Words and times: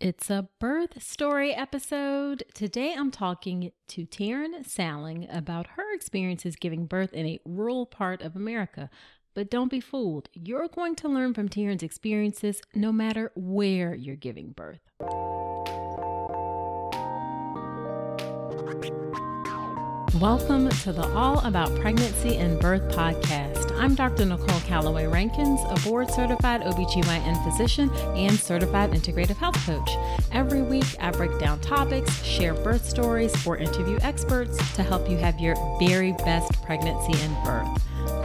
It's 0.00 0.30
a 0.30 0.48
birth 0.60 1.02
story 1.02 1.52
episode. 1.52 2.44
Today 2.54 2.94
I'm 2.96 3.10
talking 3.10 3.72
to 3.88 4.06
Tarynn 4.06 4.64
Saling 4.64 5.26
about 5.28 5.70
her 5.74 5.92
experiences 5.92 6.54
giving 6.54 6.86
birth 6.86 7.12
in 7.12 7.26
a 7.26 7.40
rural 7.44 7.84
part 7.84 8.22
of 8.22 8.36
America. 8.36 8.90
But 9.34 9.50
don't 9.50 9.72
be 9.72 9.80
fooled, 9.80 10.28
you're 10.34 10.68
going 10.68 10.94
to 10.96 11.08
learn 11.08 11.34
from 11.34 11.48
Tarynn's 11.48 11.82
experiences 11.82 12.62
no 12.76 12.92
matter 12.92 13.32
where 13.34 13.92
you're 13.92 14.14
giving 14.14 14.52
birth. 14.52 14.78
Welcome 20.20 20.68
to 20.68 20.92
the 20.92 21.10
All 21.16 21.44
About 21.44 21.74
Pregnancy 21.80 22.36
and 22.36 22.60
Birth 22.60 22.88
podcast. 22.94 23.67
I'm 23.78 23.94
Dr. 23.94 24.24
Nicole 24.24 24.60
Calloway 24.62 25.06
Rankins, 25.06 25.60
a 25.68 25.88
board 25.88 26.10
certified 26.10 26.62
OBGYN 26.62 27.44
physician 27.44 27.88
and 28.16 28.36
certified 28.36 28.90
integrative 28.90 29.36
health 29.36 29.54
coach. 29.64 29.88
Every 30.32 30.62
week, 30.62 30.84
I 30.98 31.12
break 31.12 31.38
down 31.38 31.60
topics, 31.60 32.20
share 32.24 32.54
birth 32.54 32.84
stories, 32.84 33.32
or 33.46 33.56
interview 33.56 33.96
experts 34.02 34.56
to 34.74 34.82
help 34.82 35.08
you 35.08 35.16
have 35.18 35.38
your 35.38 35.54
very 35.78 36.10
best 36.24 36.60
pregnancy 36.64 37.12
and 37.22 37.44
birth. 37.44 37.68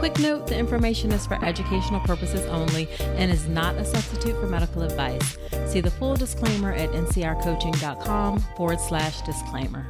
Quick 0.00 0.18
note 0.18 0.48
the 0.48 0.58
information 0.58 1.12
is 1.12 1.24
for 1.24 1.42
educational 1.44 2.00
purposes 2.00 2.44
only 2.46 2.88
and 3.00 3.30
is 3.30 3.46
not 3.46 3.76
a 3.76 3.84
substitute 3.84 4.38
for 4.40 4.48
medical 4.48 4.82
advice. 4.82 5.38
See 5.66 5.80
the 5.80 5.90
full 5.90 6.16
disclaimer 6.16 6.72
at 6.72 6.90
ncrcoaching.com 6.90 8.40
forward 8.56 8.80
slash 8.80 9.20
disclaimer. 9.20 9.86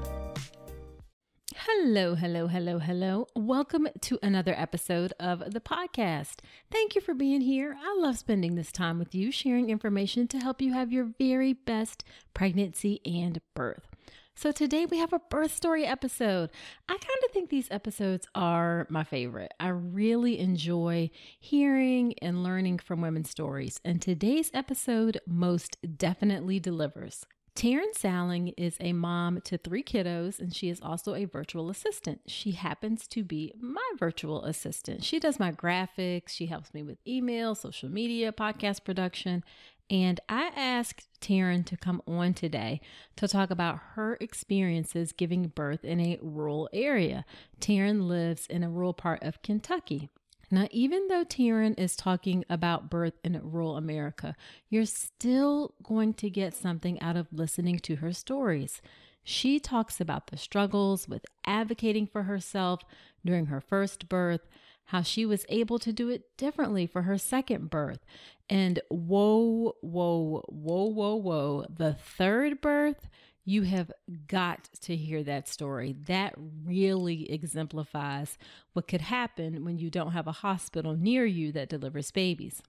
Hello, 1.76 2.14
hello, 2.14 2.46
hello, 2.46 2.78
hello. 2.78 3.26
Welcome 3.34 3.88
to 4.02 4.18
another 4.22 4.54
episode 4.56 5.12
of 5.18 5.52
the 5.52 5.60
podcast. 5.60 6.36
Thank 6.70 6.94
you 6.94 7.00
for 7.00 7.14
being 7.14 7.40
here. 7.40 7.76
I 7.82 7.96
love 7.98 8.16
spending 8.16 8.54
this 8.54 8.70
time 8.70 8.96
with 8.96 9.12
you, 9.12 9.32
sharing 9.32 9.70
information 9.70 10.28
to 10.28 10.38
help 10.38 10.62
you 10.62 10.72
have 10.72 10.92
your 10.92 11.10
very 11.18 11.52
best 11.52 12.04
pregnancy 12.32 13.00
and 13.04 13.40
birth. 13.54 13.88
So, 14.36 14.52
today 14.52 14.86
we 14.86 14.98
have 14.98 15.12
a 15.12 15.18
birth 15.18 15.52
story 15.52 15.84
episode. 15.84 16.50
I 16.88 16.92
kind 16.92 17.20
of 17.24 17.32
think 17.32 17.50
these 17.50 17.68
episodes 17.72 18.28
are 18.36 18.86
my 18.88 19.02
favorite. 19.02 19.52
I 19.58 19.68
really 19.68 20.38
enjoy 20.38 21.10
hearing 21.40 22.14
and 22.22 22.44
learning 22.44 22.78
from 22.78 23.00
women's 23.00 23.30
stories, 23.30 23.80
and 23.84 24.00
today's 24.00 24.50
episode 24.54 25.18
most 25.26 25.76
definitely 25.98 26.60
delivers. 26.60 27.26
Tarynn 27.56 27.94
Saling 27.94 28.48
is 28.56 28.76
a 28.81 28.92
mom 28.92 29.41
to 29.42 29.56
three 29.56 29.84
kiddos, 29.84 30.41
and 30.41 30.53
she 30.53 30.69
is 30.69 30.81
also 30.82 31.15
a 31.15 31.25
virtual 31.25 31.70
assistant. 31.70 32.22
She 32.26 32.50
happens 32.50 33.06
to 33.09 33.22
be 33.22 33.53
my 33.60 33.88
virtual 33.97 34.42
assistant. 34.44 35.04
She 35.04 35.20
does 35.20 35.38
my 35.38 35.53
graphics, 35.53 36.31
she 36.31 36.47
helps 36.47 36.75
me 36.75 36.82
with 36.82 36.98
email, 37.06 37.54
social 37.54 37.88
media, 37.88 38.32
podcast 38.32 38.84
production. 38.84 39.44
And 39.88 40.19
I 40.28 40.50
asked 40.56 41.06
Tarynn 41.20 41.64
to 41.66 41.76
come 41.76 42.03
on 42.09 42.34
today 42.34 42.81
to 43.16 43.28
talk 43.28 43.50
about 43.50 43.78
her 43.94 44.16
experiences 44.20 45.12
giving 45.12 45.47
birth 45.48 45.84
in 45.84 46.00
a 46.00 46.19
rural 46.22 46.69
area. 46.72 47.25
Tarynn 47.60 48.09
lives 48.09 48.47
in 48.48 48.64
a 48.64 48.70
rural 48.70 48.94
part 48.94 49.22
of 49.22 49.43
Kentucky. 49.43 50.10
Now, 50.50 50.69
even 50.71 51.09
though 51.09 51.25
Tarynn 51.25 51.78
is 51.78 51.97
talking 51.97 52.44
about 52.49 52.91
birth 52.91 53.15
in 53.25 53.41
rural 53.43 53.77
America, 53.77 54.37
you're 54.69 54.84
still 54.87 55.75
going 55.82 56.15
to 56.15 56.31
get 56.31 56.55
something 56.55 57.00
out 57.00 57.16
of 57.16 57.32
listening 57.32 57.78
to 57.81 57.97
her 57.97 58.12
stories. 58.12 58.81
She 59.22 59.59
talks 59.59 60.00
about 60.00 60.27
the 60.27 60.37
struggles 60.37 61.09
with 61.09 61.25
advocating 61.47 62.06
for 62.06 62.25
herself 62.25 62.82
during 63.25 63.46
her 63.46 63.61
first 63.61 64.08
birth, 64.08 64.46
how 64.87 65.00
she 65.00 65.25
was 65.25 65.46
able 65.49 65.79
to 65.79 65.93
do 65.93 66.11
it 66.11 66.37
differently 66.37 66.87
for 66.87 67.02
her 67.02 67.17
second 67.17 67.70
birth. 67.70 68.05
And 68.50 68.81
whoa, 68.90 69.75
whoa, 69.81 70.44
whoa, 70.49 70.85
whoa, 70.85 71.14
whoa, 71.14 71.67
the 71.75 71.94
third 71.94 72.61
birth, 72.61 73.08
you 73.44 73.62
have 73.62 73.93
got 74.26 74.70
to 74.81 74.96
hear 74.96 75.23
that 75.23 75.49
story. 75.49 75.94
That 76.06 76.35
really 76.64 77.31
exemplifies 77.31 78.38
what 78.73 78.88
could 78.88 79.02
happen 79.02 79.64
when 79.64 79.79
you 79.79 79.91
don't 79.91 80.12
have 80.12 80.26
a 80.26 80.32
hospital 80.32 80.96
near 80.96 81.26
you 81.26 81.52
that 81.52 81.69
delivers 81.69 82.11
babies. 82.11 82.62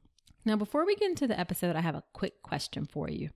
Now, 0.43 0.55
before 0.55 0.85
we 0.85 0.95
get 0.95 1.09
into 1.09 1.27
the 1.27 1.39
episode, 1.39 1.75
I 1.75 1.81
have 1.81 1.95
a 1.95 2.03
quick 2.13 2.43
question 2.43 2.85
for 2.85 3.09
you. 3.09 3.29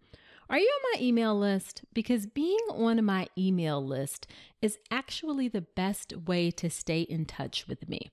Are 0.52 0.58
you 0.58 0.68
on 0.68 1.00
my 1.00 1.06
email 1.06 1.38
list? 1.38 1.84
Because 1.94 2.26
being 2.26 2.58
on 2.72 3.06
my 3.06 3.28
email 3.38 3.86
list 3.86 4.26
is 4.64 4.80
actually 4.90 5.48
the 5.48 5.62
best 5.62 6.12
way 6.26 6.50
to 6.50 6.72
stay 6.72 7.02
in 7.02 7.26
touch 7.26 7.68
with 7.68 7.88
me. 7.88 8.10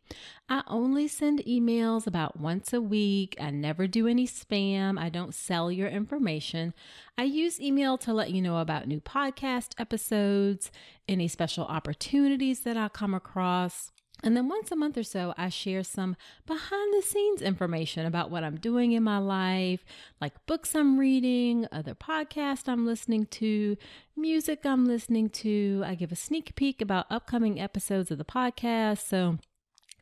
I 0.46 0.62
only 0.66 1.08
send 1.08 1.40
emails 1.46 2.06
about 2.06 2.38
once 2.38 2.74
a 2.74 2.80
week. 2.82 3.36
I 3.40 3.50
never 3.50 3.86
do 3.86 4.06
any 4.06 4.26
spam. 4.26 5.00
I 5.00 5.08
don't 5.08 5.34
sell 5.34 5.72
your 5.72 5.88
information. 5.88 6.74
I 7.16 7.24
use 7.24 7.58
email 7.58 7.96
to 7.98 8.12
let 8.12 8.30
you 8.30 8.42
know 8.42 8.58
about 8.58 8.86
new 8.86 9.00
podcast 9.00 9.70
episodes, 9.78 10.70
any 11.08 11.28
special 11.28 11.64
opportunities 11.64 12.60
that 12.60 12.76
I 12.76 12.90
come 12.90 13.14
across 13.14 13.92
And 14.22 14.36
then 14.36 14.48
once 14.48 14.72
a 14.72 14.76
month 14.76 14.96
or 14.96 15.02
so, 15.02 15.34
I 15.36 15.50
share 15.50 15.84
some 15.84 16.16
behind 16.46 16.94
the 16.94 17.02
scenes 17.02 17.42
information 17.42 18.06
about 18.06 18.30
what 18.30 18.44
I'm 18.44 18.56
doing 18.56 18.92
in 18.92 19.02
my 19.02 19.18
life, 19.18 19.84
like 20.20 20.46
books 20.46 20.74
I'm 20.74 20.98
reading, 20.98 21.66
other 21.70 21.94
podcasts 21.94 22.68
I'm 22.68 22.86
listening 22.86 23.26
to, 23.26 23.76
music 24.16 24.64
I'm 24.64 24.86
listening 24.86 25.28
to. 25.30 25.82
I 25.84 25.94
give 25.94 26.12
a 26.12 26.16
sneak 26.16 26.54
peek 26.56 26.80
about 26.80 27.06
upcoming 27.10 27.60
episodes 27.60 28.10
of 28.10 28.18
the 28.18 28.24
podcast. 28.24 29.06
So 29.06 29.38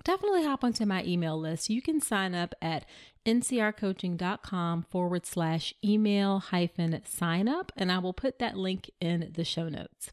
definitely 0.04 0.44
hop 0.44 0.62
onto 0.62 0.86
my 0.86 1.02
email 1.04 1.38
list. 1.38 1.68
You 1.68 1.82
can 1.82 2.00
sign 2.00 2.34
up 2.34 2.54
at 2.62 2.86
ncrcoaching.com 3.24 4.82
forward 4.90 5.26
slash 5.26 5.74
email 5.84 6.38
hyphen 6.38 7.00
sign 7.06 7.48
up, 7.48 7.72
and 7.76 7.90
I 7.90 7.98
will 7.98 8.12
put 8.12 8.38
that 8.38 8.56
link 8.56 8.90
in 9.00 9.30
the 9.34 9.44
show 9.44 9.68
notes. 9.68 10.12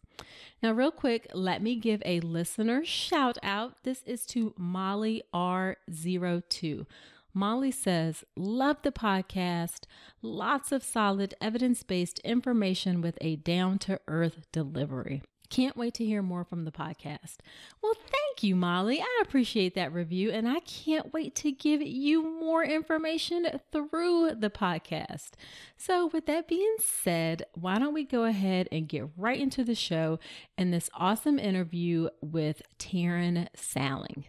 Now, 0.61 0.71
real 0.73 0.91
quick, 0.91 1.27
let 1.33 1.61
me 1.61 1.75
give 1.75 2.01
a 2.05 2.19
listener 2.19 2.85
shout 2.85 3.37
out. 3.41 3.75
This 3.83 4.03
is 4.03 4.25
to 4.27 4.53
Molly 4.57 5.23
R02. 5.33 6.85
Molly 7.33 7.71
says, 7.71 8.23
Love 8.35 8.77
the 8.83 8.91
podcast. 8.91 9.85
Lots 10.21 10.71
of 10.71 10.83
solid 10.83 11.33
evidence 11.41 11.83
based 11.83 12.19
information 12.19 13.01
with 13.01 13.17
a 13.21 13.37
down 13.37 13.79
to 13.79 13.99
earth 14.07 14.45
delivery. 14.51 15.23
Can't 15.51 15.75
wait 15.75 15.93
to 15.95 16.05
hear 16.05 16.21
more 16.21 16.45
from 16.45 16.63
the 16.63 16.71
podcast. 16.71 17.35
Well, 17.83 17.93
thank 17.93 18.41
you, 18.41 18.55
Molly. 18.55 19.01
I 19.01 19.21
appreciate 19.21 19.75
that 19.75 19.91
review, 19.91 20.31
and 20.31 20.47
I 20.47 20.61
can't 20.61 21.11
wait 21.11 21.35
to 21.35 21.51
give 21.51 21.81
you 21.81 22.23
more 22.23 22.63
information 22.63 23.59
through 23.69 24.35
the 24.39 24.49
podcast. 24.49 25.31
So, 25.75 26.07
with 26.07 26.25
that 26.27 26.47
being 26.47 26.75
said, 26.79 27.43
why 27.53 27.79
don't 27.79 27.93
we 27.93 28.05
go 28.05 28.23
ahead 28.23 28.69
and 28.71 28.87
get 28.87 29.09
right 29.17 29.39
into 29.39 29.65
the 29.65 29.75
show 29.75 30.19
and 30.57 30.73
this 30.73 30.89
awesome 30.93 31.37
interview 31.37 32.07
with 32.21 32.61
Tarynn 32.79 33.49
Saling. 33.53 34.23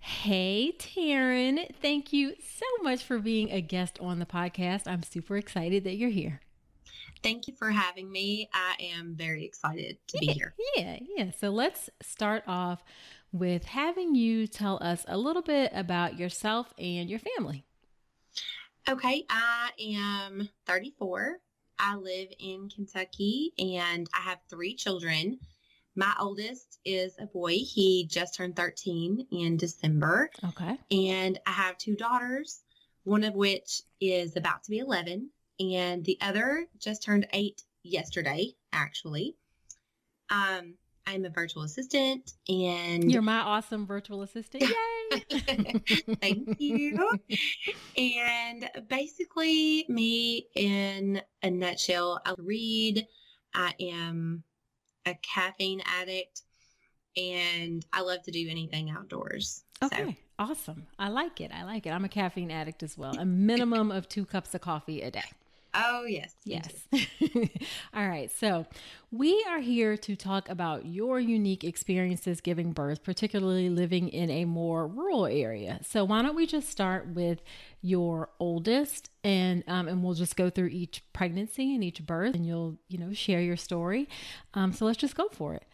Hey, 0.00 0.72
Tarynn. 0.76 1.72
Thank 1.80 2.12
you 2.12 2.34
so 2.40 2.66
much 2.82 3.04
for 3.04 3.20
being 3.20 3.52
a 3.52 3.60
guest 3.60 3.96
on 4.00 4.18
the 4.18 4.26
podcast. 4.26 4.88
I'm 4.88 5.04
super 5.04 5.36
excited 5.36 5.84
that 5.84 5.96
you're 5.96 6.10
here. 6.10 6.40
Thank 7.22 7.48
you 7.48 7.54
for 7.54 7.70
having 7.70 8.10
me. 8.10 8.48
I 8.52 8.76
am 8.94 9.14
very 9.16 9.44
excited 9.44 9.98
to 10.08 10.18
yeah, 10.20 10.32
be 10.32 10.38
here. 10.38 10.54
Yeah, 10.76 10.98
yeah. 11.16 11.30
So 11.38 11.50
let's 11.50 11.90
start 12.02 12.44
off 12.46 12.82
with 13.32 13.64
having 13.64 14.14
you 14.14 14.46
tell 14.46 14.78
us 14.82 15.04
a 15.08 15.18
little 15.18 15.42
bit 15.42 15.72
about 15.74 16.18
yourself 16.18 16.72
and 16.78 17.10
your 17.10 17.18
family. 17.18 17.64
Okay, 18.88 19.24
I 19.28 19.70
am 19.80 20.48
34. 20.66 21.38
I 21.78 21.96
live 21.96 22.28
in 22.38 22.68
Kentucky 22.68 23.52
and 23.58 24.08
I 24.14 24.20
have 24.20 24.38
three 24.48 24.74
children. 24.74 25.38
My 25.94 26.12
oldest 26.20 26.78
is 26.84 27.14
a 27.18 27.26
boy. 27.26 27.56
He 27.58 28.06
just 28.08 28.34
turned 28.34 28.56
13 28.56 29.26
in 29.32 29.56
December. 29.56 30.30
Okay. 30.44 30.78
And 30.90 31.38
I 31.46 31.50
have 31.50 31.78
two 31.78 31.96
daughters, 31.96 32.62
one 33.04 33.24
of 33.24 33.34
which 33.34 33.82
is 34.00 34.36
about 34.36 34.62
to 34.64 34.70
be 34.70 34.78
11 34.78 35.30
and 35.58 36.04
the 36.04 36.18
other 36.20 36.66
just 36.78 37.02
turned 37.02 37.26
eight 37.32 37.62
yesterday, 37.82 38.54
actually. 38.72 39.36
Um, 40.30 40.74
I'm 41.06 41.24
a 41.24 41.30
virtual 41.30 41.62
assistant, 41.62 42.32
and 42.48 43.10
you're 43.10 43.22
my 43.22 43.38
awesome 43.38 43.86
virtual 43.86 44.22
assistant. 44.22 44.64
Yay! 45.12 45.22
Thank 46.20 46.60
you. 46.60 47.08
and 47.96 48.68
basically, 48.88 49.86
me 49.88 50.48
in 50.54 51.22
a 51.42 51.50
nutshell, 51.50 52.20
I 52.26 52.34
read. 52.38 53.06
I 53.54 53.72
am 53.80 54.42
a 55.06 55.14
caffeine 55.22 55.80
addict, 56.00 56.42
and 57.16 57.86
I 57.92 58.00
love 58.00 58.22
to 58.24 58.32
do 58.32 58.48
anything 58.50 58.90
outdoors. 58.90 59.62
Okay. 59.82 60.04
So. 60.04 60.14
Awesome. 60.38 60.86
I 60.98 61.08
like 61.08 61.40
it. 61.40 61.50
I 61.54 61.64
like 61.64 61.86
it. 61.86 61.90
I'm 61.90 62.04
a 62.04 62.10
caffeine 62.10 62.50
addict 62.50 62.82
as 62.82 62.98
well. 62.98 63.16
A 63.16 63.24
minimum 63.24 63.90
of 63.90 64.08
two 64.08 64.26
cups 64.26 64.54
of 64.54 64.60
coffee 64.60 65.00
a 65.00 65.10
day. 65.10 65.24
Oh, 65.78 66.04
yes. 66.04 66.34
Yes. 66.44 66.72
All 67.94 68.08
right. 68.08 68.30
So, 68.30 68.66
we 69.10 69.44
are 69.48 69.60
here 69.60 69.96
to 69.98 70.16
talk 70.16 70.48
about 70.48 70.86
your 70.86 71.20
unique 71.20 71.64
experiences 71.64 72.40
giving 72.40 72.72
birth, 72.72 73.02
particularly 73.02 73.68
living 73.68 74.08
in 74.08 74.30
a 74.30 74.44
more 74.46 74.86
rural 74.86 75.26
area. 75.26 75.80
So, 75.82 76.04
why 76.04 76.22
don't 76.22 76.34
we 76.34 76.46
just 76.46 76.68
start 76.68 77.08
with 77.08 77.42
your 77.82 78.30
oldest 78.40 79.10
and 79.22 79.62
um, 79.68 79.88
and 79.88 80.02
we'll 80.02 80.14
just 80.14 80.36
go 80.36 80.50
through 80.50 80.68
each 80.68 81.02
pregnancy 81.12 81.74
and 81.74 81.84
each 81.84 82.04
birth 82.06 82.34
and 82.34 82.46
you'll, 82.46 82.78
you 82.88 82.98
know, 82.98 83.12
share 83.12 83.40
your 83.40 83.56
story. 83.56 84.08
Um, 84.54 84.72
so, 84.72 84.86
let's 84.86 84.98
just 84.98 85.14
go 85.16 85.28
for 85.30 85.54
it. 85.54 85.64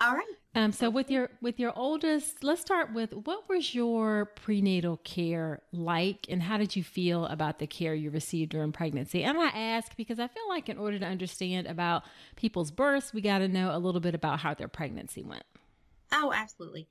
All 0.00 0.14
right. 0.14 0.26
Um, 0.58 0.72
so 0.72 0.90
with 0.90 1.08
your 1.08 1.30
with 1.40 1.60
your 1.60 1.72
oldest, 1.78 2.42
let's 2.42 2.60
start 2.60 2.92
with 2.92 3.12
what 3.12 3.48
was 3.48 3.76
your 3.76 4.24
prenatal 4.24 4.96
care 4.96 5.62
like, 5.70 6.26
and 6.28 6.42
how 6.42 6.58
did 6.58 6.74
you 6.74 6.82
feel 6.82 7.26
about 7.26 7.60
the 7.60 7.68
care 7.68 7.94
you 7.94 8.10
received 8.10 8.50
during 8.50 8.72
pregnancy? 8.72 9.22
And 9.22 9.38
I 9.38 9.50
ask 9.50 9.96
because 9.96 10.18
I 10.18 10.26
feel 10.26 10.48
like 10.48 10.68
in 10.68 10.76
order 10.76 10.98
to 10.98 11.06
understand 11.06 11.68
about 11.68 12.02
people's 12.34 12.72
births, 12.72 13.14
we 13.14 13.20
got 13.20 13.38
to 13.38 13.46
know 13.46 13.70
a 13.72 13.78
little 13.78 14.00
bit 14.00 14.16
about 14.16 14.40
how 14.40 14.52
their 14.52 14.66
pregnancy 14.66 15.22
went. 15.22 15.44
Oh, 16.10 16.32
absolutely. 16.34 16.88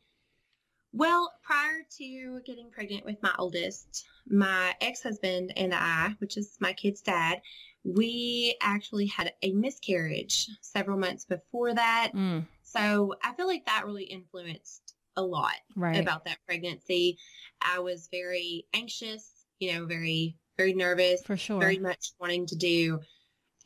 Well, 0.93 1.33
prior 1.43 1.85
to 1.97 2.39
getting 2.45 2.71
pregnant 2.71 3.03
with 3.03 3.21
my 3.21 3.33
oldest, 3.37 4.05
my 4.29 4.75
ex 4.79 5.03
husband 5.03 5.51
and 5.57 5.73
I, 5.73 6.15
which 6.19 6.37
is 6.37 6.55
my 6.61 6.71
kid's 6.71 7.01
dad, 7.01 7.41
we 7.83 8.55
actually 8.61 9.07
had 9.07 9.33
a 9.41 9.51
miscarriage 9.51 10.47
several 10.61 10.97
months 10.97 11.25
before 11.25 11.73
that. 11.73 12.13
Mm. 12.15 12.45
So 12.67 13.13
I 13.23 13.33
feel 13.33 13.47
like 13.47 13.65
that 13.65 13.85
really 13.85 14.03
influenced 14.03 14.93
a 15.15 15.21
lot 15.21 15.55
right. 15.75 15.97
about 15.97 16.25
that 16.25 16.37
pregnancy. 16.45 17.17
I 17.61 17.79
was 17.79 18.09
very 18.11 18.65
anxious, 18.73 19.45
you 19.59 19.73
know, 19.73 19.85
very, 19.85 20.35
very 20.57 20.73
nervous. 20.73 21.23
For 21.23 21.37
sure. 21.37 21.59
Very 21.59 21.79
much 21.79 22.11
wanting 22.19 22.45
to 22.47 22.55
do 22.55 22.99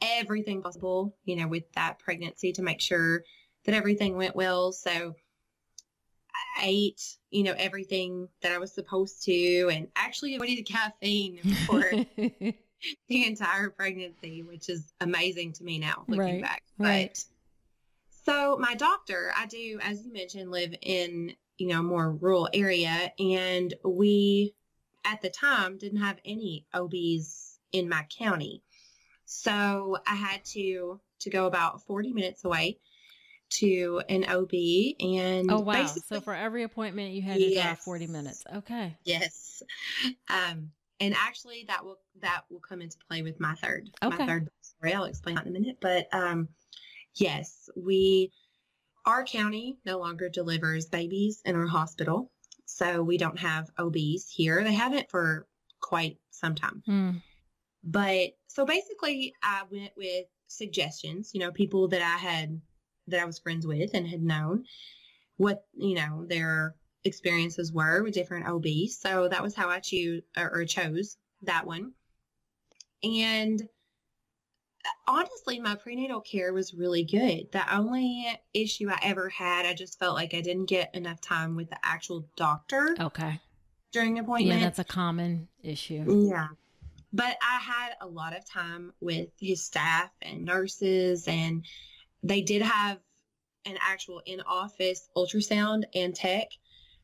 everything 0.02 0.62
possible, 0.62 1.16
you 1.26 1.36
know, 1.36 1.48
with 1.48 1.64
that 1.74 1.98
pregnancy 1.98 2.52
to 2.54 2.62
make 2.62 2.80
sure 2.80 3.24
that 3.66 3.74
everything 3.74 4.18
went 4.18 4.36
well. 4.36 4.72
So 4.72 5.16
I 6.58 6.66
ate, 6.66 7.18
you 7.32 7.44
know, 7.44 7.56
everything 7.58 8.30
that 8.44 8.52
I 8.52 8.60
was 8.60 8.72
supposed 8.72 9.24
to 9.24 9.70
and 9.72 9.88
actually 9.96 10.36
avoided 10.36 10.64
caffeine 10.68 11.40
for 11.66 11.84
the 12.16 13.26
entire 13.26 13.72
pregnancy, 13.72 14.44
which 14.44 14.70
is 14.70 14.94
amazing 15.02 15.54
to 15.54 15.64
me 15.64 15.80
now 15.80 16.06
looking 16.08 16.36
right. 16.36 16.42
back. 16.42 16.64
But 16.78 16.86
right. 16.86 17.26
So 18.24 18.58
my 18.58 18.76
doctor, 18.76 19.34
I 19.36 19.46
do, 19.48 19.80
as 19.82 20.06
you 20.06 20.14
mentioned, 20.14 20.52
live 20.52 20.74
in, 20.82 21.34
you 21.58 21.68
know, 21.68 21.82
more 21.82 22.12
rural 22.12 22.50
area. 22.54 23.12
And 23.20 23.74
we, 23.84 24.54
at 25.06 25.22
the 25.22 25.30
time, 25.30 25.78
didn't 25.78 26.02
have 26.02 26.20
any 26.24 26.66
OBs 26.74 27.60
in 27.72 27.90
my 27.90 28.06
county. 28.18 28.64
So 29.26 29.98
I 30.06 30.16
had 30.16 30.44
to, 30.46 31.00
to 31.22 31.30
go 31.30 31.48
about 31.48 31.84
40 31.84 32.14
minutes 32.14 32.46
away 32.46 32.80
to 33.52 34.02
an 34.08 34.24
OB 34.30 34.54
and 35.02 35.52
oh 35.52 35.60
wow 35.60 35.86
so 35.86 36.22
for 36.22 36.34
every 36.34 36.64
appointment 36.64 37.12
you 37.12 37.22
had 37.22 37.36
to 37.36 37.44
yes, 37.44 37.64
drive 37.64 37.80
40 37.80 38.08
minutes 38.08 38.46
okay 38.56 38.96
yes 39.04 39.62
um 40.30 40.72
and 41.02 41.14
actually 41.18 41.66
that 41.68 41.84
will 41.84 42.00
that 42.22 42.44
will 42.50 42.62
come 42.62 42.82
into 42.82 42.96
play 43.10 43.24
with 43.24 43.42
my 43.42 43.54
third 43.56 43.90
okay. 44.02 44.18
my 44.18 44.26
third 44.26 44.50
story 44.62 44.94
i'll 44.94 45.04
explain 45.04 45.36
that 45.36 45.46
in 45.46 45.54
a 45.54 45.60
minute 45.60 45.78
but 45.82 46.08
um 46.14 46.48
Yes, 47.16 47.70
we, 47.76 48.32
our 49.06 49.24
county 49.24 49.78
no 49.86 50.00
longer 50.00 50.30
delivers 50.30 50.86
babies 50.86 51.42
in 51.46 51.56
our 51.56 51.68
hospital. 51.68 52.32
So 52.66 53.04
we 53.04 53.18
don't 53.18 53.40
have 53.40 53.70
OBs 53.78 54.30
here. 54.30 54.64
They 54.64 54.74
haven't 54.74 55.10
for 55.10 55.48
quite 55.82 56.18
some 56.30 56.56
time. 56.56 56.84
Mm. 56.88 57.22
But 57.84 58.30
so 58.48 58.66
basically, 58.66 59.34
I 59.44 59.64
went 59.70 59.92
with 59.98 60.26
suggestions, 60.48 61.32
you 61.34 61.40
know, 61.40 61.52
people 61.52 61.88
that 61.90 62.02
I 62.02 62.18
had, 62.18 62.62
that 63.08 63.20
I 63.20 63.26
was 63.26 63.40
friends 63.40 63.66
with 63.66 63.92
and 63.94 64.08
had 64.08 64.22
known 64.22 64.66
what, 65.38 65.66
you 65.74 65.96
know, 65.96 66.26
their 66.28 66.76
experiences 67.04 67.72
were 67.72 68.04
with 68.04 68.14
different 68.14 68.48
OBs. 68.48 69.00
So 69.00 69.28
that 69.28 69.42
was 69.42 69.56
how 69.56 69.70
I 69.70 69.80
choose 69.80 70.24
or, 70.38 70.60
or 70.60 70.66
chose 70.66 71.18
that 71.42 71.66
one. 71.66 71.94
And 73.04 73.62
honestly, 75.08 75.60
my 75.60 75.76
prenatal 75.76 76.22
care 76.22 76.54
was 76.54 76.74
really 76.74 77.04
good. 77.04 77.52
The 77.52 77.76
only 77.76 78.28
issue 78.54 78.90
I 78.90 79.00
ever 79.04 79.30
had, 79.30 79.66
I 79.66 79.74
just 79.74 80.00
felt 80.00 80.16
like 80.16 80.34
I 80.34 80.42
didn't 80.42 80.66
get 80.66 80.94
enough 80.96 81.22
time 81.22 81.56
with 81.56 81.70
the 81.70 81.78
actual 81.84 82.28
doctor. 82.36 82.96
Okay. 83.00 83.40
During 83.92 84.20
appointment. 84.20 84.60
Yeah, 84.60 84.66
that's 84.66 84.80
a 84.80 84.84
common 84.84 85.48
issue. 85.62 86.30
Yeah. 86.32 86.48
But 87.14 87.36
I 87.42 87.60
had 87.60 87.94
a 88.00 88.08
lot 88.08 88.36
of 88.36 88.46
time 88.46 88.94
with 89.02 89.30
his 89.40 89.64
staff 89.64 90.10
and 90.22 90.46
nurses, 90.46 91.28
and 91.28 91.66
they 92.24 92.42
did 92.42 92.62
have 92.62 93.00
an 93.66 93.78
actual 93.82 94.22
in 94.26 94.42
office 94.42 95.10
ultrasound 95.16 95.84
and 95.94 96.16
tech. 96.16 96.48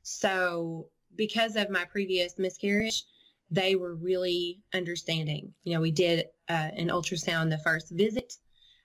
So, 0.04 0.88
because 1.16 1.58
of 1.58 1.70
my 1.70 1.84
previous 1.84 2.40
miscarriage, 2.40 3.04
they 3.52 3.76
were 3.76 3.96
really 3.96 4.62
understanding. 4.74 5.54
You 5.64 5.74
know, 5.74 5.82
we 5.82 5.92
did 5.92 6.28
uh, 6.50 6.70
an 6.76 6.90
ultrasound 6.90 7.50
the 7.50 7.58
first 7.60 7.92
visit. 7.92 8.34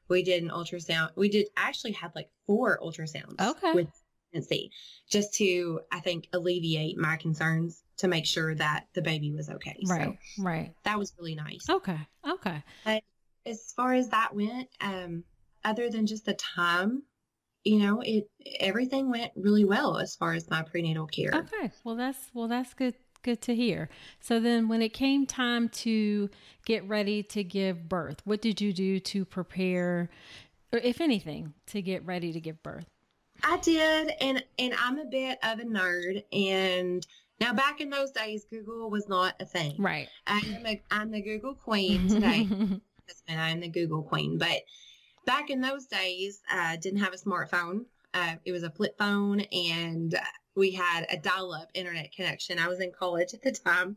We 0.08 0.22
did 0.22 0.42
an 0.42 0.50
ultrasound. 0.50 1.10
We 1.16 1.28
did 1.28 1.48
actually 1.56 1.92
had 1.92 2.12
like 2.14 2.30
four 2.46 2.78
ultrasounds 2.82 3.40
okay. 3.40 3.72
with 3.72 3.88
pregnancy, 4.30 4.70
just 5.08 5.34
to 5.34 5.80
I 5.90 6.00
think 6.00 6.28
alleviate 6.32 6.98
my 6.98 7.16
concerns 7.16 7.82
to 7.98 8.08
make 8.08 8.26
sure 8.26 8.54
that 8.54 8.86
the 8.94 9.02
baby 9.02 9.32
was 9.32 9.48
okay. 9.48 9.76
Right, 9.86 10.18
so 10.36 10.42
right. 10.42 10.74
That 10.84 10.98
was 10.98 11.14
really 11.18 11.34
nice. 11.34 11.68
Okay, 11.68 11.98
okay. 12.28 12.62
But 12.84 13.02
as 13.46 13.72
far 13.76 13.94
as 13.94 14.08
that 14.08 14.34
went, 14.34 14.68
um, 14.80 15.24
other 15.64 15.88
than 15.88 16.06
just 16.06 16.24
the 16.24 16.34
time, 16.34 17.02
you 17.64 17.78
know, 17.78 18.02
it 18.04 18.28
everything 18.58 19.10
went 19.10 19.32
really 19.36 19.64
well 19.64 19.98
as 19.98 20.16
far 20.16 20.34
as 20.34 20.50
my 20.50 20.62
prenatal 20.62 21.06
care. 21.06 21.30
Okay, 21.32 21.70
well 21.84 21.96
that's 21.96 22.30
well 22.34 22.48
that's 22.48 22.74
good 22.74 22.94
good 23.22 23.40
to 23.42 23.54
hear. 23.54 23.88
So 24.20 24.40
then 24.40 24.68
when 24.68 24.82
it 24.82 24.92
came 24.92 25.26
time 25.26 25.68
to 25.70 26.28
get 26.64 26.86
ready 26.88 27.22
to 27.24 27.44
give 27.44 27.88
birth, 27.88 28.20
what 28.24 28.40
did 28.40 28.60
you 28.60 28.72
do 28.72 29.00
to 29.00 29.24
prepare 29.24 30.10
or 30.72 30.78
if 30.78 31.00
anything 31.00 31.54
to 31.66 31.82
get 31.82 32.04
ready 32.06 32.32
to 32.32 32.40
give 32.40 32.62
birth? 32.62 32.86
I 33.44 33.58
did 33.58 34.12
and 34.20 34.44
and 34.58 34.74
I'm 34.78 34.98
a 34.98 35.04
bit 35.04 35.38
of 35.42 35.58
a 35.58 35.64
nerd 35.64 36.22
and 36.32 37.04
now 37.40 37.52
back 37.52 37.80
in 37.80 37.90
those 37.90 38.12
days 38.12 38.44
Google 38.44 38.88
was 38.88 39.08
not 39.08 39.34
a 39.40 39.44
thing. 39.44 39.76
Right. 39.78 40.08
I 40.26 40.38
am 40.38 40.66
a 40.66 40.82
I'm 40.90 41.10
the 41.10 41.22
Google 41.22 41.54
queen 41.54 42.08
today. 42.08 42.48
and 43.28 43.40
I'm 43.40 43.60
the 43.60 43.68
Google 43.68 44.02
queen, 44.02 44.38
but 44.38 44.62
back 45.26 45.50
in 45.50 45.60
those 45.60 45.86
days, 45.86 46.40
I 46.50 46.76
didn't 46.76 47.00
have 47.00 47.12
a 47.12 47.16
smartphone. 47.16 47.84
Uh, 48.14 48.34
it 48.44 48.52
was 48.52 48.62
a 48.62 48.70
flip 48.70 48.96
phone 48.98 49.40
and 49.40 50.18
we 50.54 50.70
had 50.70 51.06
a 51.10 51.16
dial-up 51.16 51.70
internet 51.74 52.12
connection. 52.12 52.58
I 52.58 52.68
was 52.68 52.80
in 52.80 52.92
college 52.92 53.32
at 53.32 53.42
the 53.42 53.52
time. 53.52 53.96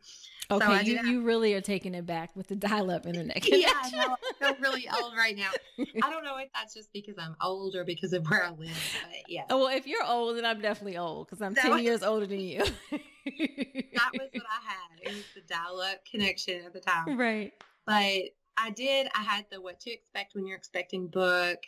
Okay, 0.49 0.65
so 0.65 0.81
you, 0.81 0.97
have... 0.97 1.05
you 1.05 1.21
really 1.21 1.53
are 1.53 1.61
taking 1.61 1.95
it 1.95 2.05
back 2.05 2.35
with 2.35 2.47
the 2.47 2.55
dial-up 2.55 3.05
internet 3.07 3.41
connection. 3.41 3.61
yeah, 3.93 4.05
no, 4.05 4.15
I 4.41 4.53
feel 4.53 4.61
really 4.61 4.87
old 5.01 5.13
right 5.17 5.35
now. 5.35 5.49
I 6.03 6.09
don't 6.09 6.23
know 6.23 6.37
if 6.37 6.49
that's 6.53 6.73
just 6.73 6.93
because 6.93 7.15
I'm 7.17 7.35
old 7.41 7.75
or 7.75 7.83
because 7.83 8.13
of 8.13 8.29
where 8.29 8.43
I 8.43 8.51
live, 8.51 8.97
but 9.03 9.29
yeah. 9.29 9.43
Oh, 9.49 9.65
well, 9.65 9.75
if 9.75 9.87
you're 9.87 10.05
old, 10.05 10.37
then 10.37 10.45
I'm 10.45 10.61
definitely 10.61 10.97
old 10.97 11.27
because 11.27 11.41
I'm 11.41 11.53
that 11.55 11.63
10 11.63 11.71
was... 11.71 11.81
years 11.81 12.03
older 12.03 12.25
than 12.25 12.39
you. 12.39 12.59
that 12.59 14.11
was 14.13 14.29
what 14.33 14.43
I 14.45 14.61
had. 14.63 15.01
It 15.01 15.13
was 15.13 15.23
the 15.35 15.41
dial-up 15.47 16.05
connection 16.09 16.63
at 16.65 16.73
the 16.73 16.79
time. 16.79 17.17
Right. 17.17 17.51
But 17.85 18.31
I 18.57 18.69
did. 18.73 19.07
I 19.15 19.23
had 19.23 19.45
the 19.51 19.59
What 19.59 19.79
to 19.81 19.91
Expect 19.91 20.35
When 20.35 20.45
You're 20.45 20.57
Expecting 20.57 21.07
book. 21.07 21.59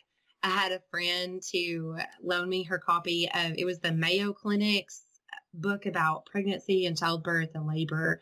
I 0.44 0.50
had 0.50 0.72
a 0.72 0.82
friend 0.92 1.42
to 1.52 1.98
loan 2.24 2.50
me 2.50 2.64
her 2.64 2.78
copy 2.78 3.30
of 3.34 3.54
it 3.58 3.66
was 3.66 3.80
the 3.80 3.92
Mayo 3.92 4.34
Clinic's 4.34 5.04
book 5.54 5.86
about 5.86 6.26
pregnancy 6.26 6.86
and 6.86 6.98
childbirth 6.98 7.50
and 7.56 7.68
labor 7.68 8.22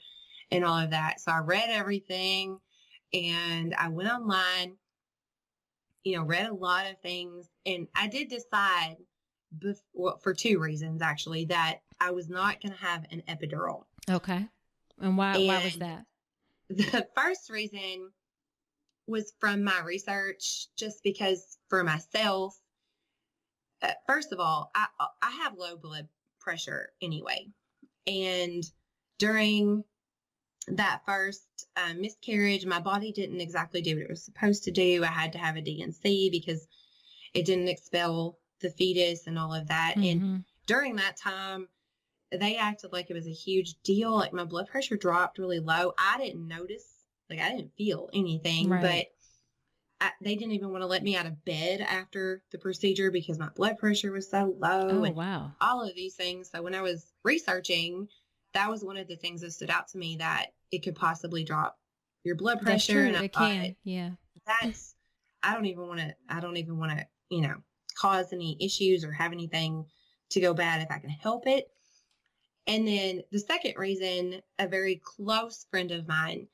and 0.51 0.63
all 0.63 0.77
of 0.77 0.91
that. 0.91 1.19
So 1.19 1.31
I 1.31 1.39
read 1.39 1.69
everything 1.69 2.59
and 3.13 3.73
I 3.75 3.89
went 3.89 4.09
online, 4.09 4.77
you 6.03 6.15
know, 6.15 6.23
read 6.23 6.47
a 6.47 6.53
lot 6.53 6.89
of 6.89 6.99
things 7.01 7.49
and 7.65 7.87
I 7.95 8.07
did 8.07 8.29
decide 8.29 8.97
before, 9.57 10.17
for 10.21 10.33
two 10.33 10.59
reasons 10.59 11.01
actually 11.01 11.45
that 11.45 11.79
I 11.99 12.11
was 12.11 12.29
not 12.29 12.61
going 12.61 12.73
to 12.73 12.85
have 12.85 13.05
an 13.11 13.23
epidural. 13.27 13.83
Okay. 14.09 14.47
And 15.01 15.17
why 15.17 15.35
and 15.35 15.47
why 15.47 15.63
was 15.63 15.77
that? 15.77 16.05
The 16.67 17.07
first 17.15 17.51
reason 17.51 18.09
was 19.07 19.33
from 19.39 19.63
my 19.63 19.81
research 19.81 20.67
just 20.77 21.03
because 21.03 21.57
for 21.69 21.83
myself 21.83 22.57
uh, 23.81 23.91
first 24.07 24.31
of 24.31 24.39
all 24.39 24.71
I, 24.75 24.87
I 25.21 25.31
have 25.43 25.57
low 25.57 25.77
blood 25.77 26.07
pressure 26.39 26.89
anyway. 27.01 27.47
And 28.07 28.63
during 29.17 29.83
that 30.67 31.01
first 31.05 31.67
uh, 31.75 31.93
miscarriage 31.97 32.65
my 32.65 32.79
body 32.79 33.11
didn't 33.11 33.41
exactly 33.41 33.81
do 33.81 33.95
what 33.95 34.03
it 34.03 34.09
was 34.09 34.23
supposed 34.23 34.63
to 34.63 34.71
do. 34.71 35.03
I 35.03 35.07
had 35.07 35.33
to 35.33 35.37
have 35.37 35.57
a 35.57 35.61
D&C 35.61 36.29
because 36.31 36.67
it 37.33 37.45
didn't 37.45 37.67
expel 37.67 38.37
the 38.61 38.69
fetus 38.69 39.27
and 39.27 39.37
all 39.37 39.53
of 39.53 39.67
that. 39.67 39.95
Mm-hmm. 39.97 40.25
and 40.25 40.43
during 40.65 40.95
that 40.95 41.17
time 41.17 41.67
they 42.31 42.57
acted 42.57 42.91
like 42.91 43.09
it 43.09 43.13
was 43.13 43.27
a 43.27 43.31
huge 43.31 43.75
deal. 43.83 44.15
Like 44.15 44.33
my 44.33 44.45
blood 44.45 44.67
pressure 44.67 44.97
dropped 44.97 45.37
really 45.37 45.59
low. 45.59 45.93
I 45.97 46.17
didn't 46.17 46.47
notice 46.47 46.85
like 47.29 47.39
I 47.39 47.49
didn't 47.49 47.73
feel 47.77 48.09
anything, 48.13 48.69
right. 48.69 48.81
but 48.81 49.05
I, 50.05 50.11
they 50.21 50.35
didn't 50.35 50.53
even 50.53 50.71
want 50.71 50.81
to 50.81 50.87
let 50.87 51.03
me 51.03 51.15
out 51.15 51.25
of 51.25 51.43
bed 51.45 51.81
after 51.81 52.43
the 52.51 52.57
procedure 52.57 53.11
because 53.11 53.39
my 53.39 53.49
blood 53.55 53.77
pressure 53.77 54.11
was 54.11 54.29
so 54.29 54.55
low. 54.59 54.89
Oh, 54.89 55.03
and 55.03 55.15
wow. 55.15 55.51
All 55.61 55.81
of 55.87 55.95
these 55.95 56.15
things. 56.15 56.49
So 56.51 56.61
when 56.61 56.75
I 56.75 56.81
was 56.81 57.13
researching, 57.23 58.07
that 58.53 58.69
was 58.69 58.83
one 58.83 58.97
of 58.97 59.07
the 59.07 59.15
things 59.15 59.41
that 59.41 59.53
stood 59.53 59.69
out 59.69 59.87
to 59.89 59.97
me 59.97 60.17
that 60.17 60.47
it 60.71 60.83
could 60.83 60.95
possibly 60.95 61.43
drop 61.43 61.77
your 62.23 62.35
blood 62.35 62.61
pressure. 62.61 63.05
and 63.05 63.17
I 63.17 63.23
it 63.23 63.33
thought, 63.33 63.49
can. 63.49 63.75
Yeah. 63.83 64.09
That's, 64.45 64.95
I 65.41 65.53
don't 65.53 65.65
even 65.65 65.87
want 65.87 66.01
to, 66.01 66.15
I 66.29 66.39
don't 66.39 66.57
even 66.57 66.77
want 66.77 66.91
to, 66.91 67.05
you 67.29 67.41
know, 67.41 67.55
cause 67.97 68.33
any 68.33 68.57
issues 68.59 69.03
or 69.03 69.11
have 69.11 69.31
anything 69.31 69.85
to 70.31 70.41
go 70.41 70.53
bad 70.53 70.81
if 70.81 70.91
I 70.91 70.99
can 70.99 71.09
help 71.09 71.47
it. 71.47 71.69
And 72.67 72.87
then 72.87 73.21
the 73.31 73.39
second 73.39 73.75
reason, 73.77 74.41
a 74.59 74.67
very 74.67 75.01
close 75.03 75.65
friend 75.69 75.91
of 75.91 76.07
mine 76.07 76.47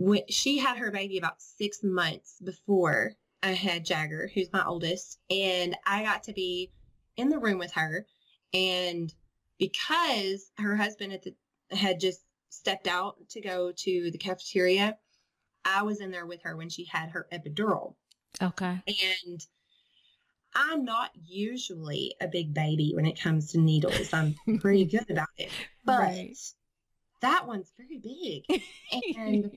when 0.00 0.22
she 0.30 0.56
had 0.56 0.78
her 0.78 0.90
baby 0.90 1.18
about 1.18 1.42
six 1.42 1.82
months 1.82 2.36
before 2.42 3.12
I 3.42 3.50
had 3.50 3.84
Jagger, 3.84 4.30
who's 4.32 4.50
my 4.50 4.64
oldest, 4.64 5.18
and 5.28 5.76
I 5.84 6.02
got 6.02 6.22
to 6.24 6.32
be 6.32 6.72
in 7.18 7.28
the 7.28 7.38
room 7.38 7.58
with 7.58 7.72
her. 7.72 8.06
And 8.54 9.12
because 9.58 10.50
her 10.56 10.74
husband 10.74 11.18
the, 11.22 11.76
had 11.76 12.00
just 12.00 12.22
stepped 12.48 12.86
out 12.86 13.16
to 13.28 13.42
go 13.42 13.72
to 13.72 14.10
the 14.10 14.16
cafeteria, 14.16 14.96
I 15.66 15.82
was 15.82 16.00
in 16.00 16.10
there 16.10 16.26
with 16.26 16.40
her 16.44 16.56
when 16.56 16.70
she 16.70 16.86
had 16.86 17.10
her 17.10 17.26
epidural. 17.30 17.94
Okay. 18.40 18.80
And 18.86 19.46
I'm 20.54 20.86
not 20.86 21.10
usually 21.14 22.14
a 22.22 22.26
big 22.26 22.54
baby 22.54 22.92
when 22.94 23.04
it 23.04 23.20
comes 23.20 23.52
to 23.52 23.58
needles. 23.58 24.14
I'm 24.14 24.34
pretty 24.60 24.84
good 24.86 25.10
about 25.10 25.28
it. 25.36 25.50
But 25.84 25.98
right 25.98 26.36
that 27.20 27.46
one's 27.46 27.72
very 27.76 27.98
big. 27.98 28.62
And 29.16 29.50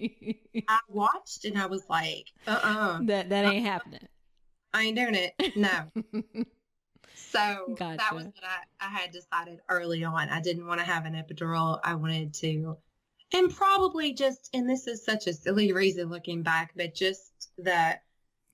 I 0.67 0.79
watched 0.89 1.46
and 1.46 1.58
I 1.58 1.65
was 1.67 1.84
like, 1.89 2.27
uh 2.48 2.60
uh-uh. 2.63 2.70
uh 2.70 3.00
That 3.03 3.29
that 3.29 3.46
ain't 3.46 3.65
uh, 3.65 3.70
happening. 3.70 4.08
I 4.74 4.84
ain't 4.84 4.98
doing 4.98 5.15
it. 5.15 5.55
No. 5.55 5.91
so 7.15 7.75
gotcha. 7.77 7.98
that 7.98 8.13
was 8.13 8.25
what 8.25 8.43
I, 8.43 8.86
I 8.86 8.89
had 8.89 9.12
decided 9.12 9.60
early 9.70 10.03
on. 10.03 10.29
I 10.29 10.41
didn't 10.41 10.65
want 10.65 10.79
to 10.79 10.86
have 10.86 11.05
an 11.05 11.13
epidural. 11.13 11.79
I 11.84 11.96
wanted 11.96 12.34
to 12.36 12.77
and 13.34 13.53
probably 13.53 14.13
just 14.13 14.50
and 14.53 14.70
this 14.70 14.88
is 14.88 15.03
such 15.03 15.27
a 15.27 15.34
silly 15.34 15.74
reason 15.74 16.10
looking 16.10 16.43
back, 16.43 16.72
but 16.75 16.93
just 16.93 17.50
that 17.58 18.03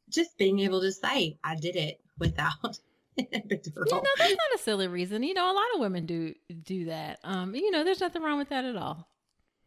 just 0.09 0.37
being 0.37 0.59
able 0.59 0.81
to 0.81 0.91
say 0.91 1.37
I 1.43 1.55
did 1.55 1.75
it 1.75 1.99
without 2.17 2.79
epidural. 3.33 3.85
Yeah, 3.89 3.97
no, 3.97 4.03
that's 4.17 4.31
not 4.31 4.55
a 4.55 4.57
silly 4.59 4.88
reason. 4.88 5.23
You 5.23 5.33
know, 5.33 5.51
a 5.51 5.53
lot 5.53 5.65
of 5.73 5.81
women 5.81 6.05
do 6.05 6.33
do 6.63 6.85
that. 6.85 7.19
Um, 7.23 7.55
you 7.55 7.71
know, 7.71 7.83
there's 7.83 8.01
nothing 8.01 8.21
wrong 8.21 8.38
with 8.38 8.49
that 8.49 8.65
at 8.65 8.75
all. 8.75 9.07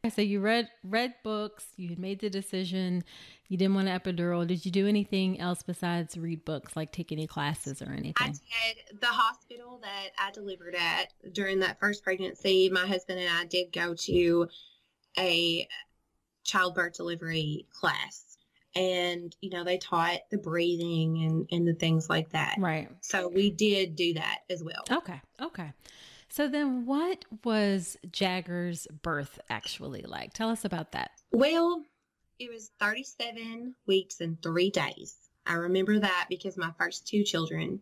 I 0.04 0.09
So 0.09 0.21
you 0.21 0.40
read 0.40 0.68
read 0.82 1.14
books, 1.23 1.64
you 1.76 1.88
had 1.88 1.99
made 1.99 2.21
the 2.21 2.28
decision, 2.28 3.04
you 3.49 3.56
didn't 3.56 3.75
want 3.75 3.88
an 3.88 4.00
epidural. 4.00 4.44
Did 4.44 4.66
you 4.66 4.73
do 4.73 4.88
anything 4.88 5.38
else 5.38 5.62
besides 5.62 6.16
read 6.16 6.44
books, 6.44 6.75
like 6.75 6.90
take 6.90 7.12
any 7.12 7.28
classes 7.28 7.80
or 7.80 7.92
anything? 7.92 8.14
I 8.18 8.28
did. 8.28 9.00
The 9.00 9.06
hospital 9.06 9.78
that 9.82 10.09
I 10.18 10.32
delivered 10.32 10.75
at 10.75 11.12
during 11.32 11.61
that 11.61 11.78
first 11.78 12.02
pregnancy, 12.02 12.68
my 12.68 12.85
husband 12.87 13.21
and 13.21 13.28
I 13.28 13.44
did 13.44 13.73
go 13.73 13.94
to 13.94 14.49
a 15.16 15.68
childbirth 16.42 16.94
delivery 16.94 17.66
class 17.73 18.32
and 18.75 19.35
you 19.41 19.50
know 19.50 19.64
they 19.64 19.79
taught 19.79 20.21
the 20.31 20.38
breathing 20.38 21.25
and 21.25 21.49
and 21.50 21.67
the 21.67 21.75
things 21.75 22.09
like 22.09 22.31
that. 22.31 22.57
Right. 22.59 22.88
So 23.00 23.29
we 23.29 23.50
did 23.50 23.97
do 23.97 24.14
that 24.14 24.41
as 24.50 24.62
well. 24.62 24.85
Okay. 24.91 25.21
Okay. 25.41 25.73
So 26.29 26.49
then 26.49 26.87
what 26.87 27.25
was 27.45 27.99
jagger's 28.11 28.87
birth 29.02 29.38
actually 29.50 30.02
like? 30.02 30.33
Tell 30.33 30.49
us 30.49 30.64
about 30.64 30.93
that. 30.93 31.11
Well 31.31 31.83
it 32.38 32.50
was 32.50 32.73
37 32.81 33.75
weeks 33.87 34.21
and 34.21 34.41
three 34.43 34.71
days. 34.71 35.17
I 35.47 35.55
remember 35.55 35.99
that 35.99 36.26
because 36.29 36.57
my 36.57 36.73
first 36.79 37.07
two 37.07 37.23
children 37.23 37.81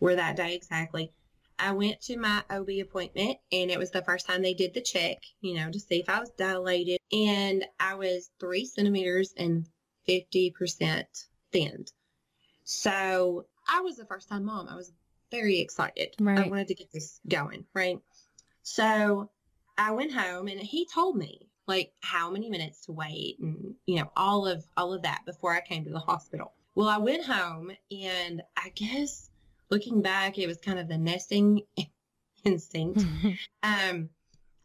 were 0.00 0.14
that 0.14 0.36
day 0.36 0.54
exactly. 0.54 1.12
I 1.58 1.72
went 1.72 2.00
to 2.02 2.16
my 2.16 2.42
OB 2.50 2.68
appointment 2.80 3.38
and 3.50 3.70
it 3.70 3.78
was 3.78 3.90
the 3.90 4.02
first 4.02 4.26
time 4.26 4.42
they 4.42 4.54
did 4.54 4.74
the 4.74 4.80
check, 4.80 5.18
you 5.40 5.54
know, 5.54 5.70
to 5.70 5.80
see 5.80 5.98
if 5.98 6.08
I 6.08 6.20
was 6.20 6.30
dilated. 6.30 7.00
And 7.12 7.64
I 7.80 7.96
was 7.96 8.30
three 8.38 8.64
centimeters 8.64 9.34
and 9.36 9.66
50% 10.08 11.04
thinned. 11.52 11.92
So 12.64 13.46
I 13.68 13.80
was 13.80 13.98
a 13.98 14.04
first 14.04 14.28
time 14.28 14.44
mom. 14.44 14.68
I 14.68 14.76
was 14.76 14.92
very 15.30 15.58
excited. 15.58 16.14
Right. 16.20 16.46
I 16.46 16.48
wanted 16.48 16.68
to 16.68 16.74
get 16.74 16.92
this 16.92 17.20
going, 17.28 17.64
right? 17.74 17.98
So 18.62 19.30
I 19.76 19.92
went 19.92 20.12
home 20.12 20.48
and 20.48 20.60
he 20.60 20.86
told 20.86 21.16
me 21.16 21.48
like 21.66 21.92
how 22.00 22.30
many 22.30 22.48
minutes 22.48 22.86
to 22.86 22.92
wait 22.92 23.38
and 23.40 23.74
you 23.86 23.96
know 23.96 24.10
all 24.16 24.46
of 24.46 24.64
all 24.76 24.94
of 24.94 25.02
that 25.02 25.20
before 25.26 25.54
I 25.54 25.60
came 25.60 25.84
to 25.84 25.90
the 25.90 25.98
hospital. 25.98 26.52
Well, 26.74 26.88
I 26.88 26.98
went 26.98 27.24
home 27.24 27.70
and 27.90 28.42
I 28.56 28.70
guess 28.74 29.30
looking 29.70 30.00
back 30.00 30.38
it 30.38 30.46
was 30.46 30.58
kind 30.58 30.78
of 30.78 30.88
the 30.88 30.98
nesting 30.98 31.62
instinct. 32.44 33.04
um 33.62 34.08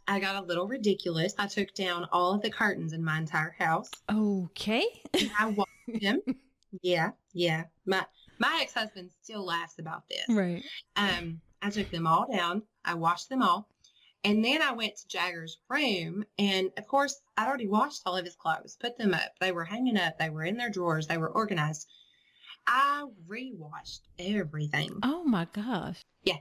I 0.08 0.20
got 0.20 0.36
a 0.36 0.46
little 0.46 0.68
ridiculous. 0.68 1.34
I 1.38 1.48
took 1.48 1.74
down 1.74 2.08
all 2.12 2.34
of 2.34 2.42
the 2.42 2.50
curtains 2.50 2.94
in 2.94 3.04
my 3.04 3.18
entire 3.18 3.56
house. 3.58 3.90
Okay. 4.12 4.86
I 5.40 5.48
watched 5.48 5.72
him. 6.02 6.22
Yeah, 6.82 7.12
yeah. 7.34 7.66
My 7.86 8.04
my 8.40 8.60
ex 8.64 8.74
husband 8.74 9.12
still 9.22 9.46
laughs 9.46 9.78
about 9.78 10.10
this. 10.10 10.26
Right. 10.28 10.64
Um, 10.96 11.40
I 11.62 11.70
took 11.70 11.92
them 11.92 12.08
all 12.08 12.26
down. 12.32 12.64
I 12.84 12.96
washed 12.96 13.30
them 13.30 13.44
all. 13.44 13.70
And 14.24 14.44
then 14.44 14.62
I 14.62 14.72
went 14.72 14.96
to 14.98 15.08
Jagger's 15.08 15.60
room. 15.70 16.26
And 16.40 16.72
of 16.78 16.88
course, 16.88 17.22
I'd 17.38 17.48
already 17.48 17.68
washed 17.68 18.02
all 18.06 18.18
of 18.18 18.26
his 18.26 18.36
clothes, 18.36 18.78
put 18.80 18.98
them 18.98 19.14
up. 19.14 19.34
They 19.40 19.52
were 19.52 19.66
hanging 19.66 19.98
up. 19.98 20.18
They 20.18 20.30
were 20.30 20.46
in 20.46 20.58
their 20.58 20.70
drawers. 20.70 21.08
They 21.08 21.18
were 21.18 21.30
organized. 21.30 21.88
I 22.66 23.06
rewashed 23.28 24.08
everything. 24.18 24.98
Oh 25.04 25.24
my 25.24 25.46
gosh. 25.54 26.02
Yeah. 26.24 26.38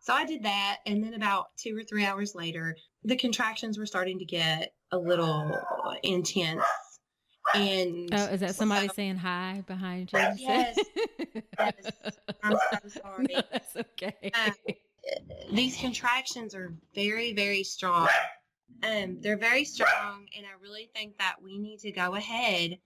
So 0.00 0.14
I 0.14 0.24
did 0.24 0.44
that. 0.44 0.78
And 0.86 1.02
then 1.04 1.14
about 1.14 1.56
two 1.56 1.76
or 1.76 1.82
three 1.82 2.04
hours 2.04 2.34
later, 2.34 2.76
the 3.06 3.16
contractions 3.16 3.78
were 3.78 3.86
starting 3.86 4.18
to 4.18 4.24
get 4.24 4.74
a 4.90 4.98
little 4.98 5.56
intense. 6.02 6.62
And 7.54 8.08
oh, 8.12 8.24
is 8.24 8.40
that 8.40 8.56
somebody 8.56 8.88
so, 8.88 8.94
saying 8.94 9.16
hi 9.16 9.62
behind 9.68 10.12
you? 10.12 10.18
Yes. 10.36 10.78
yes. 11.58 11.76
I'm 12.42 12.56
so 12.72 12.88
sorry. 13.00 13.26
No, 13.30 13.40
that's 13.52 13.76
okay. 13.76 14.32
Um, 14.34 14.52
these 15.52 15.76
contractions 15.76 16.54
are 16.56 16.74
very, 16.94 17.32
very 17.32 17.62
strong. 17.62 18.08
Um, 18.82 19.18
they're 19.20 19.38
very 19.38 19.64
strong, 19.64 20.26
and 20.36 20.44
I 20.44 20.60
really 20.60 20.90
think 20.92 21.16
that 21.18 21.36
we 21.42 21.56
need 21.56 21.78
to 21.80 21.92
go 21.92 22.16
ahead 22.16 22.78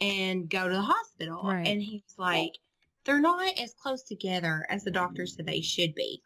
and 0.00 0.50
go 0.50 0.68
to 0.68 0.74
the 0.74 0.82
hospital. 0.82 1.40
Right. 1.44 1.66
And 1.66 1.80
he's 1.80 2.02
like, 2.18 2.58
they're 3.04 3.20
not 3.20 3.56
as 3.60 3.72
close 3.80 4.02
together 4.02 4.66
as 4.68 4.82
the 4.82 4.90
doctor 4.90 5.26
said 5.26 5.46
they 5.46 5.60
should 5.60 5.94
be. 5.94 6.22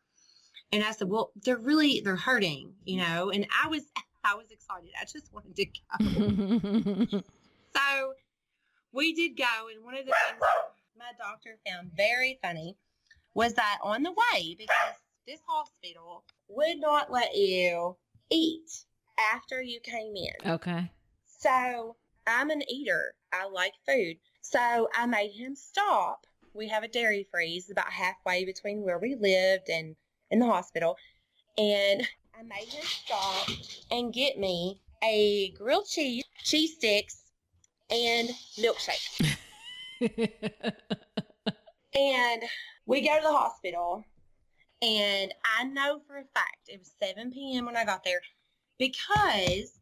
And 0.72 0.82
I 0.82 0.90
said, 0.92 1.08
well, 1.08 1.32
they're 1.44 1.58
really, 1.58 2.00
they're 2.04 2.16
hurting, 2.16 2.72
you 2.84 3.00
mm. 3.00 3.08
know? 3.08 3.30
And 3.30 3.46
I 3.62 3.68
was, 3.68 3.82
I 4.24 4.34
was 4.34 4.50
excited. 4.50 4.90
I 5.00 5.04
just 5.04 5.32
wanted 5.32 5.54
to 5.56 7.10
go. 7.12 7.22
so 7.76 8.12
we 8.92 9.12
did 9.14 9.36
go. 9.36 9.68
And 9.72 9.84
one 9.84 9.94
of 9.96 10.04
the 10.04 10.12
things 10.26 10.42
my 10.98 11.12
doctor 11.18 11.58
found 11.68 11.90
very 11.96 12.38
funny 12.42 12.76
was 13.34 13.54
that 13.54 13.78
on 13.82 14.02
the 14.02 14.10
way, 14.10 14.56
because 14.58 14.96
this 15.26 15.40
hospital 15.46 16.24
would 16.48 16.78
not 16.78 17.12
let 17.12 17.36
you 17.36 17.96
eat 18.30 18.84
after 19.32 19.62
you 19.62 19.78
came 19.80 20.14
in. 20.16 20.50
Okay. 20.50 20.90
So 21.26 21.96
I'm 22.26 22.50
an 22.50 22.62
eater. 22.68 23.14
I 23.32 23.48
like 23.48 23.74
food. 23.86 24.16
So 24.40 24.88
I 24.94 25.06
made 25.06 25.32
him 25.32 25.54
stop. 25.54 26.26
We 26.54 26.68
have 26.68 26.82
a 26.82 26.88
dairy 26.88 27.26
freeze 27.30 27.70
about 27.70 27.90
halfway 27.90 28.44
between 28.44 28.82
where 28.82 28.98
we 28.98 29.14
lived 29.14 29.68
and 29.68 29.94
in 30.30 30.38
the 30.38 30.46
hospital. 30.46 30.96
And 31.58 32.06
I 32.38 32.42
made 32.42 32.68
him 32.68 32.84
stop 32.84 33.48
and 33.90 34.12
get 34.12 34.38
me 34.38 34.80
a 35.02 35.50
grilled 35.52 35.86
cheese, 35.86 36.24
cheese 36.44 36.74
sticks, 36.74 37.22
and 37.90 38.28
milkshake. 38.58 39.36
and 41.94 42.42
we 42.84 43.00
go 43.00 43.16
to 43.16 43.22
the 43.22 43.32
hospital 43.32 44.04
and 44.82 45.32
I 45.58 45.64
know 45.64 46.00
for 46.06 46.18
a 46.18 46.24
fact 46.34 46.68
it 46.68 46.78
was 46.78 46.92
7 47.02 47.30
p.m. 47.30 47.64
when 47.64 47.76
I 47.76 47.84
got 47.84 48.04
there 48.04 48.20
because 48.78 49.78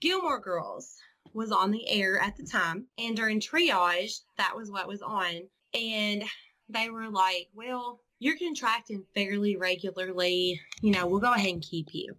Gilmore 0.00 0.40
Girls 0.40 0.96
was 1.32 1.50
on 1.50 1.70
the 1.70 1.88
air 1.88 2.18
at 2.20 2.36
the 2.36 2.44
time. 2.44 2.86
And 2.98 3.16
during 3.16 3.40
triage, 3.40 4.20
that 4.36 4.54
was 4.54 4.70
what 4.70 4.86
was 4.86 5.02
on. 5.02 5.42
And 5.72 6.24
they 6.68 6.90
were 6.90 7.08
like, 7.08 7.48
well, 7.54 8.00
you're 8.18 8.38
contracting 8.38 9.04
fairly 9.14 9.56
regularly. 9.56 10.60
You 10.80 10.92
know, 10.92 11.06
we'll 11.06 11.20
go 11.20 11.32
ahead 11.32 11.50
and 11.50 11.62
keep 11.62 11.88
you. 11.92 12.16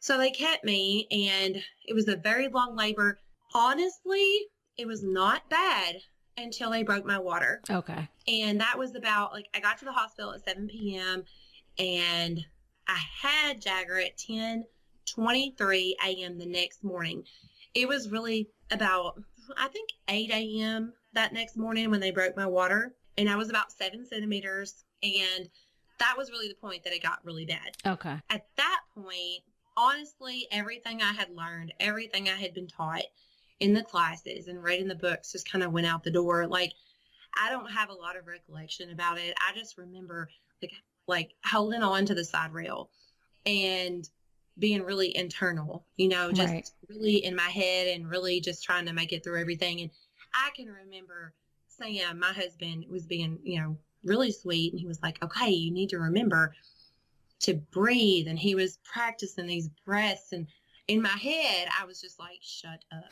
So 0.00 0.18
they 0.18 0.30
kept 0.30 0.64
me, 0.64 1.06
and 1.10 1.62
it 1.84 1.94
was 1.94 2.08
a 2.08 2.16
very 2.16 2.48
long 2.48 2.76
labor. 2.76 3.18
Honestly, 3.54 4.46
it 4.76 4.86
was 4.86 5.02
not 5.02 5.48
bad 5.48 5.96
until 6.36 6.70
they 6.70 6.82
broke 6.82 7.04
my 7.04 7.18
water. 7.18 7.60
Okay. 7.70 8.08
And 8.26 8.60
that 8.60 8.78
was 8.78 8.94
about 8.94 9.32
like 9.32 9.46
I 9.54 9.60
got 9.60 9.78
to 9.78 9.84
the 9.84 9.92
hospital 9.92 10.32
at 10.32 10.44
7 10.44 10.66
p.m 10.66 11.24
and 11.78 12.44
I 12.86 12.98
had 13.20 13.60
Jagger 13.60 13.98
at 13.98 14.18
10 14.18 14.64
23 15.06 15.96
a.m. 16.06 16.38
the 16.38 16.46
next 16.46 16.84
morning. 16.84 17.24
It 17.74 17.88
was 17.88 18.08
really 18.08 18.48
about, 18.70 19.20
I 19.56 19.68
think, 19.68 19.90
8 20.08 20.30
a.m. 20.30 20.92
that 21.12 21.32
next 21.32 21.56
morning 21.56 21.90
when 21.90 22.00
they 22.00 22.12
broke 22.12 22.36
my 22.36 22.46
water. 22.46 22.94
And 23.18 23.28
I 23.28 23.36
was 23.36 23.50
about 23.50 23.72
seven 23.72 24.06
centimeters. 24.06 24.84
And 25.02 25.48
that 25.98 26.14
was 26.16 26.30
really 26.30 26.48
the 26.48 26.54
point 26.54 26.84
that 26.84 26.92
it 26.92 27.02
got 27.02 27.24
really 27.24 27.46
bad. 27.46 27.76
Okay. 27.86 28.16
At 28.30 28.46
that 28.56 28.80
point, 28.94 29.42
honestly, 29.76 30.46
everything 30.50 31.02
I 31.02 31.12
had 31.12 31.30
learned, 31.34 31.72
everything 31.80 32.28
I 32.28 32.36
had 32.36 32.54
been 32.54 32.66
taught 32.66 33.02
in 33.60 33.74
the 33.74 33.82
classes 33.82 34.48
and 34.48 34.62
reading 34.62 34.88
the 34.88 34.94
books 34.94 35.32
just 35.32 35.50
kind 35.50 35.64
of 35.64 35.72
went 35.72 35.86
out 35.86 36.02
the 36.02 36.10
door. 36.10 36.46
Like, 36.46 36.72
I 37.40 37.50
don't 37.50 37.70
have 37.70 37.90
a 37.90 37.94
lot 37.94 38.16
of 38.16 38.26
recollection 38.26 38.90
about 38.90 39.18
it. 39.18 39.34
I 39.38 39.56
just 39.56 39.78
remember 39.78 40.28
like 40.60 40.72
like 41.08 41.34
holding 41.44 41.82
on 41.82 42.04
to 42.06 42.14
the 42.14 42.24
side 42.24 42.52
rail 42.52 42.90
and 43.46 44.08
being 44.58 44.82
really 44.82 45.16
internal, 45.16 45.84
you 45.96 46.08
know, 46.08 46.30
just 46.30 46.52
right. 46.52 46.70
really 46.88 47.24
in 47.24 47.34
my 47.34 47.48
head 47.48 47.88
and 47.88 48.08
really 48.08 48.40
just 48.40 48.62
trying 48.62 48.86
to 48.86 48.92
make 48.92 49.12
it 49.12 49.24
through 49.24 49.40
everything. 49.40 49.80
And 49.80 49.90
I 50.34 50.50
can 50.54 50.66
remember 50.66 51.32
Sam, 51.68 52.18
my 52.18 52.32
husband, 52.32 52.84
was 52.88 53.06
being, 53.06 53.38
you 53.42 53.60
know, 53.60 53.76
really 54.04 54.32
sweet. 54.32 54.72
And 54.72 54.80
he 54.80 54.86
was 54.86 55.02
like, 55.02 55.22
okay, 55.22 55.50
you 55.50 55.72
need 55.72 55.90
to 55.90 55.98
remember 55.98 56.54
to 57.40 57.54
breathe. 57.54 58.28
And 58.28 58.38
he 58.38 58.54
was 58.54 58.78
practicing 58.84 59.46
these 59.46 59.68
breaths. 59.84 60.32
And 60.32 60.46
in 60.88 61.02
my 61.02 61.08
head, 61.08 61.68
I 61.80 61.84
was 61.84 62.00
just 62.00 62.18
like, 62.18 62.38
shut 62.40 62.84
up. 62.92 63.04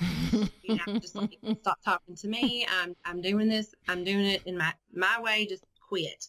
you 0.62 0.76
know, 0.76 0.98
just 0.98 1.14
like, 1.14 1.37
stop 1.61 1.79
talking 1.85 2.16
to 2.16 2.29
me. 2.29 2.66
I'm, 2.81 2.96
I'm 3.05 3.20
doing 3.20 3.48
this. 3.48 3.74
I'm 3.88 4.05
doing 4.05 4.26
it 4.26 4.42
in 4.46 4.57
my, 4.57 4.72
my 4.94 5.20
way. 5.20 5.46
Just 5.46 5.64
quit. 5.88 6.26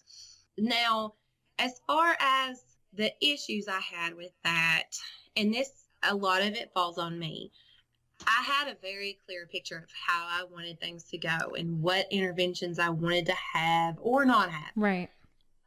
Now, 0.58 1.14
as 1.60 1.80
far 1.88 2.16
as 2.20 2.64
the 2.94 3.12
issues 3.22 3.68
I 3.68 3.80
had 3.80 4.16
with 4.16 4.32
that, 4.44 4.90
and 5.36 5.54
this, 5.54 5.72
a 6.04 6.16
lot 6.16 6.42
of 6.42 6.54
it 6.54 6.72
falls 6.74 6.98
on 6.98 7.18
me. 7.18 7.52
I 8.28 8.44
had 8.44 8.68
a 8.68 8.76
very 8.82 9.18
clear 9.26 9.46
picture 9.46 9.78
of 9.78 9.90
how 10.08 10.26
I 10.30 10.44
wanted 10.52 10.80
things 10.80 11.04
to 11.06 11.18
go 11.18 11.56
and 11.58 11.82
what 11.82 12.08
interventions 12.12 12.80
I 12.80 12.90
wanted 12.90 13.26
to 13.28 13.36
have 13.54 13.98
or 14.02 14.26
not 14.26 14.50
have. 14.52 14.72
Right. 14.76 15.10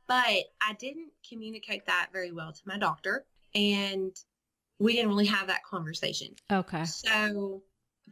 But 0.07 0.45
I 0.61 0.75
didn't 0.79 1.13
communicate 1.29 1.87
that 1.87 2.09
very 2.13 2.33
well 2.33 2.53
to 2.53 2.61
my 2.67 2.79
doctor. 2.79 3.25
And 3.55 4.15
we 4.79 4.95
didn't 4.95 5.09
really 5.09 5.27
have 5.27 5.47
that 5.47 5.65
conversation. 5.65 6.35
Okay. 6.51 6.85
So, 6.85 7.63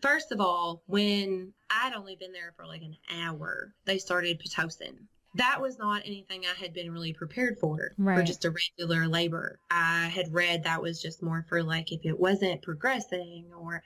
first 0.00 0.33
of 0.33 0.40
all, 0.40 0.83
when 0.87 1.52
I'd 1.70 1.94
only 1.94 2.16
been 2.16 2.33
there 2.33 2.55
for 2.57 2.66
like 2.66 2.83
an 2.83 2.96
hour, 3.11 3.74
they 3.85 3.98
started 3.98 4.40
Pitocin 4.40 5.09
that 5.35 5.61
was 5.61 5.78
not 5.78 6.02
anything 6.05 6.44
I 6.44 6.61
had 6.61 6.74
been 6.74 6.92
really 6.92 7.12
prepared 7.12 7.59
for, 7.59 7.92
right. 7.96 8.18
for 8.18 8.22
just 8.22 8.44
a 8.44 8.50
regular 8.50 9.09
labor. 9.09 9.59
I 9.70 10.09
had 10.09 10.33
read 10.33 10.64
that 10.64 10.83
was 10.83 11.00
just 11.00 11.22
more 11.22 11.46
for 11.48 11.62
like 11.62 11.92
if 11.92 12.05
it 12.05 12.18
wasn't 12.18 12.62
progressing 12.62 13.46
or 13.57 13.83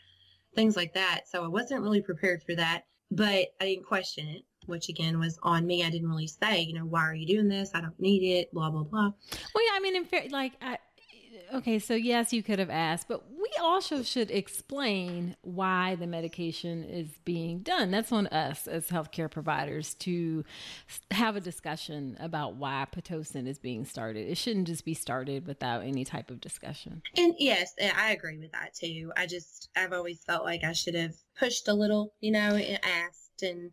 things 0.57 0.75
like 0.77 0.95
that. 0.95 1.29
So 1.29 1.45
I 1.45 1.49
wasn't 1.49 1.83
really 1.83 2.03
prepared 2.03 2.43
for 2.43 2.57
that, 2.57 2.83
but 3.11 3.47
I 3.61 3.65
didn't 3.65 3.87
question 3.87 4.27
it, 4.27 4.43
which 4.67 4.89
again 4.89 5.21
was 5.21 5.39
on 5.43 5.67
me. 5.67 5.85
I 5.85 5.91
didn't 5.91 6.09
really 6.09 6.27
say, 6.27 6.63
you 6.63 6.75
know, 6.75 6.85
why 6.85 7.03
are 7.03 7.15
you 7.15 7.27
doing 7.27 7.49
this? 7.49 7.71
I 7.75 7.81
don't 7.81 7.99
need 8.01 8.25
it, 8.25 8.53
blah, 8.53 8.71
blah, 8.71 8.83
blah. 8.83 9.13
Well, 9.55 9.65
yeah, 9.65 9.75
I 9.75 9.81
mean, 9.81 9.95
in 9.95 10.05
fair, 10.05 10.25
like, 10.31 10.55
I, 10.61 10.79
okay, 11.55 11.79
so 11.79 11.95
yes, 11.95 12.33
you 12.33 12.43
could 12.43 12.59
have 12.59 12.71
asked, 12.71 13.09
but 13.09 13.25
we 13.31 13.51
also 13.61 14.03
should 14.03 14.31
explain 14.31 15.37
why 15.43 15.95
the 15.97 16.07
medication 16.07 16.85
is 16.85 17.09
being 17.25 17.61
done. 17.61 17.91
That's 17.91 18.13
on 18.13 18.27
us 18.29 18.67
as 18.67 18.89
healthcare 18.89 19.31
providers 19.31 19.95
to 19.95 20.45
have 21.11 21.37
a 21.37 21.41
discussion 21.41 22.17
about 22.21 22.57
why 22.57 22.87
Pitocin 22.95 23.47
is 23.47 23.59
being 23.59 23.85
started. 23.85 24.29
It 24.29 24.37
shouldn't 24.37 24.67
just 24.67 24.85
be 24.85 24.95
started 24.95 25.47
without 25.47 25.83
any 25.83 26.05
type 26.05 26.31
of 26.31 26.41
discussion. 26.41 27.03
And 27.17 27.35
yes, 27.39 27.75
I 27.97 28.13
agree 28.13 28.39
with 28.39 28.53
that 28.53 28.75
too. 28.75 29.13
I 29.17 29.27
just, 29.27 29.69
I've 29.77 29.93
always 29.93 30.23
felt 30.25 30.45
like 30.45 30.65
I 30.65 30.73
should 30.73 30.95
have 30.95 31.15
pushed 31.39 31.69
a 31.69 31.75
little, 31.75 32.15
you 32.21 32.33
know, 32.33 32.57
and 32.57 32.81
asked 32.85 33.43
and, 33.43 33.71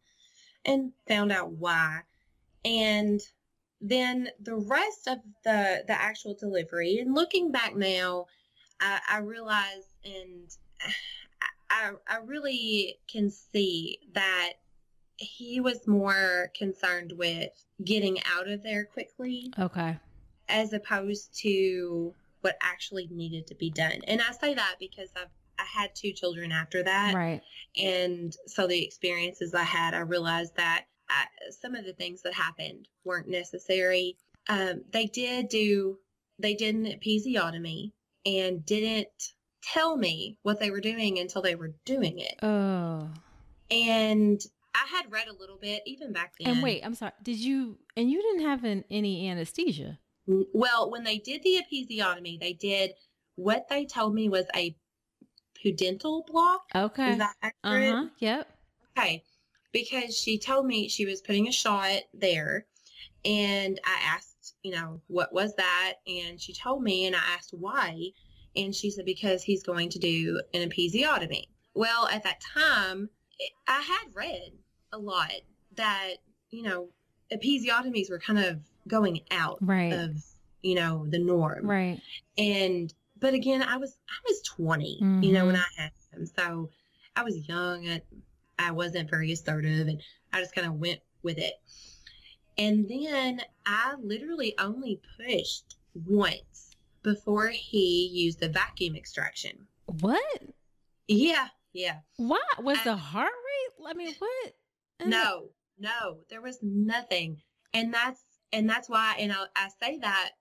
and 0.66 0.92
found 1.08 1.32
out 1.32 1.52
why. 1.52 2.02
And 2.66 3.22
then 3.84 4.30
the 4.40 4.56
rest 4.56 5.08
of 5.08 5.20
the 5.44 5.84
the 5.86 5.94
actual 5.94 6.34
delivery 6.34 6.98
and 7.00 7.14
looking 7.14 7.52
back 7.52 7.76
now 7.76 8.26
i, 8.80 9.00
I 9.08 9.18
realize 9.20 9.84
and 10.06 10.50
I, 11.70 11.92
I 12.08 12.18
really 12.26 12.98
can 13.12 13.30
see 13.30 14.00
that 14.14 14.54
he 15.18 15.60
was 15.60 15.86
more 15.86 16.50
concerned 16.58 17.14
with 17.18 17.52
getting 17.84 18.20
out 18.36 18.48
of 18.48 18.64
there 18.64 18.86
quickly 18.86 19.52
okay 19.60 19.98
as 20.48 20.72
opposed 20.74 21.38
to 21.42 22.14
what 22.42 22.58
actually 22.62 23.08
needed 23.12 23.48
to 23.48 23.56
be 23.56 23.70
done 23.70 24.00
and 24.08 24.22
i 24.22 24.32
say 24.32 24.54
that 24.54 24.76
because 24.80 25.10
i've 25.18 25.30
I 25.60 25.66
had 25.82 25.96
two 25.96 26.12
children 26.12 26.52
after 26.52 26.84
that. 26.84 27.14
Right. 27.14 27.42
And 27.82 28.36
so 28.48 28.66
the 28.66 28.84
experiences 28.84 29.54
I 29.54 29.64
had, 29.64 29.94
I 29.94 30.00
realized 30.00 30.56
that 30.56 30.86
I, 31.14 31.26
some 31.52 31.76
of 31.76 31.86
the 31.86 31.94
things 31.94 32.22
that 32.24 32.34
happened 32.34 32.88
weren't 33.06 33.28
necessary. 33.28 34.18
Um, 34.50 34.84
they 34.92 35.06
did 35.06 35.50
do, 35.50 36.00
they 36.40 36.56
did 36.56 36.76
an 36.76 36.86
episiotomy 36.86 37.92
and 38.26 38.66
didn't 38.66 39.34
tell 39.62 39.96
me 39.96 40.38
what 40.44 40.60
they 40.60 40.72
were 40.72 40.82
doing 40.82 41.20
until 41.20 41.42
they 41.42 41.56
were 41.56 41.74
doing 41.86 42.20
it. 42.20 42.36
Oh. 42.44 43.10
And 43.72 44.42
I 44.76 44.86
had 44.88 45.12
read 45.12 45.28
a 45.28 45.34
little 45.34 45.58
bit 45.58 45.84
even 45.86 46.12
back 46.12 46.34
then. 46.40 46.56
And 46.56 46.64
wait, 46.64 46.84
I'm 46.84 46.96
sorry. 46.96 47.14
Did 47.22 47.38
you, 47.38 47.78
and 47.96 48.10
you 48.10 48.22
didn't 48.22 48.48
have 48.48 48.64
an, 48.64 48.84
any 48.90 49.30
anesthesia? 49.30 50.00
well, 50.26 50.90
when 50.90 51.04
they 51.04 51.18
did 51.18 51.44
the 51.44 51.62
episiotomy, 51.62 52.40
they 52.40 52.54
did 52.54 52.94
what 53.36 53.68
they 53.70 53.86
told 53.86 54.14
me 54.14 54.30
was 54.30 54.46
a 54.56 54.76
pudendal 55.64 56.26
block. 56.26 56.62
Okay. 56.76 57.12
Is 57.12 57.18
that 57.18 57.36
accurate? 57.42 57.94
Uh-huh. 57.94 58.10
Yep. 58.20 58.48
Okay. 58.98 59.24
Because 59.74 60.18
she 60.18 60.38
told 60.38 60.66
me 60.66 60.88
she 60.88 61.06
was 61.06 61.22
putting 61.22 61.48
a 61.48 61.52
shot 61.52 62.02
there 62.14 62.66
and 63.26 63.80
I 63.86 64.16
asked, 64.16 64.56
you 64.64 64.72
know, 64.72 65.02
what 65.08 65.34
was 65.34 65.56
that? 65.56 65.96
And 66.08 66.40
she 66.40 66.54
told 66.54 66.84
me 66.84 67.06
and 67.06 67.16
I 67.16 67.22
asked 67.36 67.54
why. 67.54 68.10
And 68.56 68.74
she 68.74 68.92
said, 68.92 69.06
because 69.06 69.44
he's 69.44 69.64
going 69.64 69.90
to 69.90 70.00
do 70.00 70.42
an 70.54 70.70
episiotomy. 70.70 71.46
Well, 71.74 72.08
at 72.08 72.24
that 72.24 72.42
time, 72.54 73.10
I 73.68 73.82
had 73.82 74.14
read 74.14 74.52
a 74.92 74.98
lot 74.98 75.32
that, 75.76 76.16
you 76.52 76.62
know, 76.64 76.90
episiotomies 77.32 78.10
were 78.10 78.20
kind 78.20 78.40
of 78.40 78.60
going 78.88 79.22
out 79.32 79.58
right. 79.62 79.92
of, 79.92 80.24
you 80.62 80.76
know, 80.76 81.08
the 81.10 81.20
norm. 81.20 81.66
Right. 81.66 82.00
And 82.38 82.94
but 83.20 83.34
again, 83.34 83.64
I 83.64 83.78
was 83.78 83.98
I 84.08 84.20
was 84.28 84.42
20, 84.44 85.00
mm-hmm. 85.02 85.24
you 85.24 85.32
know, 85.32 85.46
when 85.46 85.56
mm-hmm. 85.56 85.64
I 85.80 85.84
had 85.84 85.92
him. 86.12 86.26
So 86.26 86.70
I 87.16 87.24
was 87.24 87.48
young 87.48 87.88
and 87.88 88.02
I 88.60 88.72
wasn't 88.72 89.10
very 89.10 89.32
assertive 89.32 89.88
and 89.88 90.02
I 90.32 90.40
just 90.40 90.56
kind 90.56 90.68
of 90.68 90.74
went 90.74 91.00
with 91.22 91.38
it. 91.38 91.54
And 92.58 92.88
then 92.88 93.42
I 93.66 93.96
literally 94.02 94.56
only 94.60 95.02
pushed 95.18 95.78
once 95.94 96.76
before 97.02 97.50
he 97.50 98.10
used 98.12 98.40
the 98.40 98.50
vacuum 98.50 98.96
extraction. 98.96 99.68
What? 99.86 100.44
Yeah, 101.08 101.48
yeah. 101.74 101.98
What 102.18 102.42
was 102.60 102.78
I, 102.80 102.84
the 102.84 102.96
heart 102.96 103.32
rate? 103.32 103.90
I 103.90 103.94
mean, 103.94 104.14
what? 104.20 104.54
Uh. 105.02 105.06
No, 105.06 105.50
no, 105.80 106.20
there 106.30 106.42
was 106.42 106.60
nothing, 106.62 107.42
and 107.74 107.94
that's 107.94 108.24
and 108.54 108.70
that's 108.70 108.90
why. 108.90 109.16
And 109.20 109.34
I, 109.34 109.46
I 109.56 109.70
say 109.82 109.98
that 110.00 110.32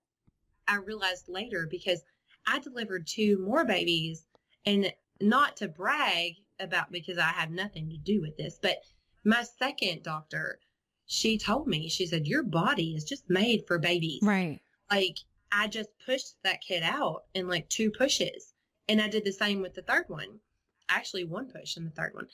I 0.69 0.77
realized 0.77 1.29
later 1.29 1.67
because 1.69 2.03
I 2.47 2.61
delivered 2.61 3.07
two 3.07 3.39
more 3.39 3.65
babies 3.65 4.27
and 4.65 4.93
not 5.21 5.57
to 5.59 5.69
brag 5.69 6.35
about 6.61 6.93
because 6.93 7.19
I 7.19 7.29
have 7.29 7.51
nothing 7.51 7.91
to 7.91 7.97
do 7.97 8.21
with 8.21 8.37
this, 8.37 8.59
but 8.61 8.79
my 9.25 9.45
second 9.59 10.03
doctor, 10.03 10.59
she 11.07 11.39
told 11.39 11.67
me, 11.67 11.89
she 11.89 12.07
said, 12.07 12.27
Your 12.27 12.43
body 12.43 12.95
is 12.95 13.05
just 13.05 13.29
made 13.29 13.65
for 13.67 13.79
babies. 13.79 14.21
Right. 14.23 14.61
Like 14.91 15.17
I 15.51 15.69
just 15.69 15.91
pushed 16.05 16.35
that 16.45 16.63
kid 16.67 16.83
out 16.83 17.25
in 17.35 17.49
like 17.49 17.69
two 17.69 17.91
pushes. 17.91 18.55
And 18.89 19.01
I 19.01 19.09
did 19.09 19.25
the 19.25 19.33
same 19.33 19.63
with 19.63 19.75
the 19.75 19.83
third 19.83 20.05
one. 20.09 20.41
Actually, 20.89 21.25
one 21.25 21.51
push 21.51 21.77
in 21.77 21.85
the 21.85 21.91
third 21.91 22.15
one. 22.15 22.27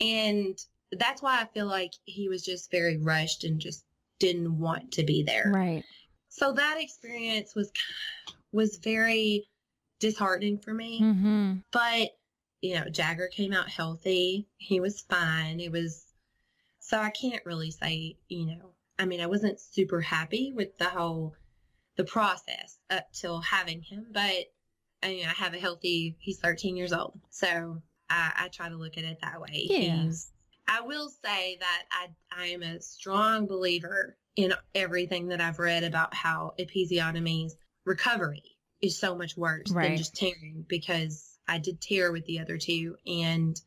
And 0.00 0.58
that's 0.92 1.22
why 1.22 1.40
I 1.40 1.46
feel 1.46 1.66
like 1.66 1.92
he 2.04 2.28
was 2.28 2.42
just 2.44 2.70
very 2.70 2.98
rushed 2.98 3.44
and 3.44 3.60
just 3.60 3.84
didn't 4.18 4.58
want 4.58 4.92
to 4.92 5.04
be 5.04 5.22
there. 5.22 5.50
Right. 5.54 5.84
So 6.28 6.52
that 6.52 6.76
experience 6.80 7.54
was 7.54 7.70
was 8.52 8.78
very 8.82 9.46
disheartening 10.00 10.58
for 10.58 10.74
me. 10.74 11.00
Mm-hmm. 11.02 11.54
But, 11.72 12.10
you 12.64 12.74
know, 12.76 12.88
Jagger 12.88 13.28
came 13.28 13.52
out 13.52 13.68
healthy. 13.68 14.48
He 14.56 14.80
was 14.80 15.02
fine. 15.02 15.60
It 15.60 15.70
was, 15.70 16.06
so 16.78 16.98
I 16.98 17.10
can't 17.10 17.44
really 17.44 17.70
say, 17.70 18.16
you 18.28 18.46
know, 18.46 18.70
I 18.98 19.04
mean, 19.04 19.20
I 19.20 19.26
wasn't 19.26 19.60
super 19.60 20.00
happy 20.00 20.50
with 20.56 20.78
the 20.78 20.86
whole, 20.86 21.34
the 21.96 22.04
process 22.04 22.78
up 22.88 23.12
till 23.12 23.42
having 23.42 23.82
him, 23.82 24.06
but 24.12 24.46
I 25.02 25.08
mean, 25.08 25.26
I 25.26 25.32
have 25.34 25.52
a 25.52 25.58
healthy, 25.58 26.16
he's 26.18 26.38
13 26.38 26.74
years 26.74 26.94
old. 26.94 27.20
So 27.28 27.82
I, 28.08 28.32
I 28.34 28.48
try 28.48 28.70
to 28.70 28.76
look 28.76 28.96
at 28.96 29.04
it 29.04 29.18
that 29.20 29.42
way. 29.42 29.66
Yeah. 29.68 30.04
He's, 30.04 30.32
I 30.66 30.80
will 30.80 31.10
say 31.10 31.58
that 31.60 31.82
I, 31.92 32.06
I 32.34 32.46
am 32.46 32.62
a 32.62 32.80
strong 32.80 33.46
believer 33.46 34.16
in 34.36 34.54
everything 34.74 35.28
that 35.28 35.42
I've 35.42 35.58
read 35.58 35.84
about 35.84 36.14
how 36.14 36.54
episiotomies 36.58 37.52
recovery 37.84 38.56
is 38.80 38.98
so 38.98 39.14
much 39.14 39.36
worse 39.36 39.70
right. 39.70 39.88
than 39.88 39.96
just 39.98 40.14
tearing 40.14 40.64
because 40.66 41.33
I 41.48 41.58
did 41.58 41.80
tear 41.80 42.12
with 42.12 42.24
the 42.26 42.40
other 42.40 42.58
two 42.58 42.96
and 43.06 43.60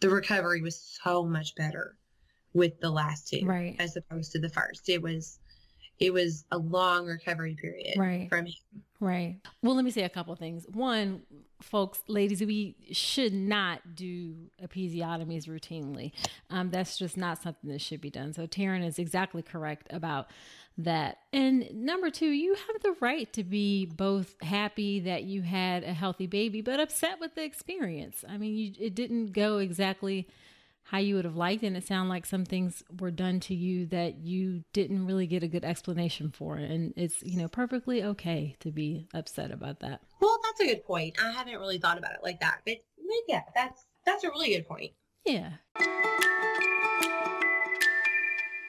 the 0.00 0.10
recovery 0.10 0.62
was 0.62 0.98
so 1.02 1.24
much 1.24 1.54
better 1.54 1.96
with 2.52 2.80
the 2.80 2.90
last 2.90 3.28
two 3.28 3.44
right. 3.44 3.76
as 3.78 3.96
opposed 3.96 4.32
to 4.32 4.38
the 4.38 4.48
first. 4.48 4.88
It 4.88 5.02
was 5.02 5.38
it 5.98 6.12
was 6.12 6.44
a 6.50 6.58
long 6.58 7.06
recovery 7.06 7.56
period 7.60 7.94
right. 7.96 8.28
from 8.28 8.46
him. 8.46 8.54
Right. 9.00 9.36
Well, 9.62 9.74
let 9.74 9.84
me 9.84 9.90
say 9.90 10.02
a 10.02 10.08
couple 10.10 10.34
things. 10.36 10.66
One, 10.72 11.22
folks, 11.62 12.02
ladies, 12.06 12.40
we 12.40 12.76
should 12.92 13.32
not 13.32 13.94
do 13.94 14.34
episiotomies 14.62 15.46
routinely. 15.46 16.12
Um, 16.50 16.70
that's 16.70 16.98
just 16.98 17.16
not 17.16 17.42
something 17.42 17.70
that 17.70 17.80
should 17.80 18.00
be 18.00 18.10
done. 18.10 18.32
So 18.32 18.46
Tarynn 18.46 18.86
is 18.86 18.98
exactly 18.98 19.42
correct 19.42 19.86
about 19.90 20.28
that. 20.78 21.18
And 21.32 21.68
number 21.72 22.10
two, 22.10 22.28
you 22.28 22.54
have 22.54 22.82
the 22.82 22.96
right 23.00 23.32
to 23.32 23.44
be 23.44 23.86
both 23.86 24.34
happy 24.42 25.00
that 25.00 25.24
you 25.24 25.42
had 25.42 25.84
a 25.84 25.92
healthy 25.92 26.26
baby, 26.26 26.60
but 26.60 26.80
upset 26.80 27.20
with 27.20 27.34
the 27.34 27.44
experience. 27.44 28.24
I 28.28 28.36
mean, 28.36 28.56
you, 28.56 28.72
it 28.78 28.94
didn't 28.94 29.32
go 29.32 29.58
exactly 29.58 30.28
how 30.84 30.98
you 30.98 31.16
would 31.16 31.24
have 31.24 31.34
liked, 31.34 31.64
and 31.64 31.76
it 31.76 31.84
sounded 31.84 32.10
like 32.10 32.24
some 32.24 32.44
things 32.44 32.84
were 33.00 33.10
done 33.10 33.40
to 33.40 33.54
you 33.54 33.86
that 33.86 34.18
you 34.18 34.62
didn't 34.72 35.04
really 35.04 35.26
get 35.26 35.42
a 35.42 35.48
good 35.48 35.64
explanation 35.64 36.30
for. 36.30 36.56
And 36.56 36.92
it's, 36.96 37.22
you 37.24 37.38
know, 37.38 37.48
perfectly 37.48 38.04
okay 38.04 38.54
to 38.60 38.70
be 38.70 39.08
upset 39.12 39.50
about 39.50 39.80
that. 39.80 40.00
Well, 40.20 40.38
that's 40.44 40.60
a 40.60 40.66
good 40.66 40.84
point. 40.84 41.16
I 41.20 41.32
haven't 41.32 41.58
really 41.58 41.78
thought 41.78 41.98
about 41.98 42.12
it 42.12 42.20
like 42.22 42.38
that, 42.40 42.60
but 42.64 42.76
yeah, 43.26 43.42
that's 43.54 43.84
that's 44.04 44.22
a 44.22 44.28
really 44.28 44.50
good 44.50 44.68
point. 44.68 44.92
Yeah. 45.24 45.54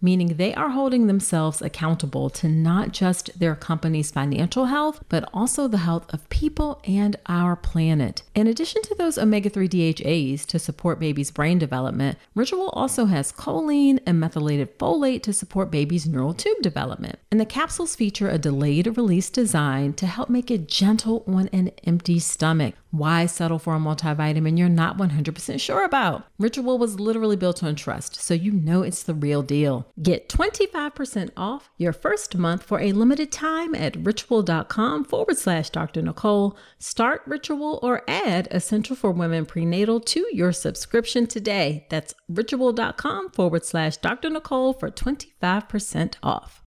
meaning 0.00 0.28
they 0.28 0.54
are 0.54 0.70
holding 0.70 1.06
themselves 1.06 1.62
accountable 1.62 2.30
to 2.30 2.48
not 2.48 2.92
just 2.92 3.38
their 3.38 3.54
company's 3.54 4.10
financial 4.10 4.66
health, 4.66 5.02
but 5.08 5.28
also 5.32 5.68
the 5.68 5.78
health 5.78 6.12
of 6.12 6.28
people 6.28 6.80
and 6.84 7.16
our 7.26 7.56
planet. 7.56 8.22
In 8.34 8.46
addition 8.46 8.82
to 8.82 8.94
those 8.94 9.18
omega 9.18 9.50
3 9.50 9.68
DHAs 9.68 10.44
to 10.46 10.58
support 10.58 11.00
baby's 11.00 11.30
brain 11.30 11.58
development, 11.58 12.18
Ritual 12.34 12.70
also 12.70 13.06
has 13.06 13.32
choline 13.32 13.98
and 14.06 14.20
methylated 14.20 14.78
folate 14.78 15.22
to 15.22 15.32
support 15.32 15.70
baby's 15.70 16.06
neural 16.06 16.34
tube 16.34 16.62
development. 16.62 17.18
And 17.30 17.40
the 17.40 17.46
capsules 17.46 17.96
feature 17.96 18.28
a 18.28 18.38
delayed 18.38 18.96
release 18.96 19.30
design 19.30 19.92
to 19.94 20.06
help 20.06 20.28
make 20.28 20.50
it 20.50 20.68
gentle 20.68 21.24
on 21.26 21.48
an 21.48 21.72
empty 21.84 22.18
stomach. 22.18 22.74
Why 22.90 23.26
settle 23.26 23.58
for 23.58 23.74
a 23.74 23.78
multivitamin 23.78 24.56
you're 24.58 24.68
not 24.68 24.96
100% 24.96 25.60
sure 25.60 25.84
about? 25.84 26.24
Ritual 26.38 26.78
was 26.78 26.98
literally 26.98 27.36
built 27.36 27.62
on 27.62 27.74
trust, 27.74 28.16
so 28.16 28.32
you 28.32 28.50
know 28.52 28.82
it's 28.82 29.02
the 29.02 29.14
real 29.14 29.42
deal. 29.42 29.86
Get 30.02 30.28
25% 30.28 31.30
off 31.36 31.70
your 31.76 31.92
first 31.92 32.36
month 32.36 32.62
for 32.62 32.80
a 32.80 32.92
limited 32.92 33.32
time 33.32 33.74
at 33.74 33.96
ritual.com 33.96 35.04
forward 35.04 35.36
slash 35.36 35.70
Dr. 35.70 36.02
Nicole. 36.02 36.56
Start 36.78 37.22
Ritual 37.26 37.78
or 37.82 38.02
add 38.08 38.48
Essential 38.50 38.96
for 38.96 39.10
Women 39.10 39.46
Prenatal 39.46 40.00
to 40.00 40.26
your 40.32 40.52
subscription 40.52 41.26
today. 41.26 41.86
That's 41.90 42.14
ritual.com 42.28 43.30
forward 43.30 43.64
slash 43.64 43.96
Dr. 43.98 44.30
Nicole 44.30 44.72
for 44.72 44.90
25% 44.90 46.14
off. 46.22 46.62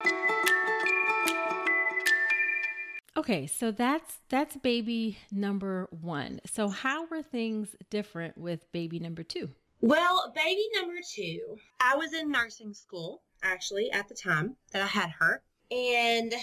Okay, 3.18 3.46
so 3.46 3.72
that's 3.72 4.20
that's 4.30 4.56
baby 4.56 5.18
number 5.32 5.88
1. 5.92 6.42
So 6.46 6.70
how 6.70 7.06
were 7.08 7.22
things 7.22 7.76
different 7.90 8.38
with 8.38 8.72
baby 8.72 9.00
number 9.00 9.22
2? 9.22 9.50
Well, 9.82 10.32
baby 10.36 10.64
number 10.76 11.00
2, 11.16 11.58
I 11.80 11.96
was 11.96 12.14
in 12.14 12.32
nursing 12.32 12.74
school 12.74 13.22
actually 13.44 13.92
at 13.92 14.08
the 14.08 14.16
time 14.16 14.56
that 14.72 14.82
I 14.82 14.88
had 14.88 15.10
her, 15.20 15.42
and 15.72 16.34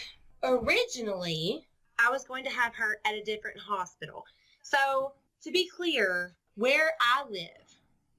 originally 0.42 1.66
I 1.98 2.10
was 2.10 2.24
going 2.24 2.44
to 2.44 2.50
have 2.50 2.74
her 2.74 2.98
at 3.04 3.14
a 3.14 3.22
different 3.22 3.58
hospital. 3.60 4.24
So, 4.62 5.12
to 5.42 5.50
be 5.50 5.68
clear, 5.68 6.34
where 6.56 6.92
I 7.00 7.24
live, 7.30 7.76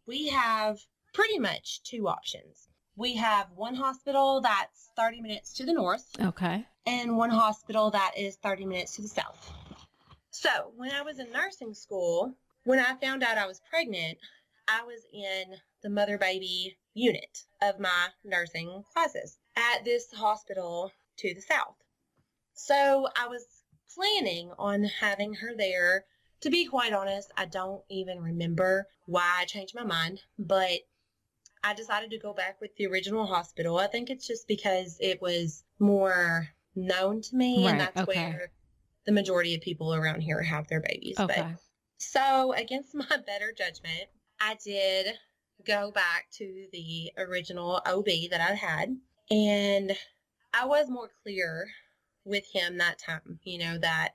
we 0.07 0.27
have 0.29 0.79
pretty 1.13 1.37
much 1.37 1.83
two 1.83 2.07
options. 2.07 2.69
We 2.95 3.15
have 3.15 3.47
one 3.55 3.75
hospital 3.75 4.41
that's 4.41 4.89
30 4.95 5.21
minutes 5.21 5.53
to 5.55 5.65
the 5.65 5.73
north. 5.73 6.07
Okay 6.19 6.65
and 6.89 7.15
one 7.15 7.29
hospital 7.29 7.91
that 7.91 8.13
is 8.17 8.37
30 8.37 8.65
minutes 8.65 8.95
to 8.95 9.01
the 9.01 9.07
south. 9.07 9.53
So 10.31 10.71
when 10.75 10.91
I 10.91 11.01
was 11.01 11.19
in 11.19 11.31
nursing 11.31 11.73
school, 11.73 12.33
when 12.63 12.79
I 12.79 12.95
found 12.95 13.23
out 13.23 13.37
I 13.37 13.45
was 13.45 13.61
pregnant, 13.69 14.17
I 14.69 14.83
was 14.83 15.01
in 15.11 15.55
the 15.81 15.89
mother 15.89 16.17
baby 16.17 16.77
unit 16.93 17.43
of 17.61 17.79
my 17.79 18.07
nursing 18.23 18.83
classes 18.93 19.37
at 19.55 19.83
this 19.83 20.11
hospital 20.13 20.91
to 21.17 21.33
the 21.33 21.41
south. 21.41 21.75
So 22.53 23.07
I 23.17 23.27
was 23.27 23.45
planning 23.95 24.51
on 24.59 24.83
having 24.83 25.33
her 25.35 25.55
there. 25.55 26.05
To 26.41 26.49
be 26.49 26.65
quite 26.65 26.93
honest, 26.93 27.31
I 27.35 27.45
don't 27.45 27.81
even 27.89 28.21
remember 28.21 28.87
why 29.05 29.39
I 29.39 29.45
changed 29.45 29.75
my 29.75 29.83
mind, 29.83 30.21
but 30.37 30.79
I 31.63 31.73
decided 31.73 32.11
to 32.11 32.19
go 32.19 32.33
back 32.33 32.61
with 32.61 32.75
the 32.77 32.87
original 32.87 33.25
hospital. 33.25 33.77
I 33.77 33.87
think 33.87 34.09
it's 34.09 34.27
just 34.27 34.47
because 34.47 34.97
it 35.01 35.21
was 35.21 35.63
more 35.79 36.49
known 36.75 37.21
to 37.21 37.35
me, 37.35 37.65
Right, 37.65 37.71
and 37.71 37.79
that's 37.79 37.97
okay. 38.01 38.29
where 38.29 38.51
the 39.05 39.11
majority 39.11 39.55
of 39.55 39.61
people 39.61 39.93
around 39.93 40.21
here 40.21 40.41
have 40.41 40.67
their 40.67 40.79
babies. 40.79 41.19
Okay. 41.19 41.41
But 41.41 41.59
so, 41.97 42.53
against 42.53 42.93
my 42.95 43.17
better 43.25 43.51
judgment, 43.51 44.07
I 44.41 44.57
did 44.63 45.07
go 45.65 45.91
back 45.91 46.27
to 46.37 46.67
the 46.71 47.11
original 47.17 47.81
OB 47.85 48.05
that 48.31 48.41
I 48.41 48.53
had, 48.55 48.97
and 49.29 49.91
I 50.53 50.65
was 50.65 50.89
more 50.89 51.09
clear 51.23 51.67
with 52.25 52.45
him 52.51 52.77
that 52.77 52.99
time, 52.99 53.39
you 53.43 53.59
know, 53.59 53.77
that 53.79 54.13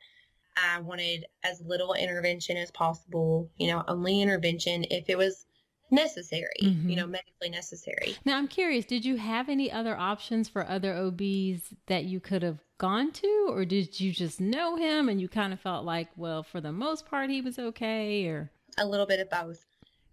I 0.57 0.81
wanted 0.81 1.27
as 1.43 1.61
little 1.61 1.95
intervention 1.95 2.57
as 2.57 2.71
possible, 2.71 3.51
you 3.57 3.67
know, 3.69 3.83
only 3.89 4.21
intervention 4.23 4.85
if 4.91 5.09
it 5.09 5.19
was 5.19 5.47
necessary, 5.91 6.55
Mhm. 6.63 6.91
you 6.91 6.97
know, 6.97 7.07
medically 7.07 7.51
necessary. 7.51 8.17
Now 8.25 8.39
I'm 8.39 8.49
curious, 8.49 8.85
did 8.85 9.05
you 9.05 9.17
have 9.17 9.49
any 9.49 9.71
other 9.71 9.97
options 9.97 10.49
for 10.49 10.67
other 10.67 10.95
OBs 10.95 11.75
that 11.87 12.05
you 12.05 12.21
could 12.21 12.43
have 12.43 12.59
gone 12.79 13.13
to 13.13 13.47
or 13.51 13.65
did 13.65 14.01
you 14.01 14.13
just 14.13 14.41
know 14.41 14.77
him 14.77 15.09
and 15.09 15.21
you 15.21 15.29
kind 15.29 15.53
of 15.53 15.61
felt 15.61 15.85
like, 15.85 16.09
well, 16.17 16.43
for 16.43 16.61
the 16.61 16.73
most 16.73 17.07
part 17.07 17.31
he 17.31 17.41
was 17.41 17.59
okay 17.59 18.27
or 18.27 18.51
A 18.79 18.87
little 18.87 19.07
bit 19.07 19.21
of 19.21 19.31
both. 19.31 19.65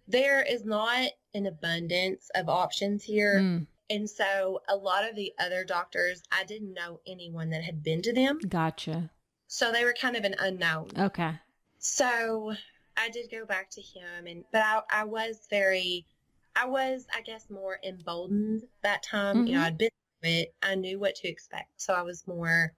There 0.08 0.42
is 0.42 0.64
not 0.64 1.10
an 1.34 1.46
abundance 1.46 2.30
of 2.34 2.48
options 2.48 3.04
here. 3.04 3.40
Mm, 3.40 3.66
And 3.90 4.08
so 4.10 4.62
a 4.68 4.76
lot 4.76 5.08
of 5.08 5.14
the 5.16 5.32
other 5.38 5.64
doctors, 5.64 6.22
I 6.30 6.44
didn't 6.44 6.74
know 6.74 7.00
anyone 7.06 7.50
that 7.50 7.62
had 7.62 7.82
been 7.82 8.02
to 8.02 8.12
them. 8.12 8.38
gotcha. 8.48 9.10
So 9.48 9.70
they 9.70 9.84
were 9.84 9.92
kind 9.92 10.16
of 10.16 10.24
an 10.24 10.34
unknown. 10.38 10.88
Okay. 10.98 11.38
So 11.78 12.54
I 12.96 13.08
did 13.10 13.30
go 13.30 13.44
back 13.44 13.70
to 13.70 13.82
him 13.82 14.26
and 14.26 14.44
but 14.52 14.62
I, 14.62 14.80
I 14.90 15.04
was 15.04 15.46
very 15.50 16.06
I 16.54 16.66
was 16.66 17.06
I 17.14 17.22
guess 17.22 17.48
more 17.50 17.78
emboldened 17.84 18.62
that 18.82 19.02
time. 19.02 19.46
You 19.46 19.54
know, 19.54 19.60
Mhm. 19.60 19.64
I'd 19.64 19.78
been 19.78 19.90
through 20.22 20.30
it. 20.30 20.54
I 20.62 20.74
knew 20.74 20.98
what 20.98 21.14
to 21.16 21.28
expect. 21.28 21.80
So 21.80 21.92
I 21.94 22.02
was 22.02 22.26
more 22.26 22.72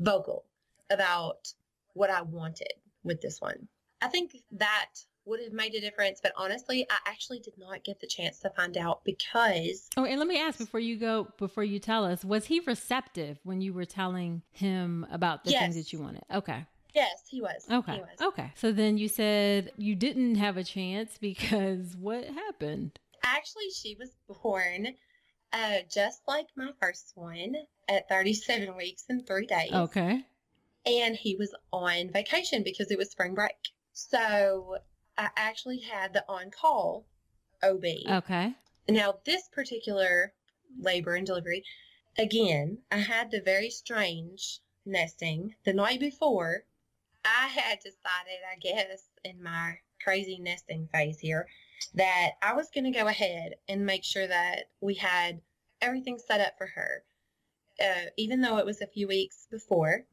vocal 0.00 0.44
about 0.90 1.52
what 1.94 2.10
I 2.10 2.22
wanted 2.22 2.72
with 3.02 3.20
this 3.20 3.40
one. 3.40 3.68
I 4.00 4.08
think 4.08 4.36
that 4.52 4.90
would 5.28 5.40
have 5.40 5.52
made 5.52 5.74
a 5.74 5.80
difference, 5.80 6.20
but 6.22 6.32
honestly, 6.36 6.86
I 6.90 6.96
actually 7.06 7.38
did 7.40 7.54
not 7.58 7.84
get 7.84 8.00
the 8.00 8.06
chance 8.06 8.38
to 8.40 8.50
find 8.50 8.76
out 8.76 9.04
because 9.04 9.88
Oh, 9.96 10.04
and 10.04 10.18
let 10.18 10.26
me 10.28 10.40
ask 10.40 10.58
before 10.58 10.80
you 10.80 10.96
go, 10.96 11.28
before 11.36 11.64
you 11.64 11.78
tell 11.78 12.04
us, 12.04 12.24
was 12.24 12.46
he 12.46 12.60
receptive 12.60 13.38
when 13.44 13.60
you 13.60 13.72
were 13.72 13.84
telling 13.84 14.42
him 14.50 15.06
about 15.10 15.44
the 15.44 15.52
things 15.52 15.76
that 15.76 15.92
you 15.92 16.00
wanted? 16.00 16.22
Okay. 16.32 16.66
yes, 16.94 17.24
he 17.28 17.40
was. 17.40 17.66
Okay. 17.70 17.94
He 17.94 18.00
was. 18.00 18.20
Okay. 18.20 18.52
So 18.54 18.72
then 18.72 18.98
you 18.98 19.08
said 19.08 19.72
you 19.76 19.94
didn't 19.94 20.36
have 20.36 20.56
a 20.56 20.64
chance 20.64 21.18
because 21.18 21.96
what 21.96 22.24
happened? 22.24 22.98
Actually, 23.24 23.70
she 23.70 23.96
was 23.98 24.10
born 24.42 24.94
uh, 25.52 25.78
just 25.90 26.22
like 26.28 26.46
my 26.56 26.70
first 26.80 27.12
one 27.14 27.54
at 27.88 28.08
37 28.08 28.76
weeks 28.76 29.04
and 29.08 29.26
three 29.26 29.46
days. 29.46 29.72
Okay. 29.72 30.24
And 30.86 31.16
he 31.16 31.36
was 31.36 31.54
on 31.72 32.10
vacation 32.10 32.62
because 32.62 32.90
it 32.90 32.98
was 32.98 33.10
spring 33.10 33.34
break. 33.34 33.56
So 33.92 34.76
I 35.18 35.30
actually 35.36 35.80
had 35.80 36.12
the 36.12 36.24
on 36.28 36.50
call 36.50 37.04
OB. 37.62 37.84
Okay. 38.08 38.54
Now, 38.88 39.14
this 39.24 39.48
particular 39.48 40.32
labor 40.80 41.16
and 41.16 41.26
delivery, 41.26 41.64
again, 42.16 42.78
I 42.92 42.98
had 42.98 43.30
the 43.30 43.40
very 43.40 43.68
strange 43.68 44.60
nesting 44.86 45.56
the 45.64 45.72
night 45.72 45.98
before. 45.98 46.64
I 47.24 47.48
had 47.48 47.80
decided, 47.80 48.38
I 48.50 48.58
guess, 48.60 49.08
in 49.24 49.42
my 49.42 49.78
crazy 50.02 50.38
nesting 50.38 50.88
phase 50.92 51.18
here, 51.18 51.48
that 51.94 52.32
I 52.40 52.54
was 52.54 52.70
going 52.70 52.84
to 52.84 52.98
go 52.98 53.08
ahead 53.08 53.56
and 53.68 53.84
make 53.84 54.04
sure 54.04 54.26
that 54.26 54.70
we 54.80 54.94
had 54.94 55.40
everything 55.82 56.18
set 56.18 56.40
up 56.40 56.56
for 56.56 56.68
her, 56.68 57.02
uh, 57.82 58.10
even 58.16 58.40
though 58.40 58.58
it 58.58 58.66
was 58.66 58.80
a 58.80 58.86
few 58.86 59.08
weeks 59.08 59.48
before. 59.50 60.04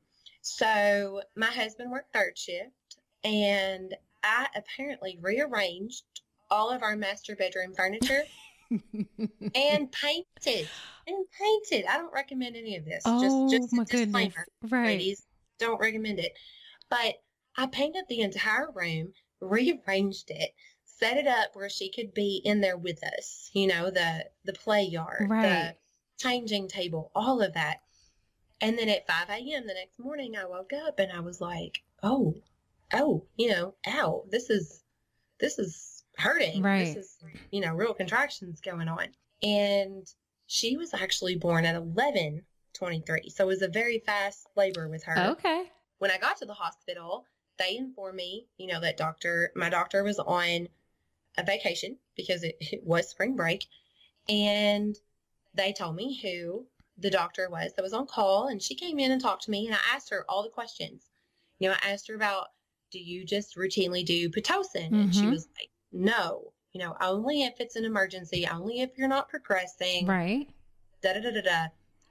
So 0.41 1.21
my 1.35 1.47
husband 1.47 1.91
worked 1.91 2.11
third 2.11 2.37
shift, 2.37 2.97
and 3.23 3.95
I 4.25 4.47
apparently 4.55 5.17
rearranged 5.21 6.03
all 6.49 6.71
of 6.71 6.81
our 6.81 6.95
master 6.95 7.35
bedroom 7.35 7.73
furniture 7.75 8.23
and 8.71 9.91
painted 9.91 10.69
and 11.07 11.25
painted. 11.39 11.85
I 11.89 11.97
don't 11.97 12.13
recommend 12.13 12.55
any 12.55 12.75
of 12.75 12.85
this. 12.85 13.03
oh 13.05 13.21
just 13.21 13.49
just 13.49 13.73
oh 13.73 13.75
a 13.75 13.77
my 13.77 13.83
goodness. 13.85 14.33
disclaimer, 14.33 14.47
Right. 14.63 14.85
ladies. 14.85 15.23
Don't 15.59 15.79
recommend 15.79 16.19
it. 16.19 16.33
But 16.89 17.15
I 17.55 17.67
painted 17.67 18.05
the 18.09 18.21
entire 18.21 18.69
room, 18.71 19.13
rearranged 19.41 20.31
it, 20.31 20.51
set 20.85 21.17
it 21.17 21.27
up 21.27 21.51
where 21.53 21.69
she 21.69 21.91
could 21.91 22.13
be 22.13 22.41
in 22.43 22.61
there 22.61 22.77
with 22.77 23.03
us. 23.03 23.49
You 23.53 23.67
know, 23.67 23.91
the 23.91 24.25
the 24.43 24.53
play 24.53 24.83
yard, 24.83 25.27
Right. 25.29 25.41
the 25.43 25.75
changing 26.17 26.67
table, 26.67 27.11
all 27.15 27.41
of 27.41 27.53
that. 27.53 27.81
And 28.61 28.79
then 28.79 28.87
at 28.89 29.05
5 29.05 29.29
a.m. 29.29 29.67
the 29.67 29.73
next 29.73 29.99
morning, 29.99 30.35
I 30.37 30.45
woke 30.45 30.71
up 30.73 30.97
and 30.99 31.11
I 31.11 31.19
was 31.19 31.41
like, 31.41 31.83
oh, 32.01 32.35
oh, 32.95 33.25
you 33.37 33.49
know, 33.49 33.75
ow, 33.87 34.23
this 34.29 34.49
is, 34.49 34.81
this 35.39 35.59
is 35.59 36.03
hurting. 36.17 36.61
Right. 36.61 36.85
This 36.85 36.95
is, 36.95 37.17
you 37.51 37.61
know, 37.61 37.73
real 37.73 37.93
contractions 37.93 38.61
going 38.61 38.87
on. 38.87 39.07
And 39.43 40.07
she 40.47 40.77
was 40.77 40.93
actually 40.93 41.35
born 41.35 41.65
at 41.65 41.75
11 41.75 42.43
23. 42.75 43.29
So 43.29 43.45
it 43.45 43.47
was 43.47 43.61
a 43.61 43.67
very 43.67 43.99
fast 44.05 44.47
labor 44.55 44.87
with 44.87 45.03
her. 45.05 45.31
Okay. 45.31 45.63
When 45.99 46.11
I 46.11 46.17
got 46.17 46.37
to 46.37 46.45
the 46.45 46.53
hospital, 46.53 47.25
they 47.57 47.77
informed 47.77 48.17
me, 48.17 48.47
you 48.57 48.67
know, 48.67 48.79
that 48.81 48.97
doctor, 48.97 49.51
my 49.55 49.69
doctor 49.69 50.03
was 50.03 50.19
on 50.19 50.67
a 51.37 51.43
vacation 51.43 51.97
because 52.15 52.43
it, 52.43 52.57
it 52.59 52.83
was 52.83 53.09
spring 53.09 53.35
break. 53.35 53.65
And 54.27 54.97
they 55.53 55.73
told 55.73 55.95
me 55.95 56.19
who 56.21 56.65
the 56.97 57.09
doctor 57.09 57.49
was 57.49 57.73
that 57.73 57.83
was 57.83 57.93
on 57.93 58.07
call. 58.07 58.47
And 58.47 58.61
she 58.61 58.75
came 58.75 58.99
in 58.99 59.11
and 59.11 59.21
talked 59.21 59.43
to 59.43 59.51
me. 59.51 59.65
And 59.67 59.75
I 59.75 59.95
asked 59.95 60.09
her 60.09 60.25
all 60.27 60.43
the 60.43 60.49
questions. 60.49 61.05
You 61.59 61.69
know, 61.69 61.75
I 61.81 61.91
asked 61.91 62.09
her 62.09 62.15
about, 62.15 62.47
do 62.95 62.99
you 63.03 63.25
just 63.25 63.57
routinely 63.57 64.05
do 64.05 64.29
Pitocin? 64.29 64.87
And 64.93 65.13
she 65.13 65.25
Mhm. 65.25 65.31
was 65.31 65.49
like, 65.59 65.69
no, 65.91 66.53
you 66.71 66.79
know, 66.79 66.95
only 67.01 67.43
if 67.43 67.59
it's 67.59 67.75
an 67.75 67.83
emergency, 67.83 68.47
only 68.49 68.79
if 68.79 68.97
you're 68.97 69.09
not 69.09 69.27
progressing 69.27 70.05
Right. 70.05 70.47
da 71.01 71.11
da 71.13 71.19
da 71.19 71.31
da 71.31 71.41
da. 71.41 71.67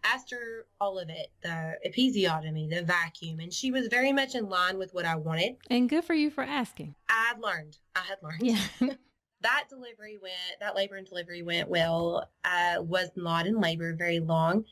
Asked 0.06 0.30
her 0.32 0.66
all 0.78 0.98
of 0.98 1.08
it, 1.08 1.32
the 1.40 1.78
episiotomy, 1.86 2.68
the 2.68 2.82
vacuum, 2.82 3.40
and 3.40 3.50
she 3.50 3.70
was 3.70 3.86
very 3.88 4.12
much 4.12 4.34
in 4.34 4.50
line 4.50 4.76
with 4.76 4.92
what 4.92 5.06
I 5.06 5.16
wanted. 5.16 5.56
And 5.70 5.88
good 5.88 6.04
for 6.04 6.12
you 6.12 6.30
for 6.30 6.44
asking. 6.44 6.94
I 7.08 7.28
had 7.28 7.40
learned. 7.40 7.78
I 7.96 8.00
had 8.00 8.18
learned. 8.22 8.42
Yeah. 8.42 8.60
That 9.40 9.66
delivery 9.68 10.16
went, 10.16 10.58
that 10.60 10.74
labor 10.74 10.96
and 10.96 11.06
delivery 11.06 11.42
went 11.42 11.68
well. 11.68 12.30
I 12.44 12.78
was 12.78 13.10
not 13.14 13.46
in 13.46 13.60
labor 13.60 13.92
very 13.94 14.18
long. 14.18 14.64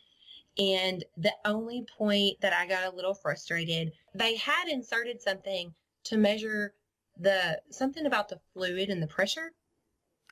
And 0.56 1.04
the 1.18 1.34
only 1.44 1.84
point 1.98 2.40
that 2.40 2.54
I 2.54 2.66
got 2.66 2.90
a 2.90 2.96
little 2.96 3.12
frustrated, 3.12 3.92
they 4.14 4.36
had 4.36 4.68
inserted 4.68 5.20
something 5.20 5.74
to 6.04 6.16
measure 6.16 6.74
the 7.18 7.60
something 7.70 8.06
about 8.06 8.28
the 8.28 8.40
fluid 8.52 8.88
and 8.88 9.02
the 9.02 9.06
pressure. 9.06 9.52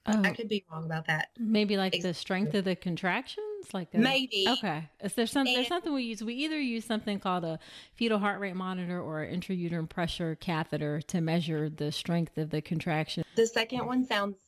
Oh, 0.07 0.23
I 0.23 0.31
could 0.31 0.49
be 0.49 0.65
wrong 0.73 0.87
about 0.87 1.07
that. 1.09 1.29
maybe 1.39 1.77
like 1.77 1.95
Ex- 1.95 2.03
the 2.03 2.15
strength 2.15 2.55
of 2.55 2.65
the 2.65 2.75
contractions, 2.75 3.75
like 3.75 3.93
a, 3.93 3.99
Maybe. 3.99 4.47
Okay. 4.49 4.89
Is 5.05 5.13
there 5.13 5.27
some, 5.27 5.45
there's 5.45 5.69
something 5.69 5.93
we 5.93 6.05
use? 6.05 6.25
We 6.25 6.35
either 6.37 6.59
use 6.59 6.87
something 6.87 7.21
called 7.21 7.45
a 7.45 7.59
fetal 7.97 8.19
heart 8.19 8.41
rate 8.41 8.57
monitor 8.57 8.99
or 8.99 9.23
an 9.23 9.39
intrauterine 9.39 9.91
pressure 9.91 10.37
catheter 10.37 11.03
to 11.03 11.21
measure 11.21 11.69
the 11.69 11.93
strength 11.93 12.39
of 12.39 12.49
the 12.49 12.63
contraction. 12.63 13.25
The 13.37 13.47
second 13.47 13.85
one 13.85 14.07
sounds 14.07 14.39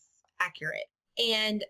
accurate. 0.41 0.89
And 1.23 1.63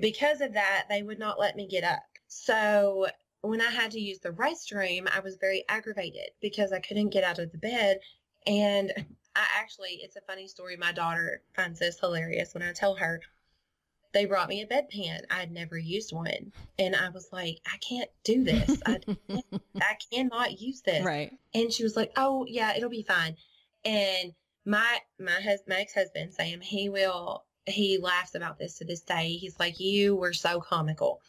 because 0.00 0.40
of 0.40 0.54
that, 0.54 0.84
they 0.88 1.02
would 1.02 1.18
not 1.18 1.40
let 1.40 1.56
me 1.56 1.66
get 1.66 1.82
up. 1.82 2.04
So 2.28 3.08
when 3.42 3.60
I 3.60 3.70
had 3.70 3.90
to 3.90 4.00
use 4.00 4.20
the 4.20 4.30
restroom, 4.30 5.08
I 5.12 5.18
was 5.20 5.36
very 5.36 5.64
aggravated 5.68 6.30
because 6.40 6.72
I 6.72 6.78
couldn't 6.78 7.10
get 7.10 7.24
out 7.24 7.40
of 7.40 7.50
the 7.50 7.58
bed. 7.58 7.98
And 8.46 8.92
I 9.34 9.46
actually, 9.56 10.00
it's 10.02 10.16
a 10.16 10.20
funny 10.22 10.48
story. 10.48 10.76
My 10.76 10.92
daughter 10.92 11.42
finds 11.54 11.78
this 11.78 11.98
hilarious 12.00 12.54
when 12.54 12.62
I 12.62 12.72
tell 12.72 12.94
her 12.96 13.20
they 14.12 14.26
brought 14.26 14.48
me 14.48 14.62
a 14.62 14.66
bedpan. 14.66 15.20
I 15.30 15.40
had 15.40 15.50
never 15.50 15.78
used 15.78 16.12
one. 16.12 16.52
And 16.78 16.94
I 16.94 17.08
was 17.08 17.28
like, 17.32 17.58
I 17.66 17.78
can't 17.78 18.10
do 18.24 18.44
this. 18.44 18.80
I, 18.86 18.98
I 19.80 19.96
cannot 20.12 20.60
use 20.60 20.82
this. 20.82 21.04
right. 21.04 21.32
And 21.54 21.72
she 21.72 21.82
was 21.82 21.96
like, 21.96 22.12
"Oh 22.16 22.46
yeah, 22.48 22.74
it'll 22.76 22.88
be 22.88 23.02
fine." 23.02 23.36
And 23.84 24.32
my 24.64 25.00
my 25.18 25.40
hus- 25.40 25.62
my 25.66 25.80
ex 25.80 25.94
husband 25.94 26.32
Sam, 26.32 26.60
he 26.60 26.88
will 26.88 27.44
he 27.66 27.98
laughs 27.98 28.34
about 28.34 28.58
this 28.58 28.78
to 28.78 28.84
this 28.84 29.02
day. 29.02 29.36
He's 29.36 29.58
like, 29.58 29.78
"You 29.78 30.16
were 30.16 30.32
so 30.32 30.60
comical, 30.60 31.20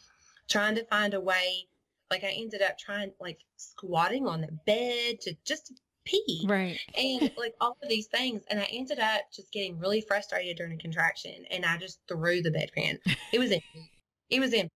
trying 0.48 0.76
to 0.76 0.84
find 0.84 1.14
a 1.14 1.20
way." 1.20 1.68
Like 2.10 2.24
I 2.24 2.30
ended 2.30 2.62
up 2.62 2.78
trying 2.78 3.12
like 3.20 3.40
squatting 3.56 4.26
on 4.26 4.40
the 4.40 4.52
bed 4.66 5.20
to 5.22 5.34
just 5.44 5.72
pee. 6.04 6.44
Right. 6.48 6.78
And 6.96 7.30
like 7.38 7.54
all 7.60 7.76
of 7.82 7.88
these 7.88 8.06
things, 8.06 8.42
and 8.48 8.60
I 8.60 8.68
ended 8.72 8.98
up 8.98 9.22
just 9.34 9.52
getting 9.52 9.78
really 9.78 10.00
frustrated 10.00 10.56
during 10.56 10.74
a 10.74 10.78
contraction, 10.78 11.44
and 11.50 11.64
I 11.64 11.76
just 11.76 12.00
threw 12.08 12.42
the 12.42 12.50
bedpan. 12.50 12.98
It 13.32 13.38
was 13.38 13.50
empty. 13.50 13.90
It 14.30 14.40
was 14.40 14.54
empty, 14.54 14.72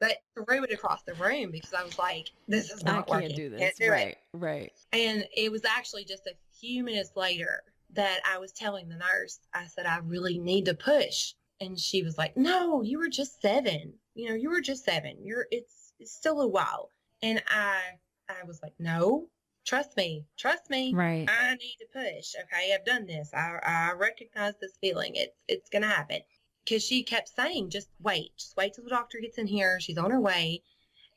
but 0.00 0.18
threw 0.34 0.64
it 0.64 0.72
across 0.72 1.02
the 1.02 1.14
room 1.14 1.50
because 1.50 1.72
I 1.72 1.84
was 1.84 1.98
like, 1.98 2.30
"This 2.48 2.70
is 2.70 2.82
I 2.84 2.92
not 2.92 3.06
can't 3.06 3.22
working. 3.22 3.36
do 3.36 3.50
this. 3.50 3.60
Can't 3.60 3.76
do 3.76 3.84
it." 3.84 3.90
right. 3.90 4.16
Right. 4.32 4.72
And 4.92 5.26
it 5.36 5.50
was 5.50 5.64
actually 5.64 6.04
just 6.04 6.26
a 6.26 6.34
few 6.60 6.84
minutes 6.84 7.10
later 7.16 7.62
that 7.94 8.20
I 8.24 8.38
was 8.38 8.52
telling 8.52 8.88
the 8.88 8.96
nurse, 8.96 9.40
I 9.52 9.66
said, 9.66 9.86
I 9.86 9.98
really 9.98 10.38
need 10.38 10.66
to 10.66 10.74
push. 10.74 11.34
And 11.60 11.78
she 11.78 12.02
was 12.02 12.18
like, 12.18 12.36
no, 12.36 12.82
you 12.82 12.98
were 12.98 13.08
just 13.08 13.40
seven. 13.40 13.94
You 14.14 14.28
know, 14.28 14.34
you 14.34 14.50
were 14.50 14.60
just 14.60 14.84
seven. 14.84 15.16
You're, 15.22 15.46
it's, 15.50 15.92
it's 15.98 16.12
still 16.12 16.40
a 16.40 16.48
while. 16.48 16.90
And 17.22 17.42
I, 17.48 17.80
I 18.28 18.44
was 18.46 18.60
like, 18.62 18.74
no, 18.78 19.28
trust 19.64 19.96
me, 19.96 20.26
trust 20.36 20.70
me. 20.70 20.92
Right. 20.94 21.28
I 21.28 21.54
need 21.56 21.76
to 21.80 21.86
push. 21.92 22.34
Okay. 22.42 22.74
I've 22.74 22.84
done 22.84 23.06
this. 23.06 23.30
I, 23.34 23.58
I 23.62 23.92
recognize 23.96 24.54
this 24.60 24.72
feeling. 24.80 25.12
It's, 25.14 25.36
it's 25.48 25.70
going 25.70 25.82
to 25.82 25.88
happen. 25.88 26.20
Cause 26.68 26.82
she 26.82 27.02
kept 27.02 27.28
saying, 27.28 27.68
just 27.70 27.88
wait, 28.00 28.30
just 28.38 28.56
wait 28.56 28.72
till 28.72 28.84
the 28.84 28.90
doctor 28.90 29.18
gets 29.20 29.36
in 29.36 29.46
here. 29.46 29.78
She's 29.80 29.98
on 29.98 30.10
her 30.10 30.20
way. 30.20 30.62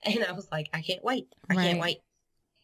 And 0.03 0.23
I 0.23 0.31
was 0.33 0.47
like, 0.51 0.69
I 0.73 0.81
can't 0.81 1.03
wait. 1.03 1.27
I 1.49 1.55
right. 1.55 1.63
can't 1.63 1.79
wait. 1.79 1.99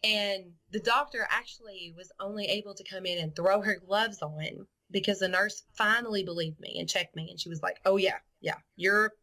And 0.04 0.52
the 0.72 0.80
doctor 0.80 1.26
actually 1.30 1.94
was 1.96 2.12
only 2.20 2.46
able 2.46 2.74
to 2.74 2.84
come 2.84 3.06
in 3.06 3.20
and 3.20 3.36
throw 3.36 3.62
her 3.62 3.78
gloves 3.88 4.22
on 4.22 4.68
because 4.92 5.20
the 5.20 5.30
nurse 5.30 5.64
finally 5.74 6.24
believed 6.24 6.60
me 6.60 6.76
and 6.80 6.90
checked 6.90 7.16
me. 7.16 7.30
And 7.30 7.40
she 7.40 7.50
was 7.50 7.62
like, 7.62 7.80
oh, 7.86 7.96
yeah, 7.96 8.18
yeah, 8.42 8.58
you're, 8.76 9.14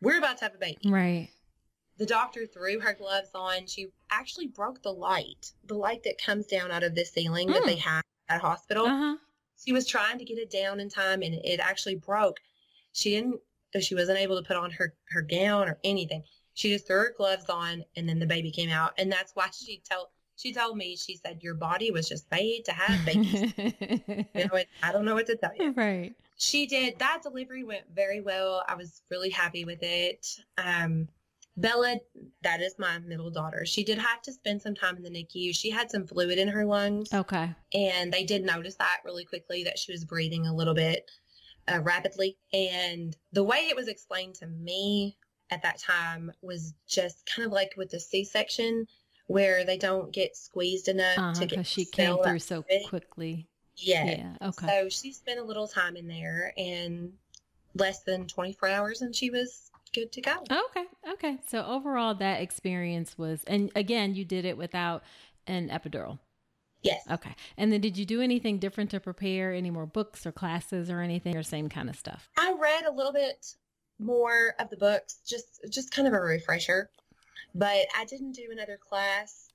we're 0.00 0.18
about 0.18 0.38
to 0.38 0.44
have 0.44 0.54
a 0.54 0.58
baby. 0.58 0.78
Right. 0.84 1.30
The 1.96 2.06
doctor 2.06 2.46
threw 2.46 2.80
her 2.80 2.94
gloves 2.94 3.30
on. 3.34 3.66
She 3.66 3.88
actually 4.10 4.48
broke 4.48 4.82
the 4.82 4.92
light, 4.92 5.52
the 5.64 5.74
light 5.74 6.02
that 6.04 6.22
comes 6.22 6.46
down 6.46 6.70
out 6.70 6.82
of 6.82 6.94
the 6.94 7.04
ceiling 7.04 7.48
mm. 7.48 7.54
that 7.54 7.64
they 7.64 7.76
hmm. 7.76 7.88
have 7.88 8.02
at 8.28 8.40
hospital. 8.40 8.86
Uh-huh. 8.86 9.16
She 9.64 9.72
was 9.72 9.86
trying 9.86 10.18
to 10.18 10.24
get 10.24 10.38
it 10.38 10.50
down 10.50 10.80
in 10.80 10.88
time 10.88 11.22
and 11.22 11.34
it 11.34 11.60
actually 11.60 11.94
broke. 11.94 12.38
She 12.92 13.10
didn't, 13.10 13.40
she 13.80 13.94
wasn't 13.94 14.18
able 14.18 14.40
to 14.40 14.46
put 14.46 14.56
on 14.56 14.70
her, 14.72 14.94
her 15.10 15.22
gown 15.22 15.68
or 15.68 15.78
anything. 15.84 16.24
She 16.54 16.72
just 16.72 16.86
threw 16.86 16.98
her 16.98 17.14
gloves 17.16 17.48
on 17.48 17.84
and 17.96 18.08
then 18.08 18.18
the 18.18 18.26
baby 18.26 18.50
came 18.50 18.70
out. 18.70 18.92
And 18.98 19.10
that's 19.10 19.32
why 19.34 19.48
she 19.52 19.82
told 19.88 20.08
she 20.36 20.52
told 20.52 20.76
me, 20.76 20.96
she 20.96 21.16
said, 21.16 21.42
Your 21.42 21.54
body 21.54 21.90
was 21.90 22.08
just 22.08 22.30
made 22.30 22.64
to 22.64 22.72
have 22.72 23.04
babies. 23.06 23.52
you 24.34 24.44
know, 24.46 24.60
I 24.82 24.92
don't 24.92 25.04
know 25.04 25.14
what 25.14 25.26
to 25.26 25.36
tell 25.36 25.52
you. 25.56 25.72
Right. 25.72 26.12
She 26.36 26.66
did 26.66 26.98
that 26.98 27.22
delivery 27.22 27.62
went 27.62 27.84
very 27.94 28.20
well. 28.20 28.64
I 28.66 28.74
was 28.74 29.02
really 29.10 29.30
happy 29.30 29.64
with 29.64 29.82
it. 29.82 30.26
Um 30.58 31.08
Bella, 31.56 31.96
that 32.42 32.60
is 32.60 32.74
my 32.78 32.98
middle 32.98 33.30
daughter. 33.30 33.64
She 33.64 33.84
did 33.84 33.98
have 33.98 34.22
to 34.22 34.32
spend 34.32 34.60
some 34.60 34.74
time 34.74 34.96
in 34.96 35.02
the 35.04 35.10
NICU. 35.10 35.54
She 35.54 35.70
had 35.70 35.90
some 35.90 36.06
fluid 36.06 36.38
in 36.38 36.48
her 36.48 36.64
lungs. 36.64 37.12
Okay. 37.12 37.54
And 37.72 38.12
they 38.12 38.24
did 38.24 38.44
notice 38.44 38.74
that 38.76 38.98
really 39.04 39.24
quickly 39.24 39.62
that 39.64 39.78
she 39.78 39.92
was 39.92 40.04
breathing 40.04 40.46
a 40.46 40.54
little 40.54 40.74
bit 40.74 41.08
uh, 41.72 41.80
rapidly. 41.80 42.36
And 42.52 43.16
the 43.32 43.44
way 43.44 43.68
it 43.68 43.76
was 43.76 43.88
explained 43.88 44.34
to 44.36 44.46
me 44.46 45.16
at 45.50 45.62
that 45.62 45.78
time 45.78 46.32
was 46.42 46.74
just 46.88 47.24
kind 47.26 47.46
of 47.46 47.52
like 47.52 47.74
with 47.76 47.90
the 47.90 48.00
C-section 48.00 48.86
where 49.26 49.64
they 49.64 49.78
don't 49.78 50.12
get 50.12 50.36
squeezed 50.36 50.88
enough 50.88 51.18
uh-huh, 51.18 51.34
to 51.34 51.46
get 51.46 51.66
she 51.66 51.84
came 51.84 52.22
through 52.22 52.40
so 52.40 52.62
quickly. 52.62 52.88
quickly. 52.88 53.48
Yeah. 53.76 54.04
yeah. 54.04 54.48
Okay. 54.48 54.66
So 54.66 54.88
she 54.88 55.12
spent 55.12 55.38
a 55.38 55.44
little 55.44 55.68
time 55.68 55.96
in 55.96 56.08
there 56.08 56.52
and 56.56 57.12
less 57.74 58.02
than 58.02 58.26
24 58.26 58.68
hours 58.68 59.02
and 59.02 59.14
she 59.14 59.30
was 59.30 59.70
good 59.94 60.12
to 60.12 60.20
go. 60.20 60.32
Okay. 60.50 60.84
Okay. 61.12 61.38
So 61.46 61.64
overall 61.64 62.14
that 62.16 62.42
experience 62.42 63.16
was 63.16 63.44
and 63.44 63.70
again 63.74 64.14
you 64.14 64.24
did 64.24 64.44
it 64.44 64.56
without 64.56 65.02
an 65.46 65.68
epidural. 65.70 66.18
Yes. 66.82 67.02
Okay. 67.10 67.34
And 67.56 67.72
then 67.72 67.80
did 67.80 67.96
you 67.96 68.04
do 68.04 68.20
anything 68.20 68.58
different 68.58 68.90
to 68.90 69.00
prepare 69.00 69.54
any 69.54 69.70
more 69.70 69.86
books 69.86 70.26
or 70.26 70.32
classes 70.32 70.90
or 70.90 71.00
anything 71.00 71.34
or 71.34 71.42
same 71.42 71.68
kind 71.70 71.88
of 71.88 71.96
stuff? 71.96 72.28
I 72.36 72.54
read 72.60 72.84
a 72.84 72.92
little 72.92 73.12
bit 73.12 73.54
more 73.98 74.54
of 74.58 74.68
the 74.68 74.76
books, 74.76 75.20
just 75.26 75.60
just 75.70 75.90
kind 75.92 76.06
of 76.06 76.12
a 76.12 76.20
refresher. 76.20 76.90
But 77.54 77.86
I 77.96 78.04
didn't 78.04 78.32
do 78.32 78.48
another 78.50 78.76
class, 78.76 79.48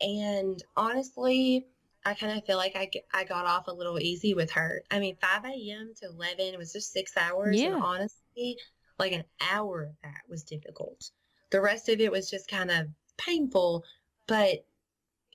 and 0.00 0.62
honestly, 0.76 1.66
I 2.04 2.14
kind 2.14 2.38
of 2.38 2.44
feel 2.44 2.56
like 2.56 2.76
I, 2.76 2.90
I 3.12 3.24
got 3.24 3.46
off 3.46 3.66
a 3.66 3.72
little 3.72 3.98
easy 3.98 4.34
with 4.34 4.50
her. 4.52 4.82
I 4.90 5.00
mean, 5.00 5.16
5 5.20 5.44
a.m. 5.46 5.92
to 6.02 6.08
11 6.08 6.56
was 6.58 6.72
just 6.72 6.92
six 6.92 7.16
hours. 7.16 7.58
Yeah. 7.58 7.68
And 7.68 7.82
honestly, 7.82 8.58
like 8.98 9.12
an 9.12 9.24
hour 9.50 9.84
of 9.84 9.96
that 10.02 10.22
was 10.28 10.42
difficult. 10.42 11.10
The 11.50 11.60
rest 11.60 11.88
of 11.88 12.00
it 12.00 12.10
was 12.10 12.30
just 12.30 12.48
kind 12.48 12.70
of 12.70 12.86
painful, 13.16 13.84
but 14.26 14.64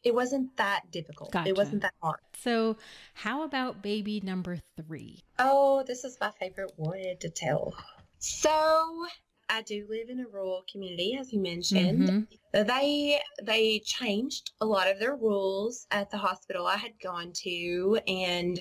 it 0.04 0.16
wasn't 0.16 0.56
that 0.58 0.92
difficult. 0.92 1.32
Gotcha. 1.32 1.50
It 1.50 1.58
wasn't 1.58 1.84
that 1.84 1.94
hard. 2.02 2.20
So, 2.42 2.78
how 3.14 3.44
about 3.44 3.82
baby 3.82 4.20
number 4.22 4.60
three? 4.76 5.20
Oh, 5.38 5.84
this 5.86 6.04
is 6.04 6.18
my 6.20 6.32
favorite 6.32 6.74
one 6.76 7.18
to 7.20 7.30
tell. 7.30 7.74
So 8.18 9.06
I 9.50 9.62
do 9.64 9.86
live 9.90 10.10
in 10.10 10.20
a 10.20 10.28
rural 10.28 10.64
community, 10.72 11.18
as 11.20 11.34
you 11.34 11.40
mentioned. 11.40 12.10
Mm-hmm. 12.10 12.68
They 12.68 13.20
they 13.44 13.80
changed 13.80 14.52
a 14.62 14.66
lot 14.66 14.90
of 14.90 15.00
their 15.00 15.16
rules 15.16 15.88
at 15.92 16.10
the 16.10 16.18
hospital 16.18 16.66
I 16.66 16.78
had 16.78 17.00
gone 17.02 17.32
to, 17.44 18.00
and 18.08 18.60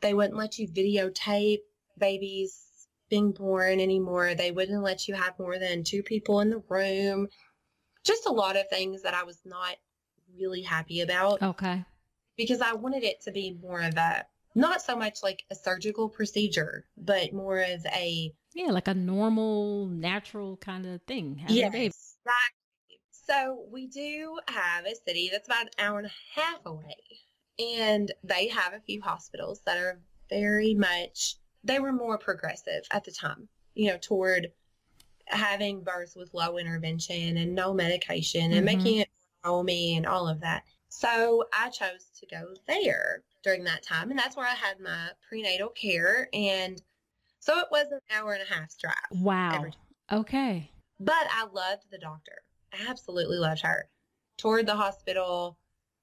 they 0.00 0.14
wouldn't 0.14 0.36
let 0.36 0.58
you 0.58 0.68
videotape 0.68 1.60
babies 1.98 2.71
being 3.12 3.30
born 3.30 3.78
anymore. 3.78 4.34
They 4.34 4.52
wouldn't 4.52 4.82
let 4.82 5.06
you 5.06 5.14
have 5.14 5.38
more 5.38 5.58
than 5.58 5.84
two 5.84 6.02
people 6.02 6.40
in 6.40 6.48
the 6.48 6.62
room. 6.70 7.28
Just 8.04 8.26
a 8.26 8.32
lot 8.32 8.56
of 8.56 8.70
things 8.70 9.02
that 9.02 9.12
I 9.12 9.22
was 9.22 9.38
not 9.44 9.76
really 10.34 10.62
happy 10.62 11.02
about. 11.02 11.42
Okay. 11.42 11.84
Because 12.38 12.62
I 12.62 12.72
wanted 12.72 13.04
it 13.04 13.20
to 13.24 13.30
be 13.30 13.58
more 13.60 13.82
of 13.82 13.98
a 13.98 14.24
not 14.54 14.80
so 14.80 14.96
much 14.96 15.22
like 15.22 15.44
a 15.50 15.54
surgical 15.54 16.08
procedure, 16.08 16.86
but 16.96 17.34
more 17.34 17.60
of 17.60 17.84
a 17.94 18.32
yeah, 18.54 18.70
like 18.70 18.88
a 18.88 18.94
normal, 18.94 19.88
natural 19.88 20.56
kind 20.56 20.86
of 20.86 21.02
thing. 21.02 21.42
Yeah, 21.48 21.66
exactly. 21.66 21.92
So 23.10 23.66
we 23.70 23.88
do 23.88 24.38
have 24.48 24.86
a 24.86 24.94
city 25.06 25.28
that's 25.30 25.48
about 25.48 25.64
an 25.64 25.70
hour 25.78 25.98
and 25.98 26.06
a 26.08 26.40
half 26.40 26.60
away, 26.64 26.96
and 27.58 28.10
they 28.24 28.48
have 28.48 28.72
a 28.72 28.80
few 28.80 29.02
hospitals 29.02 29.60
that 29.66 29.76
are 29.76 30.00
very 30.30 30.72
much. 30.72 31.36
They 31.64 31.78
were 31.78 31.92
more 31.92 32.18
progressive 32.18 32.82
at 32.90 33.04
the 33.04 33.12
time, 33.12 33.48
you 33.74 33.90
know, 33.90 33.98
toward 33.98 34.48
having 35.26 35.82
births 35.82 36.16
with 36.16 36.34
low 36.34 36.58
intervention 36.58 37.36
and 37.36 37.54
no 37.54 37.72
medication 37.72 38.52
and 38.52 38.66
mm-hmm. 38.66 38.78
making 38.78 38.98
it 38.98 39.08
homey 39.44 39.96
and 39.96 40.06
all 40.06 40.28
of 40.28 40.40
that. 40.40 40.64
So 40.88 41.44
I 41.52 41.70
chose 41.70 42.10
to 42.20 42.26
go 42.26 42.54
there 42.66 43.22
during 43.42 43.64
that 43.64 43.82
time. 43.82 44.10
And 44.10 44.18
that's 44.18 44.36
where 44.36 44.46
I 44.46 44.54
had 44.54 44.78
my 44.80 45.08
prenatal 45.26 45.70
care. 45.70 46.28
And 46.32 46.80
so 47.40 47.58
it 47.58 47.68
was 47.70 47.86
an 47.90 48.00
hour 48.14 48.32
and 48.32 48.42
a 48.42 48.52
half 48.52 48.76
drive. 48.78 48.94
Wow. 49.10 49.66
Okay. 50.10 50.70
But 51.00 51.26
I 51.30 51.46
loved 51.52 51.84
the 51.90 51.98
doctor. 51.98 52.42
I 52.72 52.88
absolutely 52.88 53.38
loved 53.38 53.62
her. 53.62 53.88
Toured 54.36 54.66
the 54.66 54.76
hospital, 54.76 55.58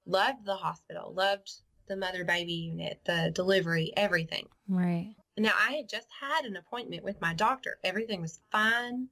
loved 0.05 0.45
the 0.45 0.55
hospital, 0.55 1.13
loved 1.13 1.51
the 1.87 1.95
mother 1.95 2.25
baby 2.25 2.53
unit, 2.53 2.99
the 3.05 3.31
delivery, 3.33 3.93
everything. 3.95 4.47
Right. 4.67 5.15
Now 5.39 5.53
I 5.57 5.73
had 5.73 5.89
just 5.89 6.07
had 6.19 6.45
an 6.45 6.55
appointment 6.55 7.03
with 7.03 7.21
my 7.21 7.33
doctor. 7.33 7.79
Everything 7.83 8.21
was 8.21 8.39
fine. 8.51 9.07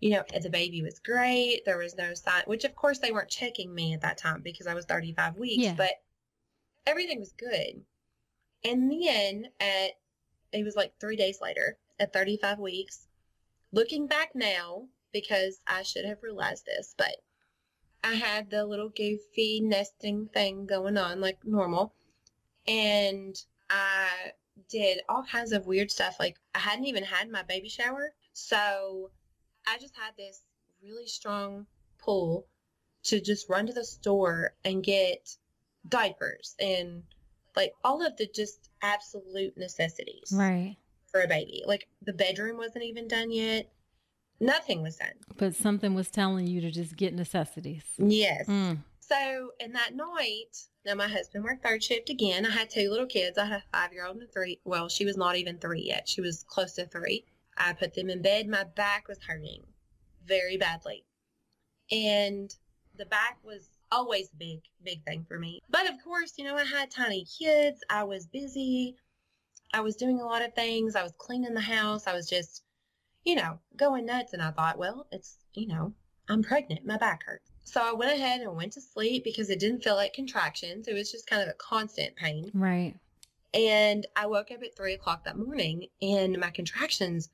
You 0.00 0.10
know, 0.10 0.24
the 0.42 0.50
baby 0.50 0.82
was 0.82 0.98
great. 0.98 1.64
There 1.64 1.78
was 1.78 1.96
no 1.96 2.12
sign, 2.14 2.42
which 2.46 2.64
of 2.64 2.76
course 2.76 2.98
they 2.98 3.12
weren't 3.12 3.30
checking 3.30 3.74
me 3.74 3.94
at 3.94 4.02
that 4.02 4.18
time 4.18 4.42
because 4.42 4.66
I 4.66 4.74
was 4.74 4.84
35 4.84 5.38
weeks, 5.38 5.64
yeah. 5.64 5.74
but 5.74 5.92
everything 6.86 7.18
was 7.18 7.32
good. 7.32 7.82
And 8.64 8.90
then 8.90 9.48
at 9.58 9.92
it 10.52 10.64
was 10.64 10.76
like 10.76 10.92
three 11.00 11.16
days 11.16 11.40
later 11.40 11.78
at 11.98 12.12
35 12.12 12.58
weeks. 12.58 13.06
Looking 13.72 14.06
back 14.06 14.30
now, 14.34 14.86
because 15.12 15.60
I 15.66 15.82
should 15.82 16.04
have 16.04 16.22
realized 16.22 16.66
this, 16.66 16.94
but 16.96 17.16
I 18.04 18.14
had 18.14 18.50
the 18.50 18.64
little 18.64 18.90
goofy 18.90 19.60
nesting 19.60 20.28
thing 20.28 20.66
going 20.66 20.96
on 20.96 21.20
like 21.20 21.38
normal. 21.44 21.94
And 22.68 23.36
I 23.70 24.32
did 24.68 25.00
all 25.08 25.24
kinds 25.24 25.52
of 25.52 25.66
weird 25.66 25.90
stuff. 25.90 26.16
Like 26.18 26.36
I 26.54 26.58
hadn't 26.58 26.86
even 26.86 27.04
had 27.04 27.30
my 27.30 27.42
baby 27.42 27.68
shower. 27.68 28.12
So 28.32 29.10
I 29.66 29.78
just 29.78 29.96
had 29.96 30.12
this 30.16 30.42
really 30.82 31.06
strong 31.06 31.66
pull 31.98 32.46
to 33.04 33.20
just 33.20 33.48
run 33.48 33.66
to 33.66 33.72
the 33.72 33.84
store 33.84 34.54
and 34.64 34.82
get 34.82 35.36
diapers 35.88 36.54
and 36.60 37.02
like 37.54 37.72
all 37.84 38.04
of 38.04 38.16
the 38.16 38.28
just 38.34 38.68
absolute 38.82 39.56
necessities 39.56 40.32
right 40.34 40.76
for 41.06 41.22
a 41.22 41.28
baby 41.28 41.62
like 41.66 41.88
the 42.02 42.12
bedroom 42.12 42.56
wasn't 42.56 42.82
even 42.82 43.06
done 43.06 43.30
yet 43.30 43.70
nothing 44.40 44.82
was 44.82 44.96
done 44.96 45.14
but 45.36 45.54
something 45.54 45.94
was 45.94 46.10
telling 46.10 46.46
you 46.46 46.60
to 46.60 46.70
just 46.70 46.96
get 46.96 47.14
necessities 47.14 47.84
yes 47.98 48.46
mm. 48.46 48.76
So 49.08 49.50
in 49.60 49.72
that 49.72 49.94
night 49.94 50.56
now 50.84 50.94
my 50.94 51.08
husband 51.08 51.44
worked 51.44 51.62
third 51.62 51.82
shift 51.82 52.10
again 52.10 52.44
i 52.46 52.50
had 52.50 52.70
two 52.70 52.90
little 52.90 53.06
kids 53.06 53.38
i 53.38 53.44
had 53.44 53.60
a 53.60 53.76
five 53.76 53.92
year 53.92 54.06
old 54.06 54.16
and 54.16 54.28
a 54.28 54.32
three 54.32 54.60
well 54.64 54.88
she 54.88 55.04
was 55.04 55.16
not 55.16 55.36
even 55.36 55.58
three 55.58 55.82
yet 55.82 56.08
she 56.08 56.20
was 56.20 56.44
close 56.48 56.72
to 56.72 56.86
three 56.86 57.24
i 57.56 57.72
put 57.72 57.94
them 57.94 58.10
in 58.10 58.22
bed 58.22 58.48
my 58.48 58.64
back 58.64 59.08
was 59.08 59.18
hurting 59.26 59.62
very 60.26 60.56
badly 60.56 61.04
and 61.90 62.54
the 62.96 63.06
back 63.06 63.38
was 63.44 63.68
always 63.92 64.30
a 64.32 64.36
big, 64.36 64.60
big 64.82 65.04
thing 65.04 65.24
for 65.28 65.38
me. 65.38 65.62
But 65.70 65.88
of 65.88 66.02
course, 66.02 66.34
you 66.36 66.44
know, 66.44 66.56
I 66.56 66.64
had 66.64 66.90
tiny 66.90 67.24
kids. 67.24 67.82
I 67.90 68.04
was 68.04 68.26
busy. 68.26 68.96
I 69.72 69.80
was 69.80 69.96
doing 69.96 70.20
a 70.20 70.24
lot 70.24 70.42
of 70.42 70.54
things. 70.54 70.96
I 70.96 71.02
was 71.02 71.12
cleaning 71.18 71.54
the 71.54 71.60
house. 71.60 72.06
I 72.06 72.14
was 72.14 72.28
just, 72.28 72.62
you 73.24 73.34
know, 73.34 73.58
going 73.76 74.06
nuts. 74.06 74.32
And 74.32 74.42
I 74.42 74.50
thought, 74.50 74.78
well, 74.78 75.06
it's, 75.12 75.38
you 75.54 75.66
know, 75.66 75.92
I'm 76.28 76.42
pregnant. 76.42 76.86
My 76.86 76.96
back 76.96 77.24
hurts. 77.24 77.50
So 77.66 77.82
I 77.82 77.92
went 77.92 78.12
ahead 78.12 78.42
and 78.42 78.56
went 78.56 78.72
to 78.74 78.80
sleep 78.80 79.24
because 79.24 79.50
it 79.50 79.58
didn't 79.58 79.82
feel 79.82 79.96
like 79.96 80.12
contractions. 80.12 80.86
It 80.86 80.94
was 80.94 81.10
just 81.10 81.26
kind 81.26 81.42
of 81.42 81.48
a 81.48 81.54
constant 81.54 82.14
pain. 82.14 82.48
Right. 82.54 82.94
And 83.54 84.06
I 84.14 84.26
woke 84.26 84.52
up 84.52 84.62
at 84.62 84.76
three 84.76 84.94
o'clock 84.94 85.24
that 85.24 85.36
morning 85.36 85.88
and 86.00 86.38
my 86.38 86.50
contractions, 86.50 87.28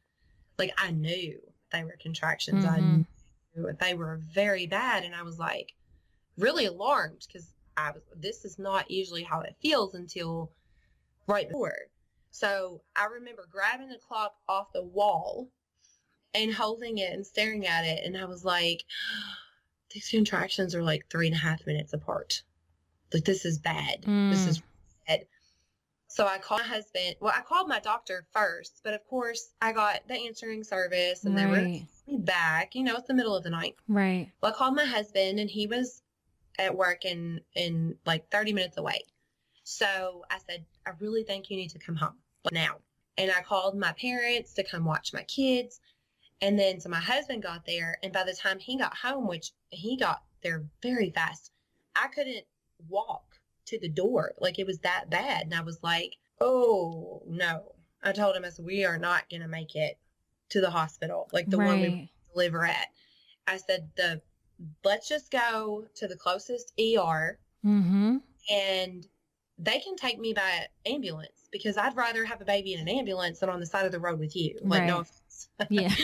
like 0.58 0.72
I 0.78 0.90
knew 0.90 1.38
they 1.70 1.84
were 1.84 1.98
contractions. 2.00 2.64
Mm-hmm. 2.64 2.74
I 2.74 3.60
knew 3.60 3.72
they 3.78 3.92
were 3.92 4.22
very 4.32 4.66
bad. 4.66 5.04
And 5.04 5.14
I 5.14 5.22
was 5.22 5.38
like 5.38 5.74
really 6.38 6.64
alarmed 6.64 7.26
because 7.26 7.52
I 7.76 7.90
was, 7.90 8.02
this 8.16 8.46
is 8.46 8.58
not 8.58 8.90
usually 8.90 9.24
how 9.24 9.42
it 9.42 9.54
feels 9.60 9.94
until 9.94 10.50
right 11.26 11.46
before. 11.46 11.76
So 12.30 12.80
I 12.96 13.04
remember 13.04 13.46
grabbing 13.50 13.90
the 13.90 13.98
clock 13.98 14.36
off 14.48 14.72
the 14.72 14.82
wall 14.82 15.50
and 16.34 16.54
holding 16.54 16.96
it 16.96 17.12
and 17.12 17.26
staring 17.26 17.66
at 17.66 17.84
it. 17.84 18.02
And 18.06 18.16
I 18.16 18.24
was 18.24 18.46
like, 18.46 18.82
these 19.92 20.08
contractions 20.08 20.74
are 20.74 20.82
like 20.82 21.06
three 21.10 21.26
and 21.26 21.36
a 21.36 21.38
half 21.38 21.66
minutes 21.66 21.92
apart. 21.92 22.42
Like, 23.12 23.24
this 23.24 23.44
is 23.44 23.58
bad. 23.58 24.02
Mm. 24.02 24.30
This 24.30 24.46
is 24.46 24.62
bad. 25.06 25.26
So 26.08 26.26
I 26.26 26.38
called 26.38 26.60
my 26.60 26.66
husband. 26.66 27.16
Well, 27.20 27.32
I 27.34 27.40
called 27.40 27.68
my 27.68 27.80
doctor 27.80 28.26
first, 28.32 28.80
but 28.84 28.92
of 28.92 29.02
course 29.06 29.50
I 29.62 29.72
got 29.72 30.06
the 30.08 30.14
answering 30.14 30.62
service 30.62 31.24
and 31.24 31.34
right. 31.34 31.86
they 32.06 32.12
were 32.12 32.18
back. 32.18 32.74
You 32.74 32.84
know, 32.84 32.96
it's 32.96 33.08
the 33.08 33.14
middle 33.14 33.34
of 33.34 33.44
the 33.44 33.50
night. 33.50 33.76
Right. 33.88 34.30
Well, 34.42 34.52
I 34.52 34.54
called 34.54 34.74
my 34.74 34.84
husband 34.84 35.40
and 35.40 35.48
he 35.48 35.66
was 35.66 36.02
at 36.58 36.76
work 36.76 37.06
and 37.06 37.40
in 37.54 37.96
like 38.04 38.30
30 38.30 38.52
minutes 38.52 38.76
away. 38.76 39.00
So 39.64 40.24
I 40.30 40.38
said, 40.46 40.64
I 40.86 40.90
really 41.00 41.22
think 41.22 41.50
you 41.50 41.56
need 41.56 41.70
to 41.70 41.78
come 41.78 41.96
home 41.96 42.16
now. 42.50 42.76
And 43.16 43.30
I 43.30 43.40
called 43.42 43.78
my 43.78 43.92
parents 43.92 44.52
to 44.54 44.64
come 44.64 44.84
watch 44.84 45.14
my 45.14 45.22
kids. 45.22 45.80
And 46.42 46.58
then 46.58 46.80
so 46.80 46.88
my 46.88 47.00
husband 47.00 47.42
got 47.42 47.64
there, 47.64 47.98
and 48.02 48.12
by 48.12 48.24
the 48.24 48.34
time 48.34 48.58
he 48.58 48.76
got 48.76 48.96
home, 48.96 49.28
which 49.28 49.52
he 49.70 49.96
got 49.96 50.22
there 50.42 50.64
very 50.82 51.10
fast, 51.10 51.52
I 51.94 52.08
couldn't 52.08 52.44
walk 52.88 53.36
to 53.66 53.78
the 53.78 53.88
door. 53.88 54.34
Like 54.38 54.58
it 54.58 54.66
was 54.66 54.80
that 54.80 55.08
bad. 55.08 55.44
And 55.44 55.54
I 55.54 55.62
was 55.62 55.78
like, 55.82 56.16
oh 56.40 57.22
no. 57.26 57.72
I 58.02 58.10
told 58.10 58.34
him, 58.34 58.44
I 58.44 58.48
said, 58.48 58.64
we 58.64 58.84
are 58.84 58.98
not 58.98 59.30
going 59.30 59.42
to 59.42 59.48
make 59.48 59.76
it 59.76 59.96
to 60.48 60.60
the 60.60 60.70
hospital, 60.70 61.28
like 61.32 61.48
the 61.48 61.56
right. 61.56 61.66
one 61.68 61.80
we 61.80 62.10
deliver 62.32 62.66
at. 62.66 62.88
I 63.46 63.58
said, 63.58 63.90
the 63.96 64.20
let's 64.84 65.08
just 65.08 65.30
go 65.30 65.84
to 65.94 66.08
the 66.08 66.16
closest 66.16 66.72
ER 66.78 67.38
mm-hmm. 67.64 68.16
and 68.50 69.06
they 69.58 69.78
can 69.78 69.96
take 69.96 70.18
me 70.18 70.32
by 70.32 70.66
ambulance 70.86 71.41
because 71.52 71.76
I'd 71.76 71.94
rather 71.94 72.24
have 72.24 72.40
a 72.40 72.44
baby 72.44 72.74
in 72.74 72.80
an 72.80 72.88
ambulance 72.88 73.40
than 73.40 73.50
on 73.50 73.60
the 73.60 73.66
side 73.66 73.86
of 73.86 73.92
the 73.92 74.00
road 74.00 74.18
with 74.18 74.34
you. 74.34 74.58
Like, 74.62 74.80
right. 74.80 74.86
no 74.86 75.00
offense. 75.00 75.48
yeah. 75.70 75.94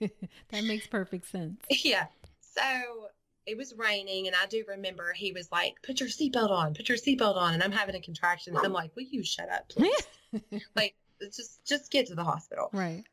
that 0.50 0.64
makes 0.64 0.86
perfect 0.86 1.26
sense. 1.26 1.60
Yeah. 1.84 2.06
So 2.40 3.08
it 3.46 3.56
was 3.56 3.74
raining 3.76 4.26
and 4.26 4.36
I 4.36 4.46
do 4.46 4.62
remember 4.68 5.12
he 5.14 5.32
was 5.32 5.50
like, 5.50 5.74
put 5.82 6.00
your 6.00 6.08
seatbelt 6.08 6.50
on, 6.50 6.74
put 6.74 6.88
your 6.88 6.98
seatbelt 6.98 7.36
on. 7.36 7.54
And 7.54 7.62
I'm 7.62 7.72
having 7.72 7.94
a 7.94 8.00
contraction. 8.00 8.56
I'm 8.56 8.72
like, 8.72 8.94
will 8.94 9.06
you 9.10 9.24
shut 9.24 9.50
up, 9.50 9.68
please? 9.70 10.06
like, 10.76 10.94
just, 11.34 11.64
just 11.64 11.90
get 11.90 12.06
to 12.08 12.14
the 12.14 12.22
hospital. 12.22 12.68
Right. 12.72 13.04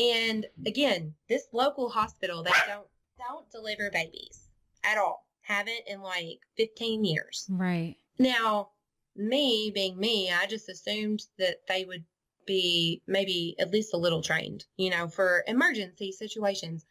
And 0.00 0.46
again, 0.64 1.14
this 1.28 1.48
local 1.52 1.90
hospital, 1.90 2.42
they 2.42 2.50
don't, 2.66 2.86
don't 3.18 3.50
deliver 3.50 3.90
babies 3.90 4.48
at 4.84 4.96
all. 4.96 5.26
Haven't 5.42 5.82
in 5.86 6.00
like 6.00 6.40
15 6.56 7.04
years. 7.04 7.46
Right. 7.50 7.96
Now, 8.18 8.70
me 9.18 9.70
being 9.74 9.98
me, 9.98 10.30
I 10.32 10.46
just 10.46 10.68
assumed 10.68 11.26
that 11.38 11.66
they 11.66 11.84
would 11.84 12.04
be 12.46 13.02
maybe 13.06 13.54
at 13.58 13.70
least 13.70 13.92
a 13.92 13.98
little 13.98 14.22
trained, 14.22 14.64
you 14.76 14.90
know, 14.90 15.08
for 15.08 15.44
emergency 15.46 16.12
situations. 16.12 16.86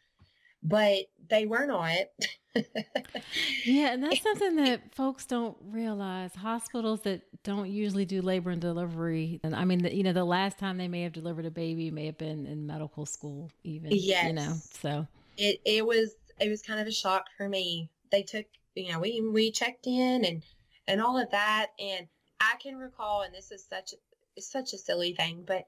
But 0.62 1.04
they 1.28 1.46
were 1.46 1.66
not. 1.66 1.96
yeah, 3.64 3.92
and 3.92 4.02
that's 4.02 4.22
something 4.22 4.56
that 4.56 4.94
folks 4.94 5.24
don't 5.24 5.56
realize. 5.62 6.34
Hospitals 6.34 7.02
that 7.02 7.22
don't 7.44 7.70
usually 7.70 8.04
do 8.04 8.22
labor 8.22 8.50
and 8.50 8.60
delivery, 8.60 9.40
and 9.44 9.54
I 9.54 9.64
mean, 9.64 9.82
the, 9.82 9.94
you 9.94 10.02
know, 10.02 10.12
the 10.12 10.24
last 10.24 10.58
time 10.58 10.76
they 10.76 10.88
may 10.88 11.02
have 11.02 11.12
delivered 11.12 11.46
a 11.46 11.50
baby 11.50 11.92
may 11.92 12.06
have 12.06 12.18
been 12.18 12.44
in 12.46 12.66
medical 12.66 13.06
school, 13.06 13.52
even. 13.62 13.90
Yes. 13.92 14.26
You 14.26 14.32
know, 14.32 14.54
so 14.72 15.06
it 15.36 15.60
it 15.64 15.86
was 15.86 16.16
it 16.40 16.48
was 16.48 16.60
kind 16.60 16.80
of 16.80 16.88
a 16.88 16.92
shock 16.92 17.26
for 17.36 17.48
me. 17.48 17.88
They 18.10 18.22
took, 18.24 18.46
you 18.74 18.92
know, 18.92 18.98
we 18.98 19.20
we 19.20 19.52
checked 19.52 19.86
in 19.86 20.24
and 20.24 20.42
and 20.88 21.00
all 21.00 21.18
of 21.18 21.30
that, 21.30 21.68
and 21.78 22.08
I 22.40 22.54
can 22.60 22.76
recall, 22.76 23.22
and 23.22 23.34
this 23.34 23.50
is 23.50 23.64
such 23.64 23.94
it's 24.36 24.50
such 24.50 24.72
a 24.72 24.78
silly 24.78 25.14
thing, 25.14 25.44
but 25.46 25.66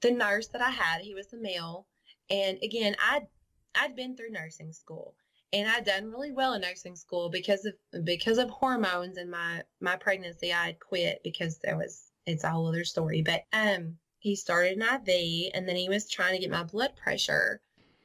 the 0.00 0.10
nurse 0.12 0.48
that 0.48 0.60
I 0.62 0.70
had, 0.70 1.00
he 1.00 1.14
was 1.14 1.32
a 1.32 1.36
male, 1.36 1.86
and 2.30 2.58
again, 2.62 2.96
I'd 3.10 3.26
I'd 3.74 3.96
been 3.96 4.16
through 4.16 4.30
nursing 4.30 4.72
school, 4.72 5.14
and 5.52 5.68
I'd 5.68 5.84
done 5.84 6.10
really 6.10 6.32
well 6.32 6.54
in 6.54 6.62
nursing 6.62 6.96
school 6.96 7.28
because 7.28 7.64
of 7.64 8.04
because 8.04 8.38
of 8.38 8.50
hormones 8.50 9.16
and 9.18 9.30
my 9.30 9.62
my 9.80 9.96
pregnancy. 9.96 10.52
I 10.52 10.66
had 10.66 10.80
quit 10.80 11.20
because 11.24 11.58
there 11.58 11.76
was 11.76 12.10
it's 12.26 12.44
a 12.44 12.50
whole 12.50 12.68
other 12.68 12.84
story, 12.84 13.22
but 13.22 13.44
um, 13.52 13.98
he 14.18 14.36
started 14.36 14.78
an 14.78 14.82
IV, 14.82 15.50
and 15.54 15.68
then 15.68 15.76
he 15.76 15.88
was 15.88 16.08
trying 16.08 16.34
to 16.34 16.40
get 16.40 16.50
my 16.50 16.62
blood 16.62 16.94
pressure, 16.96 17.60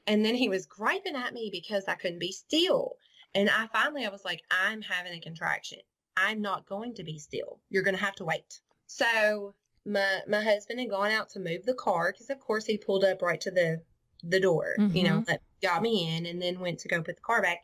and 0.08 0.26
then 0.26 0.36
he 0.36 0.50
was 0.50 0.66
griping 0.66 1.16
at 1.16 1.34
me 1.34 1.50
because 1.52 1.86
I 1.88 1.96
couldn't 1.96 2.20
be 2.20 2.32
still. 2.32 2.98
And 3.36 3.50
I 3.50 3.68
finally 3.68 4.06
I 4.06 4.10
was 4.10 4.26
like, 4.26 4.42
I'm 4.50 4.82
having 4.82 5.14
a 5.14 5.20
contraction. 5.20 5.80
I'm 6.18 6.42
not 6.42 6.68
going 6.68 6.96
to 6.96 7.04
be 7.04 7.20
still. 7.20 7.60
You're 7.70 7.84
going 7.84 7.96
to 7.96 8.04
have 8.04 8.16
to 8.16 8.26
wait. 8.26 8.60
So 8.88 9.54
my 9.86 10.22
my 10.28 10.42
husband 10.42 10.80
had 10.80 10.90
gone 10.90 11.12
out 11.12 11.30
to 11.30 11.40
move 11.40 11.66
the 11.66 11.76
car 11.76 12.12
because 12.12 12.30
of 12.30 12.40
course 12.40 12.66
he 12.66 12.78
pulled 12.78 13.06
up 13.06 13.22
right 13.22 13.40
to 13.42 13.52
the 13.52 13.82
the 14.24 14.40
door, 14.40 14.74
mm-hmm. 14.80 14.96
you 14.96 15.04
know, 15.04 15.18
mm-hmm. 15.18 15.24
that 15.28 15.42
got 15.62 15.82
me 15.82 16.18
in 16.18 16.26
and 16.26 16.42
then 16.42 16.60
went 16.60 16.80
to 16.80 16.88
go 16.88 17.02
put 17.02 17.16
the 17.16 17.22
car 17.22 17.42
back. 17.42 17.60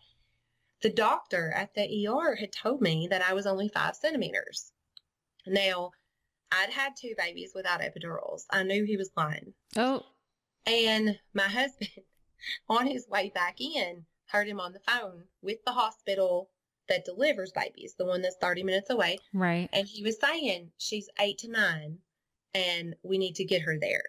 The 0.81 0.91
doctor 0.91 1.51
at 1.55 1.73
the 1.73 2.07
ER 2.07 2.35
had 2.35 2.51
told 2.51 2.81
me 2.81 3.07
that 3.09 3.23
I 3.23 3.33
was 3.33 3.47
only 3.47 3.69
five 3.69 3.95
centimeters. 3.95 4.71
Now, 5.47 5.91
I'd 6.51 6.69
had 6.69 6.93
two 6.95 7.15
babies 7.17 7.53
without 7.55 7.81
epidurals. 7.81 8.43
I 8.51 8.63
knew 8.63 8.83
he 8.83 8.97
was 8.97 9.09
lying. 9.17 9.53
Oh. 9.75 10.03
And 10.65 11.17
my 11.33 11.43
husband, 11.47 11.89
on 12.69 12.85
his 12.85 13.07
way 13.07 13.31
back 13.33 13.59
in, 13.59 14.05
heard 14.27 14.47
him 14.47 14.59
on 14.59 14.73
the 14.73 14.79
phone 14.79 15.23
with 15.41 15.63
the 15.65 15.71
hospital 15.71 16.49
that 16.89 17.05
delivers 17.05 17.51
babies, 17.51 17.95
the 17.97 18.05
one 18.05 18.21
that's 18.21 18.37
30 18.41 18.63
minutes 18.63 18.89
away. 18.89 19.17
Right. 19.33 19.69
And 19.73 19.87
he 19.87 20.03
was 20.03 20.17
saying 20.19 20.71
she's 20.77 21.09
eight 21.19 21.37
to 21.39 21.49
nine 21.49 21.99
and 22.53 22.95
we 23.03 23.17
need 23.17 23.35
to 23.35 23.45
get 23.45 23.61
her 23.61 23.77
there. 23.79 24.03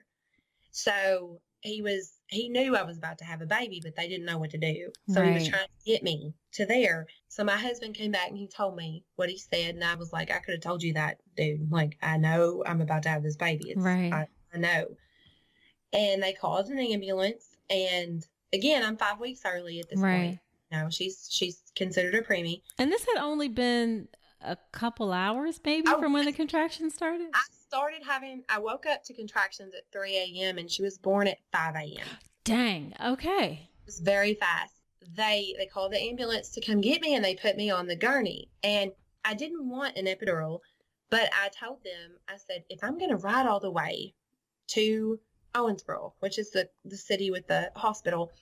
So 0.71 1.41
he 1.61 1.81
was, 1.81 2.15
he 2.27 2.49
knew 2.49 2.77
I 2.77 2.83
was 2.83 2.99
about 2.99 3.19
to 3.19 3.25
have 3.25 3.41
a 3.41 3.47
baby, 3.47 3.81
but 3.83 3.97
they 3.97 4.09
didn't 4.09 4.27
know 4.27 4.39
what 4.39 4.51
to 4.51 4.59
do. 4.59 4.91
So 5.09 5.21
right. 5.21 5.29
he 5.29 5.35
was 5.35 5.49
trying 5.49 5.67
to 5.67 5.91
get 5.91 6.03
me 6.03 6.35
to 6.53 6.67
there. 6.67 7.07
So 7.29 7.45
my 7.45 7.57
husband 7.57 7.95
came 7.95 8.11
back 8.11 8.29
and 8.29 8.37
he 8.37 8.49
told 8.49 8.77
me 8.77 9.05
what 9.17 9.31
he 9.31 9.39
said. 9.39 9.75
And 9.75 9.85
I 9.85 9.95
was 9.95 10.13
like, 10.13 10.31
I 10.31 10.41
could 10.41 10.55
have 10.55 10.61
told 10.61 10.83
you 10.83 10.95
that, 10.95 11.19
dude. 11.37 11.71
Like, 11.71 11.97
I 12.03 12.17
know 12.17 12.63
I'm 12.67 12.81
about 12.81 13.05
to 13.05 13.09
have 13.09 13.23
this 13.23 13.37
baby. 13.37 13.71
It's, 13.71 13.81
right. 13.81 14.13
I, 14.13 14.27
I 14.53 14.59
know. 14.59 14.87
And 15.93 16.23
they 16.23 16.33
called 16.33 16.69
an 16.69 16.79
ambulance. 16.79 17.57
And 17.71 18.27
again, 18.53 18.85
I'm 18.85 18.97
five 18.97 19.21
weeks 19.21 19.41
early 19.47 19.81
at 19.81 19.89
this 19.89 20.01
right. 20.01 20.23
point. 20.23 20.39
No, 20.75 20.91
she's 20.91 21.29
she's 21.31 21.63
considered 21.77 22.15
a 22.15 22.23
preemie. 22.23 22.63
And 22.79 22.91
this 22.91 23.07
had 23.07 23.23
only 23.23 23.49
been 23.49 24.09
a 24.41 24.57
couple 24.73 25.13
hours, 25.13 25.61
maybe, 25.65 25.87
from 25.87 26.13
when 26.13 26.27
the 26.27 26.33
contractions 26.33 26.95
started. 26.95 27.29
I 27.33 27.43
started 27.67 28.03
having. 28.05 28.43
I 28.49 28.59
woke 28.59 28.87
up 28.87 29.05
to 29.05 29.15
contractions 29.15 29.75
at 29.75 29.83
three 29.93 30.17
a.m. 30.17 30.59
and 30.59 30.71
she 30.71 30.83
was 30.83 30.99
born 30.99 31.27
at 31.29 31.39
five 31.53 31.75
a.m. 31.77 32.07
Dang. 32.45 32.95
Okay. 33.05 33.69
It 33.83 33.87
was 33.87 34.01
very 34.01 34.35
fast. 34.35 34.75
They 35.17 35.55
they 35.59 35.67
called 35.67 35.93
the 35.93 36.01
ambulance 36.01 36.51
to 36.51 36.61
come 36.61 36.81
get 36.81 37.01
me 37.01 37.15
and 37.15 37.25
they 37.25 37.35
put 37.35 37.57
me 37.57 37.71
on 37.71 37.87
the 37.87 37.97
gurney. 37.97 38.49
And 38.63 38.91
I 39.25 39.35
didn't 39.35 39.69
want 39.69 39.97
an 39.97 40.07
epidural, 40.07 40.61
but 41.11 41.31
I 41.33 41.49
told 41.49 41.85
them 41.85 42.19
I 42.29 42.37
said 42.37 42.65
if 42.69 42.83
I'm 42.83 42.99
going 42.99 43.11
to 43.11 43.17
ride 43.17 43.47
all 43.47 43.61
the 43.61 43.71
way 43.71 44.15
to 44.69 45.21
Owensboro, 45.55 46.13
which 46.21 46.39
is 46.39 46.51
the 46.51 46.69
the 46.85 46.97
city 46.97 47.31
with 47.31 47.47
the 47.47 47.71
hospital, 47.77 48.33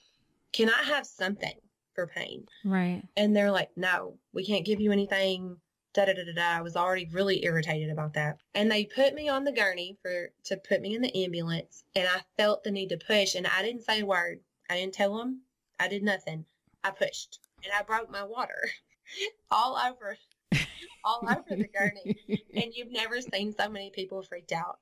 can 0.52 0.70
I 0.70 0.82
have 0.84 1.06
something? 1.06 1.54
For 1.94 2.06
pain. 2.06 2.46
Right. 2.64 3.02
And 3.16 3.34
they're 3.34 3.50
like, 3.50 3.70
no, 3.76 4.18
we 4.32 4.44
can't 4.44 4.64
give 4.64 4.80
you 4.80 4.92
anything. 4.92 5.56
Da 5.94 6.06
da 6.06 6.14
da 6.14 6.24
da 6.24 6.32
da. 6.34 6.58
I 6.58 6.62
was 6.62 6.76
already 6.76 7.08
really 7.12 7.44
irritated 7.44 7.90
about 7.90 8.14
that. 8.14 8.38
And 8.54 8.70
they 8.70 8.86
put 8.86 9.14
me 9.14 9.28
on 9.28 9.44
the 9.44 9.52
gurney 9.52 9.98
for 10.02 10.30
to 10.44 10.56
put 10.56 10.80
me 10.80 10.94
in 10.94 11.02
the 11.02 11.24
ambulance, 11.24 11.84
and 11.94 12.08
I 12.08 12.22
felt 12.38 12.64
the 12.64 12.70
need 12.70 12.88
to 12.88 12.96
push, 12.96 13.34
and 13.34 13.46
I 13.46 13.62
didn't 13.62 13.84
say 13.84 14.00
a 14.00 14.06
word. 14.06 14.40
I 14.70 14.76
didn't 14.76 14.94
tell 14.94 15.18
them. 15.18 15.42
I 15.78 15.88
did 15.88 16.02
nothing. 16.02 16.46
I 16.82 16.90
pushed, 16.90 17.40
and 17.62 17.72
I 17.78 17.82
broke 17.82 18.10
my 18.10 18.24
water 18.24 18.70
all 19.50 19.76
over, 19.76 20.16
all 21.04 21.28
over 21.28 21.44
the 21.50 21.68
gurney. 21.68 22.16
And 22.54 22.72
you've 22.74 22.90
never 22.90 23.20
seen 23.20 23.52
so 23.52 23.68
many 23.68 23.90
people 23.90 24.22
freaked 24.22 24.52
out. 24.52 24.78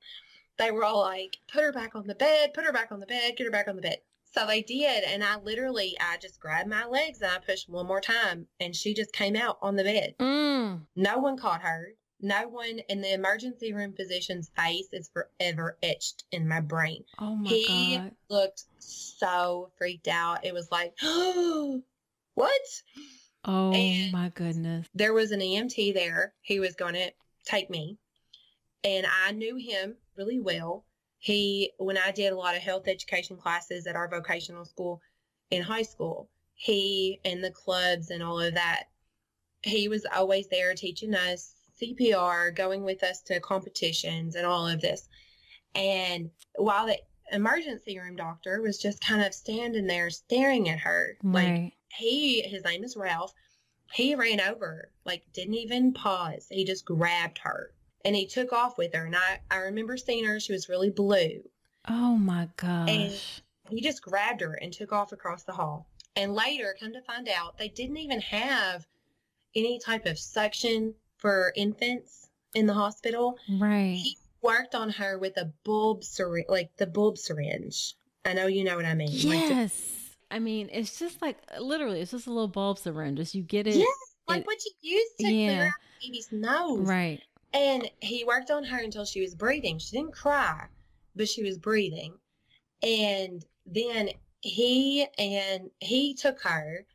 They 0.57 0.71
were 0.71 0.85
all 0.85 1.01
like, 1.01 1.37
"Put 1.51 1.63
her 1.63 1.73
back 1.73 1.93
on 1.95 2.07
the 2.07 2.15
bed. 2.15 2.53
Put 2.53 2.63
her 2.63 2.71
back 2.71 2.91
on 2.91 3.01
the 3.01 3.05
bed. 3.05 3.35
Get 3.35 3.45
her 3.45 3.51
back 3.51 3.67
on 3.67 3.75
the 3.75 3.81
bed." 3.81 3.97
So 4.33 4.47
they 4.47 4.61
did, 4.61 5.03
and 5.03 5.23
I 5.23 5.37
literally, 5.37 5.97
I 5.99 6.17
just 6.17 6.39
grabbed 6.39 6.69
my 6.69 6.85
legs 6.85 7.21
and 7.21 7.31
I 7.31 7.39
pushed 7.39 7.67
one 7.69 7.85
more 7.87 7.99
time, 8.01 8.47
and 8.59 8.73
she 8.75 8.93
just 8.93 9.11
came 9.13 9.35
out 9.35 9.57
on 9.61 9.75
the 9.75 9.83
bed. 9.83 10.15
Mm. 10.19 10.81
No 10.95 11.17
one 11.19 11.37
caught 11.37 11.61
her. 11.63 11.89
No 12.21 12.47
one 12.47 12.79
in 12.87 13.01
the 13.01 13.13
emergency 13.13 13.73
room 13.73 13.93
physician's 13.93 14.49
face 14.55 14.87
is 14.93 15.09
forever 15.11 15.77
etched 15.83 16.23
in 16.31 16.47
my 16.47 16.61
brain. 16.61 17.03
Oh 17.19 17.35
my 17.35 17.49
god. 17.49 17.55
he 17.55 17.97
God. 17.97 18.11
looked 18.29 18.63
so 18.79 19.71
freaked 19.77 20.07
out. 20.07 20.45
It 20.45 20.53
was 20.53 20.71
like, 20.71 20.93
oh, 21.01 21.81
what? 22.35 22.61
Oh 23.43 23.73
and 23.73 24.11
my 24.13 24.29
goodness. 24.29 24.87
There 24.93 25.13
was 25.13 25.31
an 25.31 25.39
EMT 25.39 25.93
there. 25.93 26.33
He 26.41 26.59
was 26.59 26.75
going 26.75 26.93
to 26.93 27.11
take 27.43 27.69
me. 27.69 27.97
and 28.83 29.05
I 29.25 29.31
knew 29.31 29.55
him 29.57 29.95
really 30.15 30.39
well. 30.39 30.85
He, 31.21 31.71
when 31.77 31.99
I 31.99 32.09
did 32.09 32.33
a 32.33 32.35
lot 32.35 32.55
of 32.55 32.63
health 32.63 32.87
education 32.87 33.37
classes 33.37 33.85
at 33.85 33.95
our 33.95 34.07
vocational 34.07 34.65
school 34.65 35.03
in 35.51 35.61
high 35.61 35.83
school, 35.83 36.31
he 36.55 37.19
and 37.23 37.43
the 37.43 37.51
clubs 37.51 38.09
and 38.09 38.23
all 38.23 38.39
of 38.39 38.55
that, 38.55 38.85
he 39.61 39.87
was 39.87 40.03
always 40.11 40.47
there 40.47 40.73
teaching 40.73 41.13
us 41.13 41.53
CPR, 41.79 42.55
going 42.55 42.83
with 42.83 43.03
us 43.03 43.21
to 43.27 43.39
competitions 43.39 44.35
and 44.35 44.47
all 44.47 44.67
of 44.67 44.81
this. 44.81 45.07
And 45.75 46.31
while 46.55 46.87
the 46.87 46.97
emergency 47.31 47.99
room 47.99 48.15
doctor 48.15 48.59
was 48.59 48.79
just 48.79 48.99
kind 49.05 49.23
of 49.23 49.35
standing 49.35 49.85
there 49.85 50.09
staring 50.09 50.69
at 50.69 50.79
her, 50.79 51.17
right. 51.21 51.53
like 51.53 51.73
he, 51.95 52.41
his 52.41 52.63
name 52.63 52.83
is 52.83 52.97
Ralph, 52.97 53.31
he 53.93 54.15
ran 54.15 54.41
over, 54.41 54.89
like 55.05 55.21
didn't 55.33 55.53
even 55.53 55.93
pause. 55.93 56.47
He 56.49 56.65
just 56.65 56.83
grabbed 56.83 57.37
her 57.43 57.75
and 58.05 58.15
he 58.15 58.25
took 58.25 58.53
off 58.53 58.77
with 58.77 58.93
her. 58.93 59.05
And 59.05 59.15
I, 59.15 59.39
I 59.49 59.57
remember 59.57 59.97
seeing 59.97 60.25
her. 60.25 60.39
She 60.39 60.53
was 60.53 60.69
really 60.69 60.89
blue. 60.89 61.41
Oh 61.87 62.15
my 62.15 62.49
gosh. 62.57 62.89
And 62.89 63.13
he 63.69 63.81
just 63.81 64.01
grabbed 64.01 64.41
her 64.41 64.53
and 64.53 64.71
took 64.71 64.91
off 64.91 65.11
across 65.11 65.43
the 65.43 65.53
hall. 65.53 65.87
And 66.15 66.33
later, 66.33 66.75
come 66.79 66.93
to 66.93 67.01
find 67.01 67.29
out, 67.29 67.57
they 67.57 67.69
didn't 67.69 67.97
even 67.97 68.19
have 68.21 68.85
any 69.55 69.79
type 69.79 70.05
of 70.05 70.19
suction 70.19 70.93
for 71.17 71.53
infants 71.55 72.29
in 72.53 72.65
the 72.65 72.73
hospital. 72.73 73.37
Right. 73.49 73.97
He 74.01 74.17
worked 74.41 74.75
on 74.75 74.89
her 74.89 75.17
with 75.17 75.37
a 75.37 75.51
bulb 75.63 76.03
syringe, 76.03 76.47
like 76.49 76.75
the 76.77 76.87
bulb 76.87 77.17
syringe. 77.17 77.95
I 78.25 78.33
know 78.33 78.47
you 78.47 78.63
know 78.63 78.75
what 78.75 78.85
I 78.85 78.93
mean. 78.93 79.09
Yes. 79.11 79.51
Like 80.29 80.37
I 80.37 80.39
mean, 80.39 80.69
it's 80.71 80.99
just 80.99 81.21
like 81.21 81.37
literally, 81.59 82.01
it's 82.01 82.11
just 82.11 82.27
a 82.27 82.31
little 82.31 82.47
bulb 82.47 82.77
syringe. 82.77 83.17
Just 83.17 83.35
you 83.35 83.43
get 83.43 83.67
it. 83.67 83.75
Yes, 83.75 83.87
like 84.27 84.41
it, 84.41 84.47
what 84.47 84.57
you 84.65 84.71
use 84.81 85.09
to 85.19 85.33
yeah. 85.33 85.53
clear 85.53 85.67
out 85.67 85.73
baby's 86.01 86.31
nose. 86.31 86.87
Right. 86.87 87.21
And 87.53 87.91
he 88.01 88.23
worked 88.23 88.49
on 88.49 88.63
her 88.65 88.79
until 88.79 89.05
she 89.05 89.21
was 89.21 89.35
breathing. 89.35 89.77
She 89.77 89.97
didn't 89.97 90.13
cry, 90.13 90.67
but 91.15 91.27
she 91.27 91.43
was 91.43 91.57
breathing. 91.57 92.19
And 92.81 93.45
then 93.65 94.11
he 94.41 95.05
and 95.17 95.69
he 95.79 96.13
took 96.13 96.41
her 96.41 96.85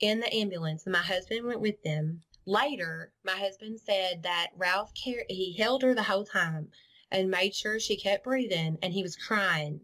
in 0.00 0.20
the 0.20 0.34
ambulance, 0.34 0.86
my 0.86 0.98
husband 0.98 1.46
went 1.46 1.60
with 1.60 1.82
them. 1.82 2.22
Later, 2.44 3.12
my 3.24 3.36
husband 3.36 3.80
said 3.80 4.22
that 4.22 4.50
Ralph 4.54 4.92
he 4.94 5.54
held 5.58 5.82
her 5.82 5.94
the 5.94 6.02
whole 6.02 6.24
time 6.24 6.70
and 7.10 7.30
made 7.30 7.54
sure 7.54 7.80
she 7.80 7.96
kept 7.96 8.24
breathing, 8.24 8.78
and 8.82 8.92
he 8.92 9.02
was 9.02 9.16
crying 9.16 9.80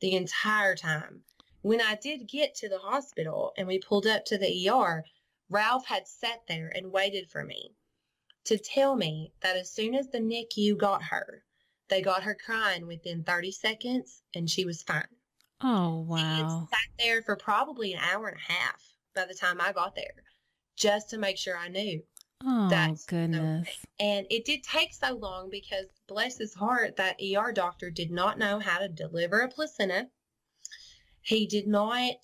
the 0.00 0.14
entire 0.14 0.76
time. 0.76 1.24
When 1.62 1.80
I 1.80 1.94
did 1.94 2.28
get 2.28 2.54
to 2.56 2.68
the 2.68 2.78
hospital 2.78 3.54
and 3.56 3.66
we 3.66 3.78
pulled 3.78 4.06
up 4.06 4.26
to 4.26 4.38
the 4.38 4.68
ER, 4.68 5.04
Ralph 5.48 5.86
had 5.86 6.06
sat 6.06 6.46
there 6.46 6.68
and 6.68 6.92
waited 6.92 7.30
for 7.30 7.44
me 7.44 7.72
to 8.44 8.58
tell 8.58 8.94
me 8.96 9.32
that 9.40 9.56
as 9.56 9.70
soon 9.70 9.94
as 9.94 10.08
the 10.08 10.18
NICU 10.18 10.76
got 10.76 11.02
her, 11.02 11.42
they 11.88 12.02
got 12.02 12.22
her 12.22 12.34
crying 12.34 12.86
within 12.86 13.24
30 13.24 13.52
seconds 13.52 14.22
and 14.34 14.48
she 14.48 14.64
was 14.64 14.82
fine. 14.82 15.06
Oh, 15.60 16.00
wow. 16.00 16.68
sat 16.70 16.78
there 16.98 17.22
for 17.22 17.36
probably 17.36 17.92
an 17.92 18.00
hour 18.00 18.28
and 18.28 18.36
a 18.36 18.52
half 18.52 18.82
by 19.14 19.24
the 19.24 19.34
time 19.34 19.60
I 19.60 19.72
got 19.72 19.94
there 19.94 20.22
just 20.76 21.10
to 21.10 21.18
make 21.18 21.38
sure 21.38 21.56
I 21.56 21.68
knew. 21.68 22.02
Oh, 22.44 22.68
that's 22.68 23.06
goodness. 23.06 23.68
And 23.98 24.26
it 24.28 24.44
did 24.44 24.62
take 24.62 24.92
so 24.92 25.14
long 25.14 25.48
because, 25.50 25.86
bless 26.08 26.36
his 26.36 26.52
heart, 26.54 26.96
that 26.96 27.20
ER 27.20 27.52
doctor 27.52 27.90
did 27.90 28.10
not 28.10 28.38
know 28.38 28.58
how 28.58 28.78
to 28.78 28.88
deliver 28.88 29.40
a 29.40 29.48
placenta. 29.48 30.08
He 31.22 31.46
did 31.46 31.66
not, 31.66 32.16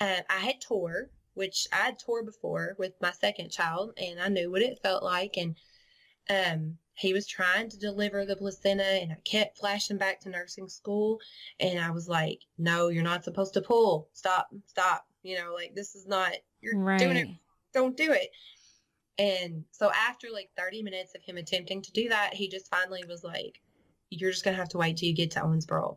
uh, 0.00 0.22
I 0.30 0.38
had 0.38 0.60
tore 0.60 1.10
which 1.34 1.66
I 1.72 1.76
had 1.76 1.98
tore 1.98 2.22
before 2.22 2.74
with 2.78 2.92
my 3.00 3.12
second 3.12 3.50
child, 3.50 3.92
and 3.96 4.20
I 4.20 4.28
knew 4.28 4.50
what 4.50 4.62
it 4.62 4.80
felt 4.82 5.02
like. 5.02 5.36
And 5.36 5.56
um, 6.30 6.78
he 6.94 7.12
was 7.12 7.26
trying 7.26 7.68
to 7.70 7.78
deliver 7.78 8.24
the 8.24 8.36
placenta, 8.36 8.84
and 8.84 9.12
I 9.12 9.16
kept 9.24 9.58
flashing 9.58 9.98
back 9.98 10.20
to 10.20 10.28
nursing 10.28 10.68
school. 10.68 11.20
And 11.60 11.78
I 11.78 11.90
was 11.90 12.08
like, 12.08 12.40
"No, 12.58 12.88
you're 12.88 13.02
not 13.02 13.24
supposed 13.24 13.54
to 13.54 13.62
pull. 13.62 14.08
Stop, 14.12 14.48
stop. 14.66 15.06
You 15.22 15.38
know, 15.38 15.54
like 15.54 15.74
this 15.74 15.94
is 15.94 16.06
not. 16.06 16.32
You're 16.60 16.78
right. 16.78 16.98
doing 16.98 17.16
it. 17.16 17.28
Don't 17.72 17.96
do 17.96 18.12
it." 18.12 18.30
And 19.18 19.64
so 19.70 19.90
after 19.92 20.28
like 20.32 20.50
30 20.56 20.82
minutes 20.82 21.14
of 21.14 21.22
him 21.22 21.36
attempting 21.36 21.82
to 21.82 21.92
do 21.92 22.08
that, 22.08 22.34
he 22.34 22.48
just 22.48 22.68
finally 22.68 23.04
was 23.08 23.24
like, 23.24 23.60
"You're 24.10 24.30
just 24.30 24.44
gonna 24.44 24.56
have 24.56 24.70
to 24.70 24.78
wait 24.78 24.96
till 24.96 25.08
you 25.08 25.14
get 25.14 25.30
to 25.32 25.40
Owensboro." 25.40 25.96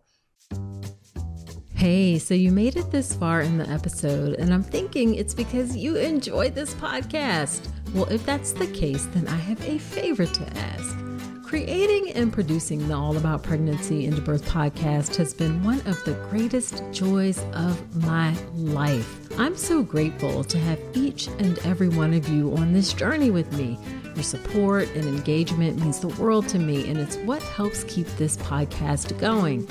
Hey, 1.75 2.19
so 2.19 2.33
you 2.33 2.53
made 2.53 2.77
it 2.77 2.89
this 2.89 3.13
far 3.13 3.41
in 3.41 3.57
the 3.57 3.69
episode, 3.69 4.35
and 4.35 4.53
I'm 4.53 4.63
thinking 4.63 5.15
it's 5.15 5.33
because 5.33 5.75
you 5.75 5.97
enjoyed 5.97 6.55
this 6.55 6.73
podcast. 6.75 7.67
Well, 7.93 8.05
if 8.05 8.25
that's 8.25 8.53
the 8.53 8.67
case, 8.67 9.05
then 9.07 9.27
I 9.27 9.35
have 9.35 9.61
a 9.67 9.77
favor 9.77 10.25
to 10.25 10.57
ask. 10.57 10.97
Creating 11.43 12.13
and 12.13 12.31
producing 12.31 12.87
the 12.87 12.95
All 12.95 13.17
About 13.17 13.43
Pregnancy 13.43 14.05
and 14.05 14.23
Birth 14.23 14.45
podcast 14.45 15.17
has 15.17 15.33
been 15.33 15.61
one 15.65 15.81
of 15.81 16.01
the 16.05 16.13
greatest 16.29 16.81
joys 16.93 17.43
of 17.51 18.05
my 18.05 18.33
life. 18.53 19.29
I'm 19.37 19.57
so 19.57 19.83
grateful 19.83 20.45
to 20.45 20.57
have 20.57 20.79
each 20.93 21.27
and 21.27 21.59
every 21.65 21.89
one 21.89 22.13
of 22.13 22.29
you 22.29 22.55
on 22.55 22.71
this 22.71 22.93
journey 22.93 23.31
with 23.31 23.51
me. 23.57 23.77
Your 24.15 24.23
support 24.23 24.87
and 24.95 25.03
engagement 25.03 25.77
means 25.81 25.99
the 25.99 26.07
world 26.07 26.47
to 26.49 26.57
me, 26.57 26.87
and 26.87 26.97
it's 26.97 27.17
what 27.17 27.43
helps 27.43 27.83
keep 27.83 28.07
this 28.15 28.37
podcast 28.37 29.19
going. 29.19 29.67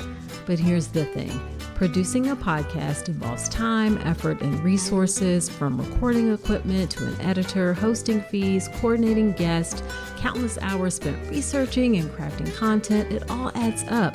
But 0.47 0.59
here's 0.59 0.89
the 0.89 1.05
thing 1.07 1.41
Producing 1.75 2.29
a 2.31 2.37
podcast 2.37 3.09
involves 3.09 3.49
time, 3.49 3.99
effort, 3.99 4.41
and 4.41 4.63
resources 4.63 5.49
from 5.49 5.81
recording 5.81 6.33
equipment 6.33 6.91
to 6.93 7.07
an 7.07 7.21
editor, 7.21 7.75
hosting 7.75 8.23
fees, 8.23 8.69
coordinating 8.77 9.33
guests, 9.33 9.83
countless 10.17 10.57
hours 10.59 10.95
spent 10.95 11.29
researching 11.29 11.97
and 11.97 12.09
crafting 12.11 12.55
content. 12.55 13.13
It 13.13 13.29
all 13.29 13.51
adds 13.57 13.83
up. 13.89 14.15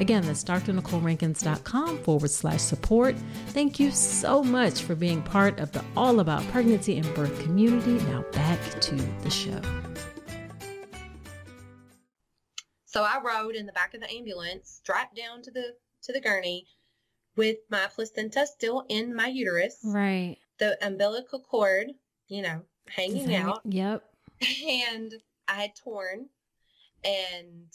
Again, 0.00 0.26
that's 0.26 0.42
drnicolerankins.com 0.44 1.98
forward 1.98 2.30
slash 2.30 2.60
support. 2.60 3.14
Thank 3.48 3.78
you 3.78 3.90
so 3.90 4.42
much 4.42 4.82
for 4.82 4.94
being 4.94 5.22
part 5.22 5.60
of 5.60 5.70
the 5.72 5.84
All 5.96 6.20
About 6.20 6.42
Pregnancy 6.48 6.98
and 6.98 7.14
Birth 7.14 7.40
community. 7.42 8.04
Now 8.06 8.22
back 8.32 8.58
to 8.80 8.94
the 8.96 9.30
show. 9.30 9.60
So 12.86 13.02
I 13.02 13.20
rode 13.24 13.54
in 13.54 13.66
the 13.66 13.72
back 13.72 13.94
of 13.94 14.00
the 14.00 14.10
ambulance, 14.10 14.70
strapped 14.70 15.16
down 15.16 15.42
to 15.42 15.50
the 15.50 15.74
to 16.02 16.12
the 16.12 16.20
gurney, 16.20 16.66
with 17.36 17.56
my 17.70 17.86
placenta 17.92 18.46
still 18.46 18.84
in 18.88 19.14
my 19.14 19.28
uterus. 19.28 19.78
Right. 19.84 20.36
The 20.58 20.78
umbilical 20.84 21.40
cord, 21.40 21.88
you 22.28 22.42
know, 22.42 22.62
hanging 22.88 23.34
out. 23.34 23.60
Yep. 23.64 24.02
And 24.66 25.14
I 25.48 25.54
had 25.54 25.76
torn 25.76 26.26
and 27.04 27.72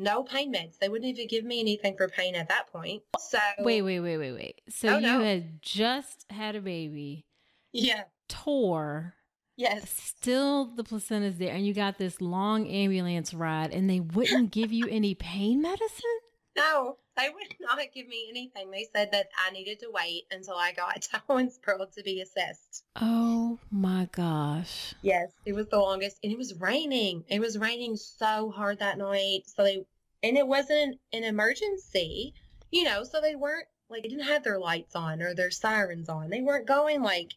no 0.00 0.22
pain 0.22 0.52
meds. 0.52 0.78
They 0.78 0.88
wouldn't 0.88 1.10
even 1.10 1.28
give 1.28 1.44
me 1.44 1.60
anything 1.60 1.96
for 1.96 2.08
pain 2.08 2.34
at 2.34 2.48
that 2.48 2.66
point. 2.72 3.02
So 3.18 3.38
wait, 3.60 3.82
wait, 3.82 4.00
wait, 4.00 4.18
wait, 4.18 4.32
wait. 4.32 4.60
So 4.68 4.88
oh, 4.88 4.96
you 4.96 5.06
no. 5.06 5.20
had 5.20 5.62
just 5.62 6.26
had 6.30 6.56
a 6.56 6.60
baby. 6.60 7.26
Yeah. 7.72 8.04
Tore. 8.28 9.14
Yes. 9.56 9.90
Still 9.90 10.66
the 10.74 10.84
placenta's 10.84 11.36
there 11.36 11.54
and 11.54 11.66
you 11.66 11.74
got 11.74 11.98
this 11.98 12.20
long 12.20 12.66
ambulance 12.66 13.34
ride 13.34 13.72
and 13.72 13.90
they 13.90 14.00
wouldn't 14.00 14.52
give 14.52 14.72
you 14.72 14.86
any 14.88 15.14
pain 15.14 15.60
medicine? 15.60 16.19
No. 16.60 16.96
They 17.16 17.28
would 17.28 17.54
not 17.60 17.78
give 17.92 18.08
me 18.08 18.26
anything. 18.30 18.70
They 18.70 18.88
said 18.94 19.10
that 19.12 19.28
I 19.38 19.50
needed 19.50 19.80
to 19.80 19.90
wait 19.90 20.24
until 20.30 20.54
I 20.54 20.72
got 20.72 21.02
to 21.02 21.22
Owensboro 21.28 21.92
to 21.92 22.02
be 22.02 22.20
assessed. 22.20 22.84
Oh 23.00 23.58
my 23.70 24.08
gosh. 24.12 24.94
Yes, 25.02 25.30
it 25.44 25.54
was 25.54 25.66
the 25.68 25.78
longest. 25.78 26.18
And 26.22 26.32
it 26.32 26.38
was 26.38 26.54
raining. 26.54 27.24
It 27.28 27.40
was 27.40 27.58
raining 27.58 27.96
so 27.96 28.50
hard 28.50 28.78
that 28.78 28.98
night. 28.98 29.42
So 29.46 29.64
they, 29.64 29.84
and 30.22 30.36
it 30.36 30.46
wasn't 30.46 30.98
an 31.12 31.24
emergency, 31.24 32.34
you 32.70 32.84
know, 32.84 33.04
so 33.04 33.20
they 33.20 33.34
weren't 33.34 33.66
like, 33.88 34.02
they 34.02 34.08
didn't 34.08 34.24
have 34.24 34.44
their 34.44 34.58
lights 34.58 34.94
on 34.94 35.20
or 35.20 35.34
their 35.34 35.50
sirens 35.50 36.08
on. 36.08 36.30
They 36.30 36.42
weren't 36.42 36.66
going 36.66 37.02
like, 37.02 37.32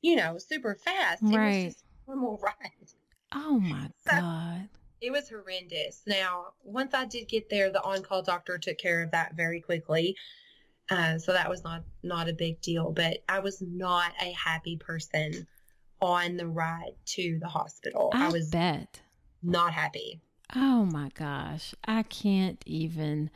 you 0.00 0.16
know, 0.16 0.38
super 0.38 0.74
fast. 0.74 1.22
It 1.22 1.36
right. 1.36 1.64
was 1.66 1.74
just 1.74 1.84
normal 2.06 2.40
ride. 2.42 2.92
Oh 3.34 3.60
my 3.60 3.90
so, 4.08 4.16
God. 4.16 4.68
It 5.00 5.12
was 5.12 5.28
horrendous. 5.28 6.02
Now, 6.06 6.46
once 6.64 6.94
I 6.94 7.04
did 7.04 7.28
get 7.28 7.48
there, 7.48 7.70
the 7.70 7.82
on-call 7.82 8.22
doctor 8.22 8.58
took 8.58 8.78
care 8.78 9.02
of 9.02 9.10
that 9.12 9.34
very 9.36 9.60
quickly. 9.60 10.16
Uh, 10.90 11.18
so 11.18 11.32
that 11.32 11.48
was 11.48 11.62
not 11.62 11.82
not 12.02 12.28
a 12.28 12.32
big 12.32 12.60
deal. 12.60 12.92
But 12.92 13.18
I 13.28 13.40
was 13.40 13.62
not 13.62 14.12
a 14.20 14.32
happy 14.32 14.76
person 14.76 15.46
on 16.00 16.36
the 16.36 16.46
ride 16.46 16.94
to 17.06 17.38
the 17.40 17.48
hospital. 17.48 18.10
I, 18.12 18.26
I 18.26 18.28
was 18.30 18.48
bet 18.48 19.00
not 19.42 19.72
happy. 19.72 20.20
Oh 20.54 20.84
my 20.86 21.10
gosh, 21.14 21.74
I 21.84 22.02
can't 22.04 22.62
even 22.66 23.30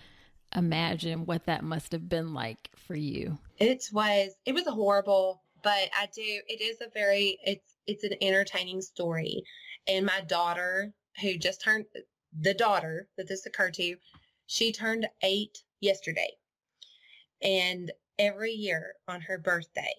imagine 0.55 1.27
what 1.27 1.47
that 1.47 1.63
must 1.63 1.93
have 1.93 2.09
been 2.09 2.33
like 2.35 2.71
for 2.77 2.95
you. 2.95 3.39
It 3.59 3.85
was 3.93 4.31
it 4.47 4.55
was 4.55 4.67
horrible, 4.67 5.43
but 5.63 5.91
I 5.99 6.09
do 6.15 6.23
it 6.23 6.61
is 6.61 6.81
a 6.81 6.89
very 6.93 7.39
it's 7.45 7.77
it's 7.87 8.05
an 8.05 8.15
entertaining 8.21 8.81
story. 8.81 9.43
And 9.87 10.07
my 10.07 10.21
daughter, 10.27 10.93
who 11.21 11.37
just 11.37 11.61
turned 11.61 11.87
the 12.39 12.55
daughter 12.55 13.09
that 13.17 13.29
this 13.29 13.47
occurred 13.47 13.75
to, 13.75 13.97
she 14.47 14.73
turned 14.73 15.09
eight 15.23 15.59
yesterday. 15.81 16.31
And 17.43 17.91
every 18.19 18.53
year 18.53 18.95
on 19.09 19.21
her 19.23 19.39
birthday, 19.39 19.95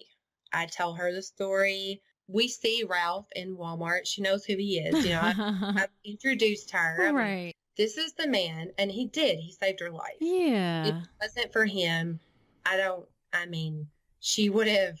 I 0.52 0.66
tell 0.66 0.94
her 0.94 1.12
the 1.12 1.22
story. 1.22 2.00
We 2.26 2.48
see 2.48 2.84
Ralph 2.88 3.26
in 3.36 3.56
Walmart. 3.56 4.06
She 4.06 4.22
knows 4.22 4.44
who 4.44 4.56
he 4.56 4.78
is. 4.78 5.04
You 5.04 5.12
know, 5.12 5.20
I've, 5.22 5.38
I've 5.76 5.88
introduced 6.04 6.70
her. 6.70 7.12
right. 7.12 7.44
Mean, 7.44 7.52
this 7.76 7.98
is 7.98 8.12
the 8.12 8.28
man, 8.28 8.70
and 8.78 8.90
he 8.90 9.06
did. 9.06 9.40
He 9.40 9.50
saved 9.52 9.80
her 9.80 9.90
life. 9.90 10.16
Yeah. 10.20 10.86
If 10.86 10.94
it 10.94 11.08
wasn't 11.20 11.52
for 11.52 11.64
him, 11.64 12.20
I 12.64 12.76
don't. 12.76 13.04
I 13.32 13.46
mean, 13.46 13.88
she 14.20 14.48
would 14.48 14.68
have. 14.68 15.00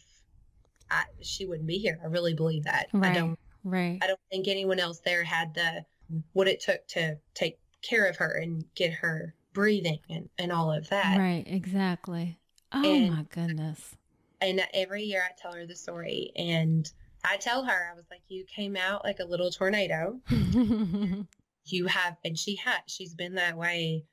I, 0.90 1.04
she 1.22 1.46
wouldn't 1.46 1.68
be 1.68 1.78
here. 1.78 1.98
I 2.02 2.06
really 2.06 2.34
believe 2.34 2.64
that. 2.64 2.88
Right. 2.92 3.12
I 3.12 3.14
don't. 3.14 3.38
Right. 3.62 3.98
I 4.02 4.06
don't 4.06 4.20
think 4.30 4.48
anyone 4.48 4.80
else 4.80 5.00
there 5.00 5.22
had 5.22 5.54
the 5.54 5.84
what 6.32 6.48
it 6.48 6.60
took 6.60 6.86
to 6.88 7.18
take 7.34 7.58
care 7.82 8.06
of 8.06 8.16
her 8.16 8.32
and 8.32 8.64
get 8.74 8.92
her 8.92 9.34
breathing 9.52 10.00
and, 10.10 10.28
and 10.38 10.52
all 10.52 10.72
of 10.72 10.88
that. 10.90 11.18
Right, 11.18 11.44
exactly. 11.46 12.38
Oh 12.72 12.94
and, 12.94 13.10
my 13.10 13.24
goodness. 13.30 13.96
And 14.40 14.66
every 14.74 15.04
year 15.04 15.22
I 15.22 15.32
tell 15.40 15.52
her 15.52 15.66
the 15.66 15.76
story 15.76 16.32
and 16.36 16.90
I 17.24 17.38
tell 17.38 17.64
her, 17.64 17.90
I 17.90 17.96
was 17.96 18.04
like, 18.10 18.22
you 18.28 18.44
came 18.44 18.76
out 18.76 19.04
like 19.04 19.20
a 19.20 19.24
little 19.24 19.50
tornado. 19.50 20.20
you 20.28 21.86
have, 21.86 22.16
and 22.24 22.38
she 22.38 22.56
had, 22.56 22.80
she's 22.86 23.14
been 23.14 23.34
that 23.36 23.56
way 23.56 24.04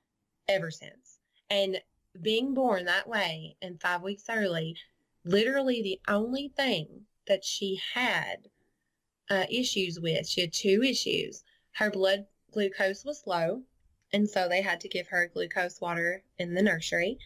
ever 0.48 0.72
since. 0.72 1.20
And 1.50 1.82
being 2.22 2.54
born 2.54 2.86
that 2.86 3.08
way 3.08 3.58
and 3.62 3.82
five 3.82 4.02
weeks 4.02 4.24
early, 4.30 4.78
literally 5.26 5.82
the 5.82 6.00
only 6.08 6.54
thing 6.56 6.88
that 7.28 7.44
she 7.44 7.82
had 7.94 8.48
uh, 9.30 9.46
issues 9.50 10.00
with, 10.00 10.28
she 10.28 10.42
had 10.42 10.54
two 10.54 10.82
issues. 10.84 11.44
Her 11.74 11.90
blood 11.90 12.26
glucose 12.52 13.06
was 13.06 13.24
low 13.26 13.64
and 14.14 14.30
so 14.30 14.48
they 14.48 14.62
had 14.62 14.82
to 14.82 14.90
give 14.90 15.08
her 15.08 15.30
glucose 15.34 15.80
water 15.80 16.24
in 16.38 16.54
the 16.54 16.62
nursery. 16.62 17.18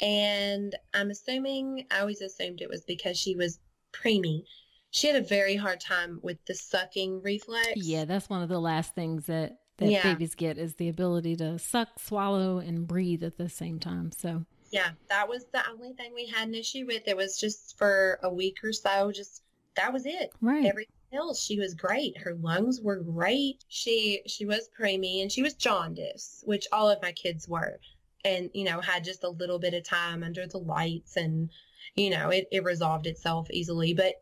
And 0.00 0.74
I'm 0.92 1.10
assuming, 1.10 1.86
I 1.90 2.00
always 2.00 2.20
assumed 2.20 2.60
it 2.60 2.68
was 2.68 2.84
because 2.84 3.18
she 3.18 3.36
was 3.36 3.58
preemie. 3.92 4.44
She 4.90 5.08
had 5.08 5.16
a 5.16 5.26
very 5.26 5.56
hard 5.56 5.80
time 5.80 6.20
with 6.22 6.38
the 6.46 6.54
sucking 6.54 7.22
reflex. 7.22 7.72
Yeah, 7.76 8.04
that's 8.04 8.28
one 8.28 8.42
of 8.42 8.48
the 8.48 8.60
last 8.60 8.94
things 8.94 9.26
that, 9.26 9.58
that 9.78 9.88
yeah. 9.88 10.02
babies 10.02 10.34
get 10.34 10.58
is 10.58 10.74
the 10.76 10.88
ability 10.88 11.36
to 11.36 11.58
suck, 11.58 11.98
swallow, 11.98 12.58
and 12.58 12.86
breathe 12.86 13.24
at 13.24 13.36
the 13.36 13.48
same 13.48 13.80
time. 13.80 14.12
So, 14.12 14.44
yeah, 14.70 14.90
that 15.08 15.28
was 15.28 15.46
the 15.52 15.68
only 15.68 15.94
thing 15.94 16.12
we 16.14 16.26
had 16.26 16.48
an 16.48 16.54
issue 16.54 16.86
with. 16.86 17.02
It 17.06 17.16
was 17.16 17.38
just 17.38 17.76
for 17.76 18.20
a 18.22 18.32
week 18.32 18.58
or 18.62 18.72
so, 18.72 19.10
just 19.10 19.42
that 19.76 19.92
was 19.92 20.06
it. 20.06 20.32
Right. 20.40 20.64
Every 20.64 20.88
else. 21.12 21.42
She 21.42 21.58
was 21.58 21.74
great. 21.74 22.18
Her 22.18 22.34
lungs 22.34 22.80
were 22.80 22.96
great. 22.96 23.64
She 23.68 24.22
she 24.26 24.44
was 24.44 24.68
preemie 24.78 25.22
and 25.22 25.30
she 25.30 25.42
was 25.42 25.54
jaundice, 25.54 26.42
which 26.46 26.66
all 26.72 26.90
of 26.90 27.02
my 27.02 27.12
kids 27.12 27.48
were. 27.48 27.80
And, 28.24 28.50
you 28.54 28.64
know, 28.64 28.80
had 28.80 29.04
just 29.04 29.22
a 29.24 29.28
little 29.28 29.58
bit 29.58 29.74
of 29.74 29.84
time 29.84 30.22
under 30.22 30.46
the 30.46 30.58
lights 30.58 31.16
and, 31.16 31.50
you 31.94 32.08
know, 32.08 32.30
it, 32.30 32.48
it 32.50 32.64
resolved 32.64 33.06
itself 33.06 33.50
easily. 33.50 33.92
But 33.92 34.14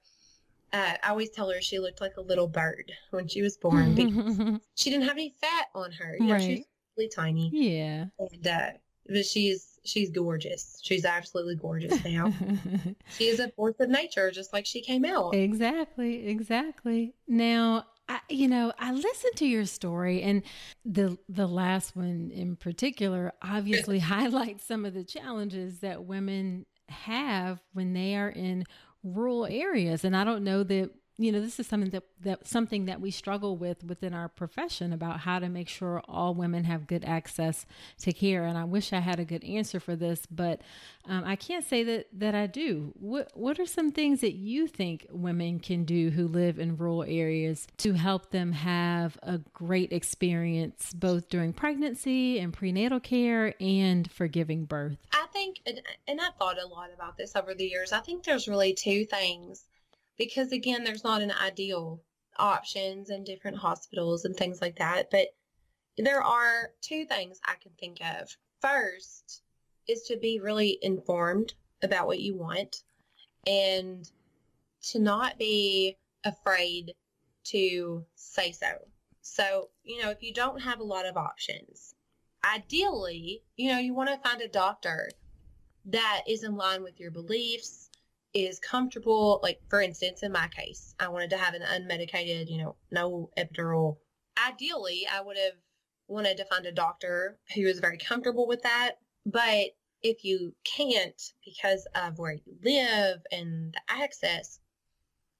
uh, 0.72 0.94
I 1.02 1.10
always 1.10 1.30
tell 1.30 1.50
her 1.50 1.60
she 1.60 1.78
looked 1.78 2.00
like 2.00 2.16
a 2.16 2.22
little 2.22 2.48
bird 2.48 2.90
when 3.10 3.28
she 3.28 3.42
was 3.42 3.56
born 3.56 3.94
because 3.94 4.58
she 4.74 4.90
didn't 4.90 5.06
have 5.06 5.16
any 5.16 5.34
fat 5.40 5.66
on 5.74 5.92
her. 5.92 6.16
You 6.18 6.26
know, 6.26 6.32
right. 6.34 6.42
she's 6.42 6.64
really 6.96 7.10
tiny. 7.14 7.50
Yeah. 7.52 8.06
And 8.18 8.46
uh, 8.46 8.70
but 9.06 9.24
she's 9.24 9.71
she's 9.84 10.10
gorgeous. 10.10 10.78
She's 10.82 11.04
absolutely 11.04 11.56
gorgeous 11.56 12.04
now. 12.04 12.32
she 13.16 13.28
is 13.28 13.40
a 13.40 13.48
force 13.50 13.74
of 13.80 13.88
nature, 13.88 14.30
just 14.30 14.52
like 14.52 14.66
she 14.66 14.80
came 14.80 15.04
out. 15.04 15.34
Exactly, 15.34 16.26
exactly. 16.26 17.14
Now, 17.26 17.86
I, 18.08 18.20
you 18.28 18.48
know, 18.48 18.72
I 18.78 18.92
listened 18.92 19.36
to 19.36 19.46
your 19.46 19.64
story, 19.64 20.22
and 20.22 20.42
the 20.84 21.18
the 21.28 21.46
last 21.46 21.96
one 21.96 22.30
in 22.32 22.56
particular 22.56 23.32
obviously 23.42 23.98
highlights 23.98 24.64
some 24.64 24.84
of 24.84 24.94
the 24.94 25.04
challenges 25.04 25.80
that 25.80 26.04
women 26.04 26.66
have 26.88 27.60
when 27.72 27.92
they 27.92 28.16
are 28.16 28.28
in 28.28 28.64
rural 29.02 29.46
areas. 29.46 30.04
And 30.04 30.16
I 30.16 30.24
don't 30.24 30.44
know 30.44 30.62
that 30.62 30.90
you 31.18 31.30
know 31.30 31.40
this 31.40 31.60
is 31.60 31.66
something 31.66 31.90
that, 31.90 32.04
that 32.22 32.46
something 32.46 32.86
that 32.86 33.00
we 33.00 33.10
struggle 33.10 33.56
with 33.56 33.84
within 33.84 34.14
our 34.14 34.28
profession 34.28 34.92
about 34.92 35.20
how 35.20 35.38
to 35.38 35.48
make 35.48 35.68
sure 35.68 36.02
all 36.08 36.34
women 36.34 36.64
have 36.64 36.86
good 36.86 37.04
access 37.04 37.66
to 38.00 38.12
care. 38.12 38.44
And 38.44 38.56
i 38.56 38.64
wish 38.64 38.92
i 38.92 39.00
had 39.00 39.20
a 39.20 39.24
good 39.24 39.44
answer 39.44 39.78
for 39.78 39.94
this 39.94 40.26
but 40.26 40.60
um, 41.06 41.24
i 41.24 41.36
can't 41.36 41.64
say 41.64 41.82
that 41.84 42.06
that 42.12 42.34
i 42.34 42.46
do. 42.46 42.92
What 42.98 43.30
what 43.34 43.58
are 43.58 43.66
some 43.66 43.92
things 43.92 44.20
that 44.20 44.34
you 44.34 44.66
think 44.66 45.06
women 45.10 45.60
can 45.60 45.84
do 45.84 46.10
who 46.10 46.28
live 46.28 46.58
in 46.58 46.76
rural 46.76 47.04
areas 47.06 47.66
to 47.78 47.92
help 47.92 48.30
them 48.30 48.52
have 48.52 49.18
a 49.22 49.38
great 49.52 49.92
experience 49.92 50.92
both 50.94 51.28
during 51.28 51.52
pregnancy 51.52 52.38
and 52.38 52.52
prenatal 52.52 53.00
care 53.00 53.54
and 53.60 54.10
for 54.10 54.26
giving 54.28 54.64
birth? 54.64 54.96
I 55.12 55.26
think 55.32 55.60
and, 55.66 55.80
and 56.08 56.20
i've 56.20 56.34
thought 56.36 56.58
a 56.58 56.66
lot 56.66 56.90
about 56.94 57.16
this 57.16 57.36
over 57.36 57.54
the 57.54 57.64
years. 57.64 57.92
I 57.92 58.00
think 58.00 58.24
there's 58.24 58.48
really 58.48 58.74
two 58.74 59.04
things 59.04 59.64
because 60.16 60.52
again, 60.52 60.84
there's 60.84 61.04
not 61.04 61.22
an 61.22 61.32
ideal 61.32 62.00
options 62.38 63.10
and 63.10 63.26
different 63.26 63.56
hospitals 63.56 64.24
and 64.24 64.36
things 64.36 64.60
like 64.60 64.76
that. 64.76 65.10
But 65.10 65.28
there 65.98 66.22
are 66.22 66.70
two 66.80 67.04
things 67.04 67.40
I 67.44 67.54
can 67.60 67.72
think 67.78 67.98
of. 68.00 68.36
First 68.60 69.42
is 69.88 70.02
to 70.04 70.16
be 70.16 70.40
really 70.40 70.78
informed 70.82 71.54
about 71.82 72.06
what 72.06 72.20
you 72.20 72.36
want 72.36 72.82
and 73.46 74.08
to 74.82 74.98
not 74.98 75.38
be 75.38 75.96
afraid 76.24 76.94
to 77.44 78.04
say 78.14 78.52
so. 78.52 78.68
So, 79.20 79.70
you 79.84 80.00
know, 80.02 80.10
if 80.10 80.22
you 80.22 80.32
don't 80.32 80.60
have 80.60 80.80
a 80.80 80.84
lot 80.84 81.06
of 81.06 81.16
options, 81.16 81.94
ideally, 82.44 83.42
you 83.56 83.72
know, 83.72 83.78
you 83.78 83.94
want 83.94 84.10
to 84.10 84.28
find 84.28 84.40
a 84.40 84.48
doctor 84.48 85.10
that 85.86 86.22
is 86.28 86.44
in 86.44 86.56
line 86.56 86.82
with 86.82 86.98
your 87.00 87.10
beliefs, 87.10 87.90
is 88.34 88.58
comfortable, 88.58 89.40
like 89.42 89.60
for 89.68 89.80
instance, 89.80 90.22
in 90.22 90.32
my 90.32 90.48
case, 90.48 90.94
I 90.98 91.08
wanted 91.08 91.30
to 91.30 91.38
have 91.38 91.54
an 91.54 91.62
unmedicated, 91.62 92.50
you 92.50 92.58
know, 92.58 92.76
no 92.90 93.30
epidural. 93.38 93.96
Ideally, 94.46 95.06
I 95.10 95.20
would 95.20 95.36
have 95.36 95.54
wanted 96.08 96.36
to 96.38 96.44
find 96.44 96.66
a 96.66 96.72
doctor 96.72 97.38
who 97.54 97.62
is 97.62 97.80
very 97.80 97.98
comfortable 97.98 98.46
with 98.46 98.62
that. 98.62 98.92
But 99.24 99.70
if 100.02 100.24
you 100.24 100.54
can't 100.64 101.20
because 101.44 101.86
of 101.94 102.18
where 102.18 102.32
you 102.32 102.56
live 102.64 103.20
and 103.30 103.72
the 103.72 103.80
access, 103.88 104.58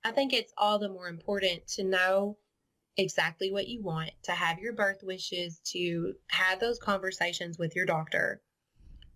I 0.05 0.12
think 0.12 0.32
it's 0.32 0.53
all 0.57 0.78
the 0.78 0.88
more 0.88 1.09
important 1.09 1.66
to 1.68 1.84
know 1.84 2.38
exactly 2.97 3.51
what 3.51 3.68
you 3.68 3.82
want, 3.82 4.11
to 4.24 4.32
have 4.32 4.59
your 4.59 4.72
birth 4.72 5.03
wishes, 5.03 5.61
to 5.64 6.14
have 6.28 6.61
those 6.61 6.78
conversations 6.78 7.59
with 7.59 7.74
your 7.74 7.86
doctor 7.86 8.43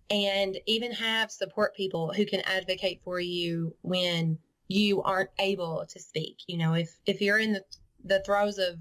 and 0.09 0.57
even 0.65 0.91
have 0.93 1.31
support 1.31 1.75
people 1.75 2.13
who 2.13 2.25
can 2.25 2.41
advocate 2.41 3.01
for 3.03 3.19
you 3.19 3.75
when 3.81 4.37
you 4.67 5.01
aren't 5.01 5.29
able 5.39 5.85
to 5.89 5.99
speak. 5.99 6.37
You 6.47 6.57
know, 6.57 6.73
if 6.73 6.95
if 7.05 7.21
you're 7.21 7.39
in 7.39 7.53
the 7.53 7.63
the 8.03 8.21
throes 8.21 8.57
of 8.57 8.77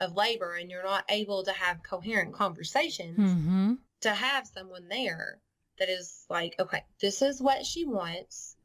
of 0.00 0.14
labor 0.14 0.54
and 0.54 0.70
you're 0.70 0.84
not 0.84 1.04
able 1.08 1.44
to 1.44 1.52
have 1.52 1.82
coherent 1.82 2.34
conversations, 2.34 3.18
mm-hmm. 3.18 3.74
to 4.02 4.10
have 4.10 4.46
someone 4.46 4.88
there 4.88 5.40
that 5.78 5.88
is 5.88 6.24
like, 6.28 6.54
okay, 6.58 6.84
this 7.00 7.22
is 7.22 7.40
what 7.40 7.64
she 7.64 7.84
wants. 7.84 8.56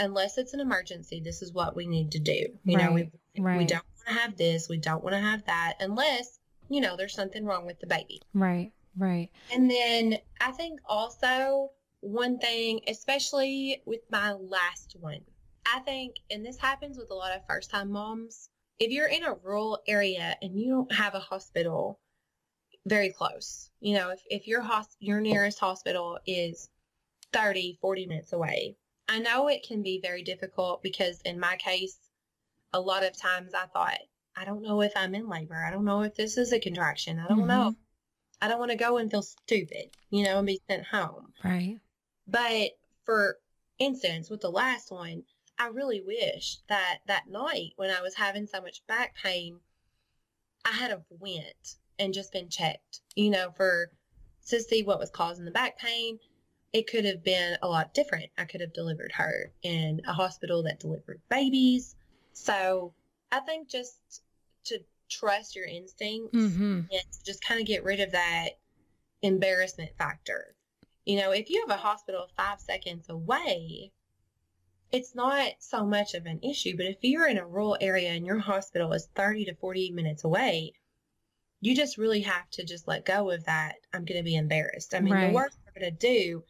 Unless 0.00 0.38
it's 0.38 0.54
an 0.54 0.60
emergency, 0.60 1.20
this 1.20 1.42
is 1.42 1.52
what 1.52 1.74
we 1.74 1.86
need 1.88 2.12
to 2.12 2.20
do. 2.20 2.46
You 2.64 2.76
right. 2.76 2.84
know, 2.84 2.92
we 2.92 3.10
right. 3.36 3.58
we 3.58 3.64
don't 3.64 3.82
want 3.84 4.06
to 4.06 4.12
have 4.12 4.36
this, 4.36 4.68
we 4.68 4.78
don't 4.78 5.02
want 5.02 5.14
to 5.14 5.20
have 5.20 5.44
that, 5.46 5.74
unless 5.80 6.38
you 6.68 6.80
know 6.80 6.96
there's 6.96 7.14
something 7.14 7.44
wrong 7.44 7.66
with 7.66 7.80
the 7.80 7.88
baby. 7.88 8.22
Right. 8.32 8.72
Right. 8.98 9.30
And 9.52 9.70
then 9.70 10.18
I 10.40 10.50
think 10.52 10.80
also 10.84 11.70
one 12.00 12.38
thing, 12.38 12.80
especially 12.88 13.82
with 13.86 14.00
my 14.10 14.32
last 14.32 14.96
one, 14.98 15.20
I 15.66 15.80
think, 15.80 16.16
and 16.30 16.44
this 16.44 16.58
happens 16.58 16.98
with 16.98 17.10
a 17.10 17.14
lot 17.14 17.32
of 17.32 17.46
first 17.46 17.70
time 17.70 17.90
moms, 17.90 18.50
if 18.78 18.90
you're 18.90 19.08
in 19.08 19.24
a 19.24 19.34
rural 19.34 19.80
area 19.86 20.36
and 20.42 20.58
you 20.58 20.70
don't 20.70 20.92
have 20.92 21.14
a 21.14 21.20
hospital 21.20 22.00
very 22.86 23.10
close, 23.10 23.70
you 23.80 23.94
know, 23.94 24.10
if, 24.10 24.20
if 24.26 24.46
your 24.46 24.62
hosp- 24.62 24.96
your 25.00 25.20
nearest 25.20 25.58
hospital 25.58 26.18
is 26.26 26.70
30, 27.32 27.78
40 27.80 28.06
minutes 28.06 28.32
away, 28.32 28.76
I 29.08 29.18
know 29.18 29.48
it 29.48 29.66
can 29.66 29.82
be 29.82 30.00
very 30.02 30.22
difficult 30.22 30.82
because 30.82 31.20
in 31.22 31.40
my 31.40 31.56
case, 31.56 31.98
a 32.72 32.80
lot 32.80 33.04
of 33.04 33.16
times 33.16 33.52
I 33.54 33.66
thought 33.66 33.98
I 34.36 34.44
don't 34.44 34.62
know 34.62 34.82
if 34.82 34.92
I'm 34.94 35.14
in 35.16 35.28
labor. 35.28 35.56
I 35.56 35.72
don't 35.72 35.84
know 35.84 36.02
if 36.02 36.14
this 36.14 36.38
is 36.38 36.52
a 36.52 36.60
contraction. 36.60 37.18
I 37.18 37.26
don't 37.26 37.38
mm-hmm. 37.38 37.48
know. 37.48 37.74
I 38.40 38.48
don't 38.48 38.58
want 38.58 38.70
to 38.70 38.76
go 38.76 38.98
and 38.98 39.10
feel 39.10 39.22
stupid, 39.22 39.90
you 40.10 40.24
know, 40.24 40.38
and 40.38 40.46
be 40.46 40.60
sent 40.68 40.86
home. 40.86 41.32
Right. 41.44 41.78
But 42.26 42.70
for 43.04 43.38
instance, 43.78 44.30
with 44.30 44.40
the 44.40 44.50
last 44.50 44.90
one, 44.90 45.24
I 45.58 45.68
really 45.68 46.00
wish 46.00 46.58
that 46.68 46.98
that 47.06 47.28
night 47.28 47.72
when 47.76 47.90
I 47.90 48.00
was 48.00 48.14
having 48.14 48.46
so 48.46 48.60
much 48.60 48.86
back 48.86 49.16
pain, 49.16 49.58
I 50.64 50.70
had 50.70 50.90
have 50.90 51.04
went 51.10 51.76
and 51.98 52.14
just 52.14 52.32
been 52.32 52.48
checked, 52.48 53.00
you 53.16 53.30
know, 53.30 53.50
for 53.56 53.90
to 54.48 54.60
see 54.60 54.82
what 54.82 55.00
was 55.00 55.10
causing 55.10 55.44
the 55.44 55.50
back 55.50 55.78
pain. 55.78 56.18
It 56.72 56.86
could 56.86 57.04
have 57.06 57.24
been 57.24 57.56
a 57.62 57.68
lot 57.68 57.94
different. 57.94 58.30
I 58.36 58.44
could 58.44 58.60
have 58.60 58.72
delivered 58.72 59.12
her 59.12 59.50
in 59.62 60.02
a 60.06 60.12
hospital 60.12 60.62
that 60.64 60.80
delivered 60.80 61.20
babies. 61.28 61.96
So 62.34 62.92
I 63.32 63.40
think 63.40 63.68
just 63.68 64.22
to 64.66 64.80
trust 65.08 65.56
your 65.56 65.66
instincts 65.66 66.36
mm-hmm. 66.36 66.80
and 66.90 67.02
just 67.24 67.44
kind 67.44 67.60
of 67.60 67.66
get 67.66 67.84
rid 67.84 68.00
of 68.00 68.12
that 68.12 68.50
embarrassment 69.22 69.90
factor. 69.96 70.54
You 71.04 71.16
know, 71.16 71.32
if 71.32 71.50
you 71.50 71.64
have 71.66 71.76
a 71.76 71.80
hospital 71.80 72.28
five 72.36 72.60
seconds 72.60 73.08
away, 73.08 73.92
it's 74.90 75.14
not 75.14 75.52
so 75.58 75.84
much 75.84 76.14
of 76.14 76.26
an 76.26 76.40
issue. 76.42 76.76
But 76.76 76.86
if 76.86 76.96
you're 77.02 77.28
in 77.28 77.38
a 77.38 77.46
rural 77.46 77.76
area 77.80 78.10
and 78.10 78.26
your 78.26 78.38
hospital 78.38 78.92
is 78.92 79.08
30 79.14 79.46
to 79.46 79.54
40 79.54 79.92
minutes 79.92 80.24
away, 80.24 80.72
you 81.60 81.74
just 81.74 81.98
really 81.98 82.20
have 82.20 82.48
to 82.50 82.64
just 82.64 82.86
let 82.86 83.04
go 83.04 83.30
of 83.30 83.44
that. 83.44 83.76
I'm 83.92 84.04
going 84.04 84.18
to 84.18 84.24
be 84.24 84.36
embarrassed. 84.36 84.94
I 84.94 85.00
mean, 85.00 85.12
right. 85.12 85.28
the 85.28 85.34
worst 85.34 85.58
we're 85.66 85.80
going 85.80 85.92
to 85.92 85.98
do 85.98 86.44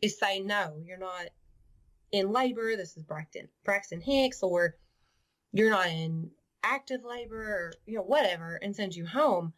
is 0.00 0.18
say, 0.18 0.40
no, 0.40 0.76
you're 0.84 0.98
not 0.98 1.28
in 2.12 2.32
labor. 2.32 2.76
This 2.76 2.96
is 2.96 3.02
Braxton, 3.02 3.48
Braxton 3.64 4.00
Hicks, 4.00 4.42
or 4.42 4.76
you're 5.52 5.70
not 5.70 5.88
in 5.88 6.30
active 6.62 7.04
labor, 7.04 7.42
or, 7.42 7.72
you 7.86 7.96
know, 7.96 8.02
whatever, 8.02 8.56
and 8.56 8.74
send 8.74 8.94
you 8.94 9.06
home. 9.06 9.52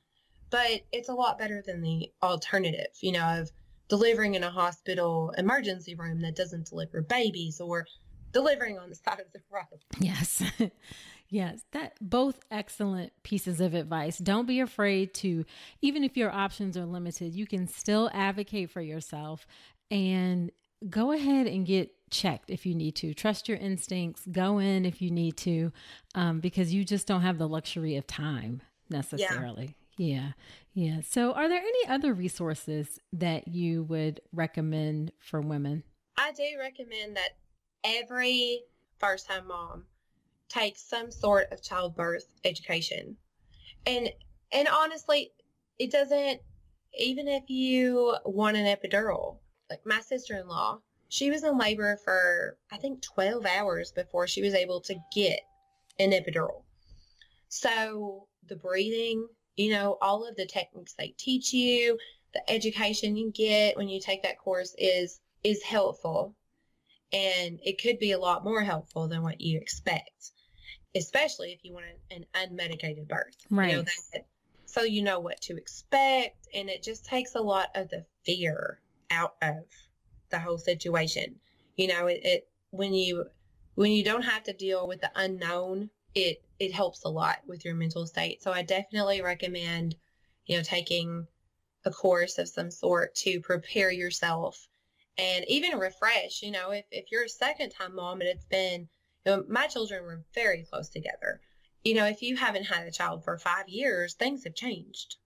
But 0.51 0.83
it's 0.93 1.09
a 1.09 1.15
lot 1.15 1.39
better 1.39 1.63
than 1.65 1.81
the 1.81 2.13
alternative, 2.23 2.89
you 3.01 3.13
know, 3.13 3.41
of 3.41 3.51
delivering 3.89 4.35
in 4.35 4.45
a 4.45 4.51
hospital 4.51 5.33
emergency 5.37 5.95
room 5.95 6.21
that 6.23 6.37
doesn't 6.37 6.69
deliver 6.69 7.03
babies 7.03 7.61
or 7.61 7.87
delivering 8.33 8.79
on 8.79 8.89
the 8.89 8.95
side 9.07 9.21
of 9.21 9.33
the 9.33 9.41
road. 9.51 9.81
Yes. 9.99 10.43
yes, 11.29 11.65
that 11.73 11.95
both 12.01 12.41
excellent 12.51 13.13
pieces 13.23 13.61
of 13.61 13.75
advice. 13.75 14.19
Don't 14.19 14.47
be 14.47 14.61
afraid 14.61 15.15
to 15.15 15.45
even 15.81 16.05
if 16.05 16.17
your 16.17 16.31
options 16.31 16.77
are 16.77 16.87
limited, 16.87 17.35
you 17.35 17.47
can 17.47 17.67
still 17.67 18.11
advocate 18.13 18.71
for 18.71 18.81
yourself 18.81 19.47
and 19.91 20.51
go 20.91 21.13
ahead 21.13 21.47
and 21.47 21.65
get 21.67 21.91
checked 22.15 22.51
if 22.51 22.65
you 22.65 22.75
need 22.75 22.95
to. 22.97 23.13
Trust 23.13 23.49
your 23.49 23.59
instincts. 23.59 24.23
Go 24.31 24.59
in 24.59 24.87
if 24.87 25.03
you 25.03 25.11
need 25.11 25.37
to, 25.39 25.73
um, 26.15 26.41
because 26.41 26.73
you 26.73 26.85
just 26.85 27.07
don't 27.07 27.23
have 27.23 27.39
the 27.39 27.49
luxury 27.49 27.97
of 27.97 28.07
time 28.07 28.63
necessarily. 28.89 29.77
Yeah. 29.99 30.07
yeah. 30.07 30.33
Yeah. 30.75 31.01
So, 31.09 31.33
are 31.33 31.49
there 31.49 31.61
any 31.61 31.89
other 31.89 32.15
resources 32.15 32.99
that 33.13 33.47
you 33.49 33.85
would 33.85 34.21
recommend 34.33 35.13
for 35.21 35.41
women? 35.41 35.85
I 36.17 36.33
do 36.33 36.45
recommend 36.59 37.17
that 37.17 37.37
every 37.85 38.63
first 38.99 39.29
time 39.29 39.47
mom 39.47 39.85
takes 40.49 40.83
some 40.83 41.11
sort 41.11 41.51
of 41.53 41.63
childbirth 41.63 42.27
education. 42.45 43.17
And 43.87 44.11
and 44.53 44.69
honestly, 44.69 45.33
it 45.79 45.91
doesn't 45.91 46.41
even 46.99 47.29
if 47.29 47.45
you 47.49 48.17
want 48.25 48.57
an 48.57 48.65
epidural. 48.65 49.39
Like 49.71 49.81
my 49.87 50.01
sister-in-law, 50.01 50.81
she 51.15 51.31
was 51.31 51.45
in 51.45 51.57
labor 51.57 51.97
for 52.05 52.59
I 52.73 52.77
think 52.77 53.01
12 53.01 53.47
hours 53.47 53.93
before 53.93 54.27
she 54.27 54.43
was 54.43 54.53
able 54.53 54.81
to 54.81 54.97
get 55.15 55.39
an 56.01 56.11
epidural. 56.11 56.63
So 57.49 58.27
the 58.49 58.57
breathing, 58.57 59.29
you 59.55 59.71
know, 59.71 59.97
all 60.03 60.27
of 60.27 60.35
the 60.35 60.45
techniques 60.45 60.95
they 60.95 61.15
teach 61.17 61.53
you, 61.53 61.97
the 62.33 62.51
education 62.51 63.15
you 63.15 63.31
get 63.31 63.77
when 63.77 63.89
you 63.89 64.01
take 64.01 64.25
that 64.25 64.41
course 64.41 64.75
is 64.77 65.21
is 65.45 65.63
helpful 65.63 66.35
and 67.13 67.61
it 67.63 67.81
could 67.81 68.01
be 68.01 68.11
a 68.11 68.19
lot 68.19 68.43
more 68.43 68.63
helpful 68.63 69.07
than 69.07 69.23
what 69.23 69.41
you 69.41 69.57
expect, 69.61 70.33
especially 70.97 71.53
if 71.53 71.61
you 71.63 71.75
want 71.75 71.87
an, 72.11 72.25
unmedicated 72.35 73.07
birth. 73.07 73.37
Right. 73.51 73.71
You 73.71 73.77
know, 73.77 73.83
that, 73.83 74.27
so 74.67 74.83
you 74.83 75.01
know 75.01 75.21
what 75.21 75.41
to 75.43 75.57
expect, 75.57 76.49
and 76.53 76.69
it 76.69 76.83
just 76.83 77.05
takes 77.05 77.37
a 77.37 77.41
lot 77.41 77.69
of 77.77 77.89
the 77.89 78.05
fear 78.25 78.81
out 79.13 79.37
of 79.43 79.63
the 80.35 80.41
whole 80.41 80.59
situation. 80.59 81.37
You 81.77 81.89
know, 81.89 82.07
it, 82.07 82.21
it 82.25 82.49
when 82.71 82.93
you 82.93 83.27
when 83.77 83.93
you 83.93 84.05
don't 84.05 84.23
have 84.23 84.43
to 84.45 84.53
deal 84.53 84.87
with 84.89 85.01
the 85.01 85.11
unknown, 85.15 85.91
it 86.15 86.43
it 86.59 86.73
helps 86.73 87.05
a 87.05 87.09
lot 87.09 87.39
with 87.47 87.65
your 87.65 87.75
mental 87.75 88.07
state. 88.07 88.43
So 88.43 88.53
I 88.53 88.63
definitely 88.63 89.23
recommend, 89.23 89.97
you 90.47 90.57
know, 90.57 90.63
taking 90.63 91.27
a 91.85 91.91
course 91.91 92.39
of 92.39 92.49
some 92.49 92.71
sort 92.71 93.15
to 93.17 93.41
prepare 93.41 93.91
yourself 93.91 94.69
and 95.19 95.45
even 95.49 95.79
refresh. 95.79 96.43
You 96.43 96.53
know, 96.53 96.71
if, 96.71 96.85
if 96.91 97.07
you're 97.11 97.25
a 97.25 97.29
second 97.29 97.71
time 97.71 97.95
mom 97.95 98.21
and 98.21 98.31
it's 98.31 98.47
been, 98.47 98.89
you 99.25 99.33
know, 99.33 99.45
my 99.49 99.67
children 99.67 100.03
were 100.05 100.25
very 100.35 100.65
close 100.71 100.89
together. 100.89 101.41
You 101.85 101.95
know, 101.95 102.07
if 102.07 102.23
you 102.23 102.37
haven't 102.37 102.65
had 102.65 102.87
a 102.87 102.93
child 102.93 103.25
for 103.25 103.37
five 103.39 103.69
years, 103.69 104.15
things 104.15 104.45
have 104.45 104.55
changed. 104.55 105.17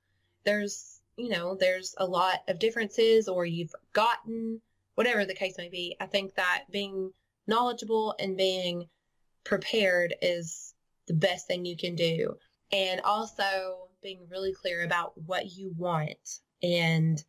There's, 0.44 1.00
you 1.16 1.28
know, 1.28 1.54
there's 1.54 1.94
a 1.98 2.06
lot 2.06 2.40
of 2.48 2.58
differences 2.58 3.28
or 3.28 3.46
you've 3.46 3.70
forgotten, 3.70 4.60
whatever 4.98 5.24
the 5.24 5.32
case 5.32 5.54
may 5.56 5.68
be. 5.68 5.94
I 6.00 6.06
think 6.06 6.34
that 6.34 6.64
being 6.72 7.12
knowledgeable 7.46 8.16
and 8.18 8.36
being 8.36 8.88
prepared 9.44 10.12
is 10.20 10.74
the 11.06 11.14
best 11.14 11.46
thing 11.46 11.64
you 11.64 11.76
can 11.76 11.94
do. 11.94 12.34
And 12.72 13.00
also 13.02 13.90
being 14.02 14.26
really 14.28 14.52
clear 14.52 14.82
about 14.82 15.12
what 15.16 15.52
you 15.52 15.72
want 15.78 16.40
and 16.64 17.22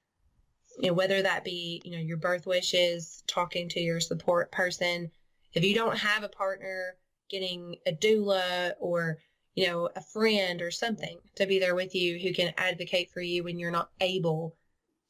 you 0.80 0.88
know, 0.88 0.94
whether 0.94 1.22
that 1.22 1.44
be, 1.44 1.80
you 1.86 1.92
know, 1.92 2.00
your 2.00 2.18
birth 2.18 2.48
wishes, 2.48 3.24
talking 3.28 3.70
to 3.70 3.80
your 3.80 4.00
support 4.00 4.52
person. 4.52 5.12
If 5.54 5.64
you 5.64 5.76
don't 5.76 5.98
have 6.00 6.24
a 6.24 6.30
partner, 6.30 6.96
getting 7.30 7.76
a 7.86 7.92
doula 7.92 8.74
or, 8.80 9.20
you 9.54 9.68
know, 9.68 9.90
a 9.96 10.02
friend 10.02 10.64
or 10.64 10.72
something 10.72 11.20
to 11.36 11.46
be 11.46 11.60
there 11.60 11.76
with 11.76 11.94
you 11.94 12.18
who 12.18 12.34
can 12.34 12.52
advocate 12.58 13.12
for 13.12 13.22
you 13.22 13.44
when 13.44 13.60
you're 13.60 13.70
not 13.70 13.92
able 14.02 14.56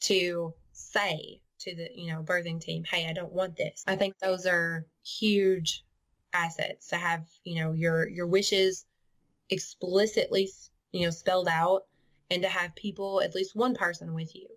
to 0.02 0.54
say 0.74 1.40
to 1.60 1.76
the, 1.76 1.90
you 1.94 2.12
know, 2.12 2.22
birthing 2.22 2.62
team, 2.62 2.84
hey, 2.84 3.08
I 3.08 3.14
don't 3.14 3.34
want 3.34 3.56
this. 3.56 3.84
I 3.88 3.96
think 3.96 4.18
those 4.20 4.46
are 4.46 4.86
huge 5.06 5.84
assets 6.34 6.88
to 6.88 6.96
have, 6.96 7.28
you 7.44 7.62
know, 7.62 7.74
your 7.74 8.08
your 8.08 8.28
wishes 8.28 8.86
explicitly, 9.50 10.50
you 10.92 11.06
know, 11.06 11.12
spelled 11.12 11.48
out 11.48 11.84
and 12.30 12.42
to 12.44 12.50
have 12.50 12.76
people, 12.76 13.22
at 13.22 13.36
least 13.36 13.56
one 13.56 13.76
person 13.76 14.14
with 14.14 14.36
you 14.36 14.48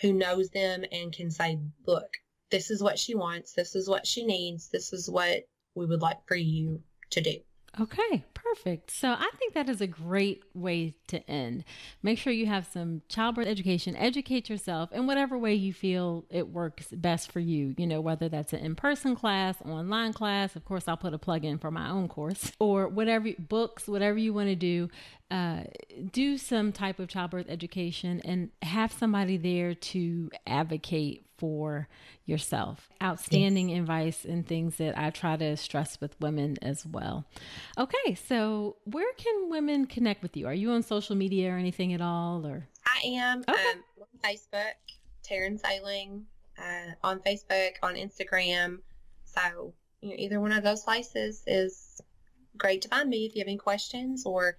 who 0.00 0.12
knows 0.12 0.50
them 0.50 0.84
and 0.92 1.12
can 1.12 1.30
say, 1.30 1.58
look, 1.86 2.08
this 2.50 2.70
is 2.70 2.82
what 2.82 2.98
she 2.98 3.14
wants. 3.14 3.52
This 3.52 3.76
is 3.76 3.88
what 3.88 4.06
she 4.06 4.24
needs. 4.24 4.68
This 4.68 4.92
is 4.92 5.08
what 5.08 5.44
we 5.74 5.86
would 5.86 6.00
like 6.00 6.26
for 6.26 6.34
you 6.36 6.82
to 7.10 7.20
do. 7.20 7.36
Okay, 7.78 8.24
perfect. 8.34 8.90
So 8.90 9.10
I 9.10 9.30
think 9.38 9.54
that 9.54 9.68
is 9.68 9.80
a 9.80 9.86
great 9.86 10.42
way 10.54 10.96
to 11.06 11.30
end. 11.30 11.62
Make 12.02 12.18
sure 12.18 12.32
you 12.32 12.46
have 12.46 12.66
some 12.66 13.02
childbirth 13.08 13.46
education, 13.46 13.94
educate 13.94 14.50
yourself 14.50 14.90
in 14.92 15.06
whatever 15.06 15.38
way 15.38 15.54
you 15.54 15.72
feel 15.72 16.24
it 16.30 16.48
works 16.48 16.88
best 16.90 17.30
for 17.30 17.38
you. 17.38 17.74
You 17.78 17.86
know, 17.86 18.00
whether 18.00 18.28
that's 18.28 18.52
an 18.52 18.58
in 18.60 18.74
person 18.74 19.14
class, 19.14 19.56
online 19.64 20.12
class, 20.12 20.56
of 20.56 20.64
course, 20.64 20.88
I'll 20.88 20.96
put 20.96 21.14
a 21.14 21.18
plug 21.18 21.44
in 21.44 21.58
for 21.58 21.70
my 21.70 21.88
own 21.88 22.08
course, 22.08 22.50
or 22.58 22.88
whatever 22.88 23.30
books, 23.38 23.86
whatever 23.86 24.18
you 24.18 24.34
want 24.34 24.48
to 24.48 24.56
do. 24.56 24.88
Uh, 25.30 25.62
do 26.10 26.36
some 26.36 26.72
type 26.72 26.98
of 26.98 27.06
childbirth 27.08 27.48
education 27.48 28.20
and 28.24 28.50
have 28.62 28.92
somebody 28.92 29.36
there 29.36 29.74
to 29.74 30.28
advocate 30.44 31.24
for 31.40 31.88
yourself. 32.26 32.90
Outstanding 33.02 33.70
yes. 33.70 33.80
advice 33.80 34.24
and 34.26 34.46
things 34.46 34.76
that 34.76 34.96
I 34.96 35.08
try 35.08 35.36
to 35.36 35.56
stress 35.56 35.98
with 36.00 36.14
women 36.20 36.58
as 36.60 36.86
well. 36.86 37.24
Okay, 37.78 38.14
so 38.14 38.76
where 38.84 39.10
can 39.14 39.48
women 39.48 39.86
connect 39.86 40.22
with 40.22 40.36
you? 40.36 40.46
Are 40.46 40.54
you 40.54 40.70
on 40.72 40.82
social 40.82 41.16
media 41.16 41.50
or 41.50 41.56
anything 41.56 41.94
at 41.94 42.02
all? 42.02 42.46
Or 42.46 42.68
I 42.86 43.06
am 43.06 43.40
okay. 43.48 43.52
um, 43.52 43.82
on 44.00 44.30
Facebook, 44.30 44.74
Tarynn 45.26 45.58
Saling, 45.58 46.24
uh, 46.58 46.92
on 47.02 47.20
Facebook, 47.20 47.72
on 47.82 47.94
Instagram. 47.94 48.80
So 49.24 49.72
you 50.02 50.10
know, 50.10 50.16
either 50.18 50.40
one 50.40 50.52
of 50.52 50.62
those 50.62 50.82
places 50.82 51.42
is 51.46 52.00
great 52.58 52.82
to 52.82 52.88
find 52.88 53.08
me 53.08 53.24
if 53.24 53.34
you 53.34 53.40
have 53.40 53.48
any 53.48 53.56
questions 53.56 54.26
or 54.26 54.58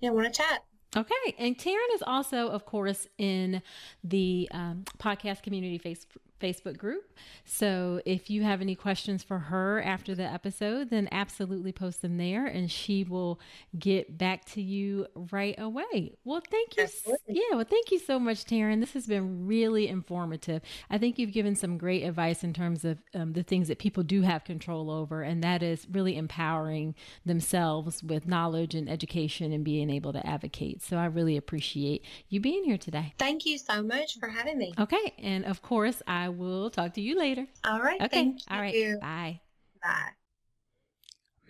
you 0.00 0.08
know 0.08 0.14
want 0.14 0.32
to 0.32 0.42
chat. 0.42 0.62
Okay. 0.96 1.34
And 1.38 1.56
Tarynn 1.58 1.94
is 1.94 2.02
also, 2.06 2.48
of 2.48 2.64
course, 2.64 3.06
in 3.18 3.62
the 4.02 4.48
um, 4.52 4.84
podcast 4.98 5.42
community 5.42 5.78
face- 5.78 6.06
Facebook 6.40 6.76
group. 6.78 7.04
So 7.44 8.00
if 8.04 8.30
you 8.30 8.42
have 8.42 8.60
any 8.60 8.74
questions 8.74 9.22
for 9.22 9.38
her 9.38 9.82
after 9.82 10.14
the 10.14 10.24
episode, 10.24 10.90
then 10.90 11.08
absolutely 11.12 11.72
post 11.72 12.02
them 12.02 12.16
there 12.16 12.46
and 12.46 12.70
she 12.70 13.04
will 13.04 13.40
get 13.78 14.18
back 14.18 14.44
to 14.46 14.62
you 14.62 15.06
right 15.32 15.54
away. 15.58 16.16
Well, 16.24 16.42
thank 16.50 16.76
you. 16.76 16.84
Absolutely. 16.84 17.36
Yeah, 17.36 17.56
well, 17.56 17.64
thank 17.64 17.90
you 17.90 17.98
so 17.98 18.18
much, 18.18 18.44
Tarynn. 18.44 18.80
This 18.80 18.92
has 18.94 19.06
been 19.06 19.46
really 19.46 19.88
informative. 19.88 20.62
I 20.90 20.98
think 20.98 21.18
you've 21.18 21.32
given 21.32 21.56
some 21.56 21.78
great 21.78 22.02
advice 22.04 22.44
in 22.44 22.52
terms 22.52 22.84
of 22.84 22.98
um, 23.14 23.32
the 23.32 23.42
things 23.42 23.68
that 23.68 23.78
people 23.78 24.02
do 24.02 24.22
have 24.22 24.44
control 24.44 24.90
over, 24.90 25.22
and 25.22 25.42
that 25.42 25.62
is 25.62 25.86
really 25.90 26.16
empowering 26.16 26.94
themselves 27.24 28.02
with 28.02 28.26
knowledge 28.26 28.74
and 28.74 28.88
education 28.88 29.52
and 29.52 29.64
being 29.64 29.90
able 29.90 30.12
to 30.12 30.26
advocate. 30.26 30.82
So 30.82 30.96
I 30.96 31.06
really 31.06 31.36
appreciate 31.36 32.04
you 32.28 32.40
being 32.40 32.64
here 32.64 32.78
today. 32.78 33.14
Thank 33.18 33.46
you 33.46 33.58
so 33.58 33.82
much 33.82 34.18
for 34.18 34.28
having 34.28 34.58
me. 34.58 34.74
Okay. 34.78 35.14
And 35.18 35.44
of 35.44 35.62
course, 35.62 36.02
I 36.28 36.30
will 36.30 36.68
talk 36.68 36.92
to 36.94 37.00
you 37.00 37.18
later. 37.18 37.46
All 37.64 37.80
right. 37.80 38.02
Okay. 38.02 38.34
All 38.50 38.60
right. 38.60 38.74
You. 38.74 38.98
Bye. 39.00 39.40
Bye. 39.82 40.10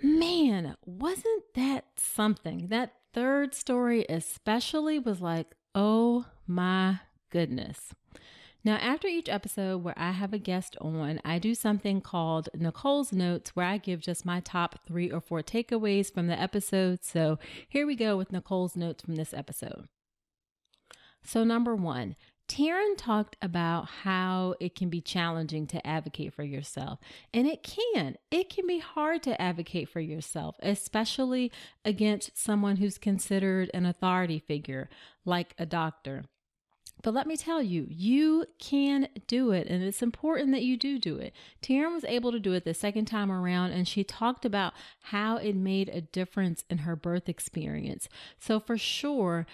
Man, 0.01 0.77
wasn't 0.87 1.43
that 1.57 1.87
something? 1.97 2.69
That 2.69 2.93
third 3.13 3.57
story, 3.57 4.07
especially, 4.09 5.01
was 5.01 5.21
like, 5.21 5.49
oh 5.75 6.27
my 6.47 7.01
goodness. 7.31 7.93
Now, 8.63 8.77
after 8.77 9.09
each 9.09 9.29
episode 9.29 9.83
where 9.83 9.99
I 9.99 10.13
have 10.13 10.33
a 10.33 10.39
guest 10.39 10.77
on, 10.81 11.21
I 11.25 11.41
do 11.41 11.57
something 11.57 12.01
called 12.01 12.49
Nicole's 12.55 13.13
Notes, 13.13 13.57
where 13.57 13.67
I 13.67 13.79
give 13.79 13.99
just 13.99 14.25
my 14.25 14.39
top 14.39 14.87
three 14.87 15.11
or 15.11 15.21
four 15.21 15.43
takeaways 15.43 16.15
from 16.15 16.29
the 16.29 16.41
episode. 16.41 17.03
So 17.03 17.41
here 17.69 17.85
we 17.85 17.97
go 17.97 18.17
with 18.17 18.31
Nicole's 18.31 18.77
Notes 18.77 19.03
from 19.03 19.17
this 19.17 19.35
episode. 19.35 19.89
So, 21.25 21.43
number 21.43 21.75
one, 21.75 22.15
Tarynn 22.49 22.97
talked 22.97 23.37
about 23.43 23.87
how 24.03 24.55
it 24.59 24.75
can 24.75 24.89
be 24.89 25.03
challenging 25.03 25.67
to 25.69 25.87
advocate 25.87 26.33
for 26.33 26.43
yourself. 26.43 26.99
And 27.33 27.47
it 27.47 27.63
can. 27.63 28.17
It 28.31 28.49
can 28.49 28.67
be 28.67 28.79
hard 28.79 29.23
to 29.25 29.41
advocate 29.41 29.89
for 29.89 30.01
yourself, 30.01 30.57
especially 30.61 31.53
against 31.85 32.39
someone 32.39 32.77
who's 32.77 32.97
considered 32.97 33.71
an 33.75 33.85
authority 33.85 34.39
figure 34.39 34.89
like 35.27 35.55
a 35.59 35.67
doctor. 35.67 36.25
But 37.03 37.15
let 37.15 37.27
me 37.27 37.37
tell 37.37 37.63
you, 37.63 37.87
you 37.89 38.47
can 38.59 39.09
do 39.29 39.53
it, 39.53 39.69
and 39.69 39.85
it's 39.85 40.03
important 40.03 40.51
that 40.53 40.65
you 40.65 40.77
do 40.77 40.99
do 40.99 41.17
it. 41.19 41.33
Tarynn 41.63 41.95
was 41.95 42.05
able 42.05 42.33
to 42.33 42.41
do 42.41 42.55
it 42.55 42.65
the 42.65 42.75
second 42.75 43.05
time 43.05 43.31
around, 43.31 43.71
and 43.71 43.87
she 43.87 44.03
talked 44.03 44.45
about 44.45 44.73
how 45.03 45.37
it 45.37 45.55
made 45.55 45.89
a 45.91 46.01
difference 46.01 46.65
in 46.69 46.79
her 46.79 46.97
birth 46.97 47.29
experience. 47.29 48.09
So, 48.41 48.59
for 48.59 48.77
sure, 48.77 49.47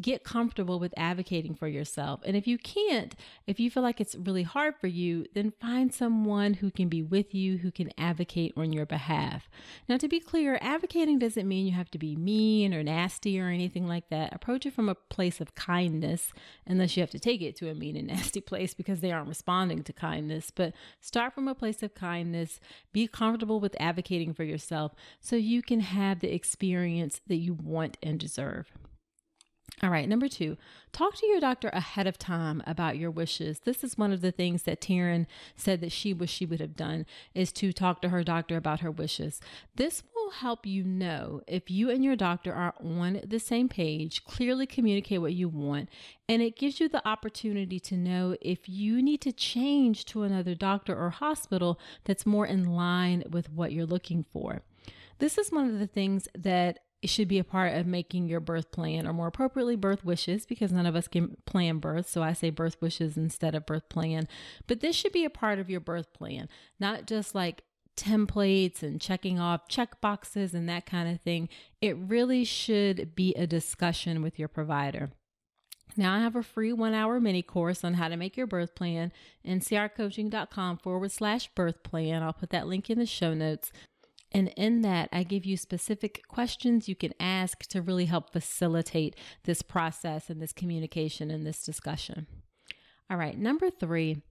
get 0.00 0.22
comfortable 0.22 0.78
with 0.78 0.94
advocating 0.96 1.54
for 1.54 1.66
yourself. 1.66 2.20
And 2.24 2.36
if 2.36 2.46
you 2.46 2.56
can't, 2.56 3.14
if 3.46 3.58
you 3.58 3.70
feel 3.70 3.82
like 3.82 4.00
it's 4.00 4.14
really 4.14 4.44
hard 4.44 4.74
for 4.80 4.86
you, 4.86 5.26
then 5.34 5.52
find 5.60 5.92
someone 5.92 6.54
who 6.54 6.70
can 6.70 6.88
be 6.88 7.02
with 7.02 7.34
you, 7.34 7.58
who 7.58 7.72
can 7.72 7.90
advocate 7.98 8.52
on 8.56 8.72
your 8.72 8.86
behalf. 8.86 9.48
Now, 9.88 9.96
to 9.96 10.08
be 10.08 10.20
clear, 10.20 10.58
advocating 10.60 11.18
doesn't 11.18 11.48
mean 11.48 11.66
you 11.66 11.72
have 11.72 11.90
to 11.90 11.98
be 11.98 12.14
mean 12.14 12.72
or 12.72 12.82
nasty 12.82 13.40
or 13.40 13.48
anything 13.48 13.88
like 13.88 14.08
that. 14.10 14.34
Approach 14.34 14.66
it 14.66 14.72
from 14.72 14.88
a 14.88 14.94
place 14.94 15.40
of 15.40 15.54
kindness, 15.54 16.32
unless 16.66 16.96
you 16.96 17.02
have 17.02 17.10
to 17.10 17.18
take 17.18 17.42
it 17.42 17.56
to 17.56 17.68
a 17.68 17.74
mean 17.74 17.96
and 17.96 18.06
nasty 18.08 18.40
place 18.40 18.74
because 18.74 19.00
they 19.00 19.10
aren't 19.10 19.28
responding 19.28 19.82
to 19.82 19.92
kindness. 19.92 20.52
But 20.54 20.74
start 21.00 21.34
from 21.34 21.48
a 21.48 21.54
place 21.54 21.82
of 21.82 21.94
kindness. 21.94 22.60
Be 22.92 23.08
comfortable 23.08 23.58
with 23.58 23.76
advocating 23.80 24.32
for 24.32 24.44
yourself 24.44 24.92
so 25.20 25.34
you 25.34 25.60
can 25.62 25.80
have 25.80 26.20
the 26.20 26.32
experience 26.32 27.20
that 27.26 27.36
you 27.36 27.54
want 27.54 27.96
and 28.02 28.20
deserve. 28.20 28.72
All 29.80 29.90
right, 29.90 30.08
number 30.08 30.26
two, 30.26 30.56
talk 30.90 31.14
to 31.16 31.26
your 31.26 31.38
doctor 31.38 31.68
ahead 31.68 32.08
of 32.08 32.18
time 32.18 32.64
about 32.66 32.98
your 32.98 33.12
wishes. 33.12 33.60
This 33.60 33.84
is 33.84 33.96
one 33.96 34.12
of 34.12 34.22
the 34.22 34.32
things 34.32 34.64
that 34.64 34.80
Tarynn 34.80 35.26
said 35.54 35.80
that 35.82 35.92
she 35.92 36.12
wished 36.12 36.34
she 36.34 36.46
would 36.46 36.58
have 36.58 36.74
done 36.74 37.06
is 37.32 37.52
to 37.52 37.72
talk 37.72 38.02
to 38.02 38.08
her 38.08 38.24
doctor 38.24 38.56
about 38.56 38.80
her 38.80 38.90
wishes. 38.90 39.40
This 39.76 40.02
will 40.16 40.30
help 40.30 40.66
you 40.66 40.82
know 40.82 41.42
if 41.46 41.70
you 41.70 41.90
and 41.90 42.02
your 42.02 42.16
doctor 42.16 42.52
are 42.52 42.74
on 42.82 43.20
the 43.24 43.38
same 43.38 43.68
page, 43.68 44.24
clearly 44.24 44.66
communicate 44.66 45.20
what 45.20 45.34
you 45.34 45.48
want, 45.48 45.88
and 46.28 46.42
it 46.42 46.56
gives 46.56 46.80
you 46.80 46.88
the 46.88 47.06
opportunity 47.06 47.78
to 47.78 47.96
know 47.96 48.36
if 48.40 48.68
you 48.68 49.00
need 49.00 49.20
to 49.20 49.30
change 49.30 50.06
to 50.06 50.24
another 50.24 50.56
doctor 50.56 50.96
or 50.98 51.10
hospital 51.10 51.78
that's 52.02 52.26
more 52.26 52.46
in 52.46 52.64
line 52.64 53.22
with 53.30 53.52
what 53.52 53.70
you're 53.70 53.86
looking 53.86 54.24
for. 54.24 54.62
This 55.20 55.38
is 55.38 55.52
one 55.52 55.68
of 55.68 55.78
the 55.78 55.86
things 55.86 56.28
that 56.36 56.80
it 57.00 57.10
should 57.10 57.28
be 57.28 57.38
a 57.38 57.44
part 57.44 57.74
of 57.74 57.86
making 57.86 58.28
your 58.28 58.40
birth 58.40 58.72
plan, 58.72 59.06
or 59.06 59.12
more 59.12 59.28
appropriately, 59.28 59.76
birth 59.76 60.04
wishes, 60.04 60.44
because 60.44 60.72
none 60.72 60.86
of 60.86 60.96
us 60.96 61.06
can 61.06 61.36
plan 61.46 61.78
birth. 61.78 62.08
So 62.08 62.22
I 62.22 62.32
say 62.32 62.50
birth 62.50 62.76
wishes 62.80 63.16
instead 63.16 63.54
of 63.54 63.66
birth 63.66 63.88
plan. 63.88 64.26
But 64.66 64.80
this 64.80 64.96
should 64.96 65.12
be 65.12 65.24
a 65.24 65.30
part 65.30 65.58
of 65.58 65.70
your 65.70 65.80
birth 65.80 66.12
plan, 66.12 66.48
not 66.80 67.06
just 67.06 67.34
like 67.34 67.62
templates 67.96 68.82
and 68.82 69.00
checking 69.00 69.38
off 69.40 69.68
check 69.68 70.00
boxes 70.00 70.54
and 70.54 70.68
that 70.68 70.86
kind 70.86 71.08
of 71.08 71.20
thing. 71.20 71.48
It 71.80 71.96
really 71.96 72.44
should 72.44 73.14
be 73.14 73.34
a 73.34 73.46
discussion 73.46 74.22
with 74.22 74.38
your 74.38 74.48
provider. 74.48 75.10
Now, 75.96 76.14
I 76.14 76.20
have 76.20 76.36
a 76.36 76.42
free 76.42 76.72
one 76.72 76.94
hour 76.94 77.20
mini 77.20 77.42
course 77.42 77.82
on 77.82 77.94
how 77.94 78.08
to 78.08 78.16
make 78.16 78.36
your 78.36 78.46
birth 78.46 78.74
plan, 78.74 79.12
ncrcoaching.com 79.46 80.78
forward 80.78 81.10
slash 81.10 81.48
birth 81.54 81.82
plan. 81.82 82.22
I'll 82.22 82.32
put 82.32 82.50
that 82.50 82.68
link 82.68 82.88
in 82.90 82.98
the 82.98 83.06
show 83.06 83.34
notes. 83.34 83.72
And 84.32 84.48
in 84.56 84.82
that, 84.82 85.08
I 85.12 85.22
give 85.22 85.46
you 85.46 85.56
specific 85.56 86.22
questions 86.28 86.88
you 86.88 86.94
can 86.94 87.14
ask 87.18 87.60
to 87.68 87.80
really 87.80 88.04
help 88.04 88.30
facilitate 88.30 89.16
this 89.44 89.62
process 89.62 90.28
and 90.28 90.42
this 90.42 90.52
communication 90.52 91.30
and 91.30 91.46
this 91.46 91.64
discussion. 91.64 92.26
All 93.10 93.16
right, 93.16 93.38
number 93.38 93.70
three, 93.70 94.22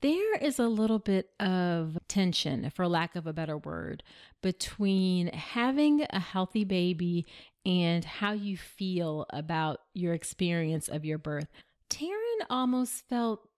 there 0.00 0.36
is 0.36 0.58
a 0.58 0.68
little 0.68 0.98
bit 0.98 1.30
of 1.40 1.98
tension, 2.08 2.70
for 2.70 2.88
lack 2.88 3.16
of 3.16 3.26
a 3.26 3.32
better 3.32 3.58
word, 3.58 4.02
between 4.42 5.28
having 5.28 6.06
a 6.10 6.20
healthy 6.20 6.64
baby 6.64 7.26
and 7.66 8.04
how 8.04 8.32
you 8.32 8.56
feel 8.56 9.26
about 9.30 9.80
your 9.94 10.14
experience 10.14 10.88
of 10.88 11.04
your 11.04 11.18
birth. 11.18 11.48
Tarynn 11.90 12.46
almost 12.50 13.08
felt 13.08 13.48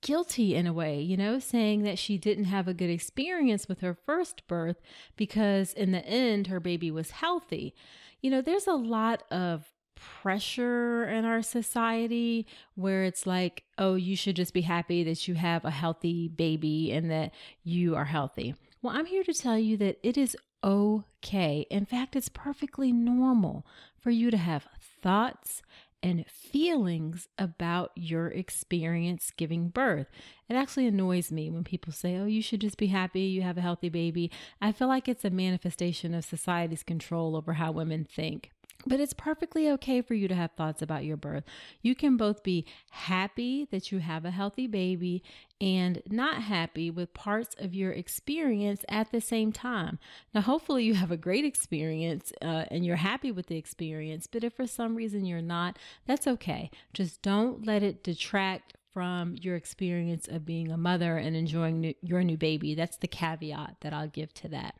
guilty 0.00 0.54
in 0.54 0.66
a 0.66 0.72
way, 0.72 1.00
you 1.00 1.16
know, 1.16 1.38
saying 1.38 1.82
that 1.82 1.98
she 1.98 2.18
didn't 2.18 2.44
have 2.44 2.68
a 2.68 2.74
good 2.74 2.90
experience 2.90 3.68
with 3.68 3.80
her 3.80 3.94
first 3.94 4.46
birth 4.46 4.80
because 5.16 5.72
in 5.72 5.92
the 5.92 6.04
end 6.06 6.46
her 6.46 6.60
baby 6.60 6.90
was 6.90 7.12
healthy. 7.12 7.74
You 8.20 8.30
know, 8.30 8.40
there's 8.40 8.66
a 8.66 8.74
lot 8.74 9.24
of 9.30 9.72
pressure 9.94 11.04
in 11.04 11.24
our 11.24 11.42
society 11.42 12.46
where 12.74 13.04
it's 13.04 13.26
like, 13.26 13.64
oh, 13.78 13.94
you 13.96 14.16
should 14.16 14.36
just 14.36 14.54
be 14.54 14.62
happy 14.62 15.02
that 15.04 15.26
you 15.26 15.34
have 15.34 15.64
a 15.64 15.70
healthy 15.70 16.28
baby 16.28 16.92
and 16.92 17.10
that 17.10 17.32
you 17.64 17.96
are 17.96 18.04
healthy. 18.04 18.54
Well, 18.80 18.96
I'm 18.96 19.06
here 19.06 19.24
to 19.24 19.34
tell 19.34 19.58
you 19.58 19.76
that 19.78 19.98
it 20.02 20.16
is 20.16 20.36
okay. 20.62 21.66
In 21.70 21.84
fact, 21.84 22.14
it's 22.14 22.28
perfectly 22.28 22.92
normal 22.92 23.66
for 23.98 24.10
you 24.10 24.30
to 24.30 24.36
have 24.36 24.68
thoughts 25.02 25.62
and 26.02 26.24
feelings 26.28 27.28
about 27.38 27.90
your 27.94 28.28
experience 28.28 29.32
giving 29.36 29.68
birth. 29.68 30.06
It 30.48 30.54
actually 30.54 30.86
annoys 30.86 31.32
me 31.32 31.50
when 31.50 31.64
people 31.64 31.92
say, 31.92 32.16
Oh, 32.16 32.26
you 32.26 32.42
should 32.42 32.60
just 32.60 32.78
be 32.78 32.86
happy 32.88 33.22
you 33.22 33.42
have 33.42 33.58
a 33.58 33.62
healthy 33.62 33.88
baby. 33.88 34.30
I 34.60 34.72
feel 34.72 34.88
like 34.88 35.08
it's 35.08 35.24
a 35.24 35.30
manifestation 35.30 36.14
of 36.14 36.24
society's 36.24 36.82
control 36.82 37.36
over 37.36 37.54
how 37.54 37.72
women 37.72 38.04
think. 38.04 38.50
But 38.86 39.00
it's 39.00 39.12
perfectly 39.12 39.68
okay 39.70 40.00
for 40.00 40.14
you 40.14 40.28
to 40.28 40.34
have 40.36 40.52
thoughts 40.52 40.82
about 40.82 41.04
your 41.04 41.16
birth. 41.16 41.44
You 41.82 41.96
can 41.96 42.16
both 42.16 42.44
be 42.44 42.64
happy 42.90 43.66
that 43.72 43.90
you 43.90 43.98
have 43.98 44.24
a 44.24 44.30
healthy 44.30 44.68
baby 44.68 45.22
and 45.60 46.00
not 46.08 46.42
happy 46.42 46.88
with 46.88 47.12
parts 47.12 47.56
of 47.58 47.74
your 47.74 47.90
experience 47.90 48.84
at 48.88 49.10
the 49.10 49.20
same 49.20 49.50
time. 49.50 49.98
Now, 50.32 50.42
hopefully, 50.42 50.84
you 50.84 50.94
have 50.94 51.10
a 51.10 51.16
great 51.16 51.44
experience 51.44 52.32
uh, 52.40 52.66
and 52.70 52.86
you're 52.86 52.96
happy 52.96 53.32
with 53.32 53.48
the 53.48 53.56
experience. 53.56 54.28
But 54.28 54.44
if 54.44 54.54
for 54.54 54.66
some 54.66 54.94
reason 54.94 55.26
you're 55.26 55.42
not, 55.42 55.76
that's 56.06 56.28
okay. 56.28 56.70
Just 56.94 57.20
don't 57.20 57.66
let 57.66 57.82
it 57.82 58.04
detract 58.04 58.74
from 58.92 59.34
your 59.40 59.56
experience 59.56 60.28
of 60.28 60.46
being 60.46 60.70
a 60.70 60.76
mother 60.76 61.18
and 61.18 61.36
enjoying 61.36 61.80
new, 61.80 61.94
your 62.02 62.22
new 62.22 62.36
baby. 62.36 62.74
That's 62.74 62.96
the 62.96 63.08
caveat 63.08 63.76
that 63.80 63.92
I'll 63.92 64.08
give 64.08 64.32
to 64.34 64.48
that. 64.48 64.76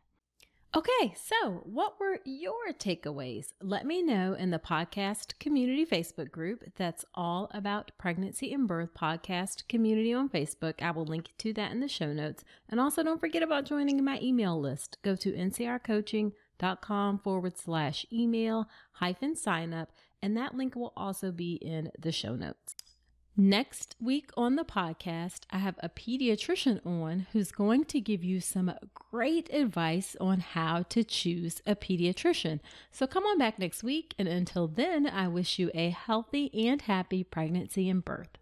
Okay, 0.76 1.14
so 1.16 1.62
what 1.64 1.98
were 1.98 2.18
your 2.26 2.74
takeaways? 2.74 3.54
Let 3.62 3.86
me 3.86 4.02
know 4.02 4.34
in 4.34 4.50
the 4.50 4.58
podcast 4.58 5.38
community 5.40 5.86
Facebook 5.86 6.30
group 6.30 6.62
that's 6.76 7.06
all 7.14 7.48
about 7.54 7.90
pregnancy 7.96 8.52
and 8.52 8.68
birth 8.68 8.90
podcast 8.92 9.66
community 9.66 10.12
on 10.12 10.28
Facebook. 10.28 10.82
I 10.82 10.90
will 10.90 11.06
link 11.06 11.30
to 11.38 11.54
that 11.54 11.72
in 11.72 11.80
the 11.80 11.88
show 11.88 12.12
notes. 12.12 12.44
And 12.68 12.78
also 12.78 13.02
don't 13.02 13.18
forget 13.18 13.42
about 13.42 13.64
joining 13.64 14.04
my 14.04 14.20
email 14.20 14.60
list. 14.60 14.98
Go 15.02 15.16
to 15.16 15.32
ncrcoaching.com 15.32 17.18
forward 17.20 17.56
slash 17.56 18.04
email 18.12 18.68
hyphen 18.92 19.36
sign 19.36 19.72
up, 19.72 19.90
and 20.20 20.36
that 20.36 20.54
link 20.54 20.76
will 20.76 20.92
also 20.94 21.32
be 21.32 21.54
in 21.54 21.90
the 21.98 22.12
show 22.12 22.34
notes. 22.34 22.74
Next 23.40 23.94
week 24.00 24.30
on 24.36 24.56
the 24.56 24.64
podcast, 24.64 25.42
I 25.52 25.58
have 25.58 25.76
a 25.78 25.88
pediatrician 25.88 26.84
on 26.84 27.28
who's 27.32 27.52
going 27.52 27.84
to 27.84 28.00
give 28.00 28.24
you 28.24 28.40
some 28.40 28.74
great 29.12 29.48
advice 29.54 30.16
on 30.20 30.40
how 30.40 30.82
to 30.88 31.04
choose 31.04 31.62
a 31.64 31.76
pediatrician. 31.76 32.58
So 32.90 33.06
come 33.06 33.22
on 33.22 33.38
back 33.38 33.60
next 33.60 33.84
week, 33.84 34.12
and 34.18 34.26
until 34.26 34.66
then, 34.66 35.06
I 35.06 35.28
wish 35.28 35.56
you 35.56 35.70
a 35.72 35.90
healthy 35.90 36.50
and 36.66 36.82
happy 36.82 37.22
pregnancy 37.22 37.88
and 37.88 38.04
birth. 38.04 38.38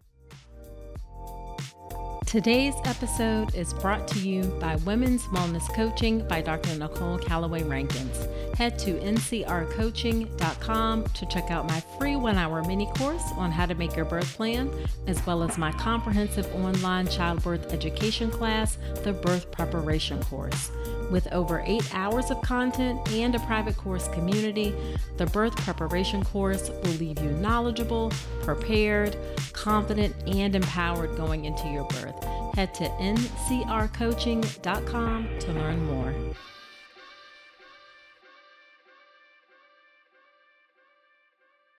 Today's 2.27 2.75
episode 2.83 3.55
is 3.55 3.73
brought 3.73 4.05
to 4.09 4.19
you 4.19 4.43
by 4.59 4.75
Women's 4.85 5.23
Wellness 5.27 5.73
Coaching 5.73 6.27
by 6.27 6.41
Dr. 6.41 6.77
Nicole 6.77 7.17
Calloway 7.17 7.63
Rankins. 7.63 8.27
Head 8.57 8.77
to 8.79 8.99
ncrcoaching.com 8.99 11.03
to 11.05 11.25
check 11.27 11.51
out 11.51 11.69
my 11.69 11.79
free 11.97 12.17
one 12.17 12.35
hour 12.35 12.65
mini 12.65 12.87
course 12.97 13.23
on 13.37 13.49
how 13.49 13.65
to 13.65 13.75
make 13.75 13.95
your 13.95 14.03
birth 14.03 14.35
plan, 14.35 14.69
as 15.07 15.25
well 15.25 15.41
as 15.41 15.57
my 15.57 15.71
comprehensive 15.71 16.53
online 16.53 17.07
childbirth 17.07 17.71
education 17.71 18.29
class, 18.29 18.77
the 19.05 19.13
Birth 19.13 19.49
Preparation 19.49 20.21
Course. 20.23 20.69
With 21.09 21.31
over 21.31 21.63
eight 21.65 21.89
hours 21.93 22.29
of 22.31 22.41
content 22.41 23.09
and 23.11 23.33
a 23.35 23.39
private 23.39 23.77
course 23.77 24.09
community, 24.09 24.75
the 25.17 25.25
Birth 25.27 25.55
Preparation 25.57 26.23
Course 26.23 26.69
will 26.69 26.91
leave 26.91 27.19
you 27.19 27.31
knowledgeable, 27.31 28.11
prepared, 28.41 29.17
confident, 29.53 30.15
and 30.27 30.55
empowered 30.55 31.15
going 31.15 31.45
into 31.45 31.67
your 31.69 31.85
birth. 31.85 32.21
Head 32.55 32.73
to 32.75 32.89
ncrcoaching.com 32.89 35.29
to 35.39 35.51
learn 35.53 35.85
more. 35.85 36.13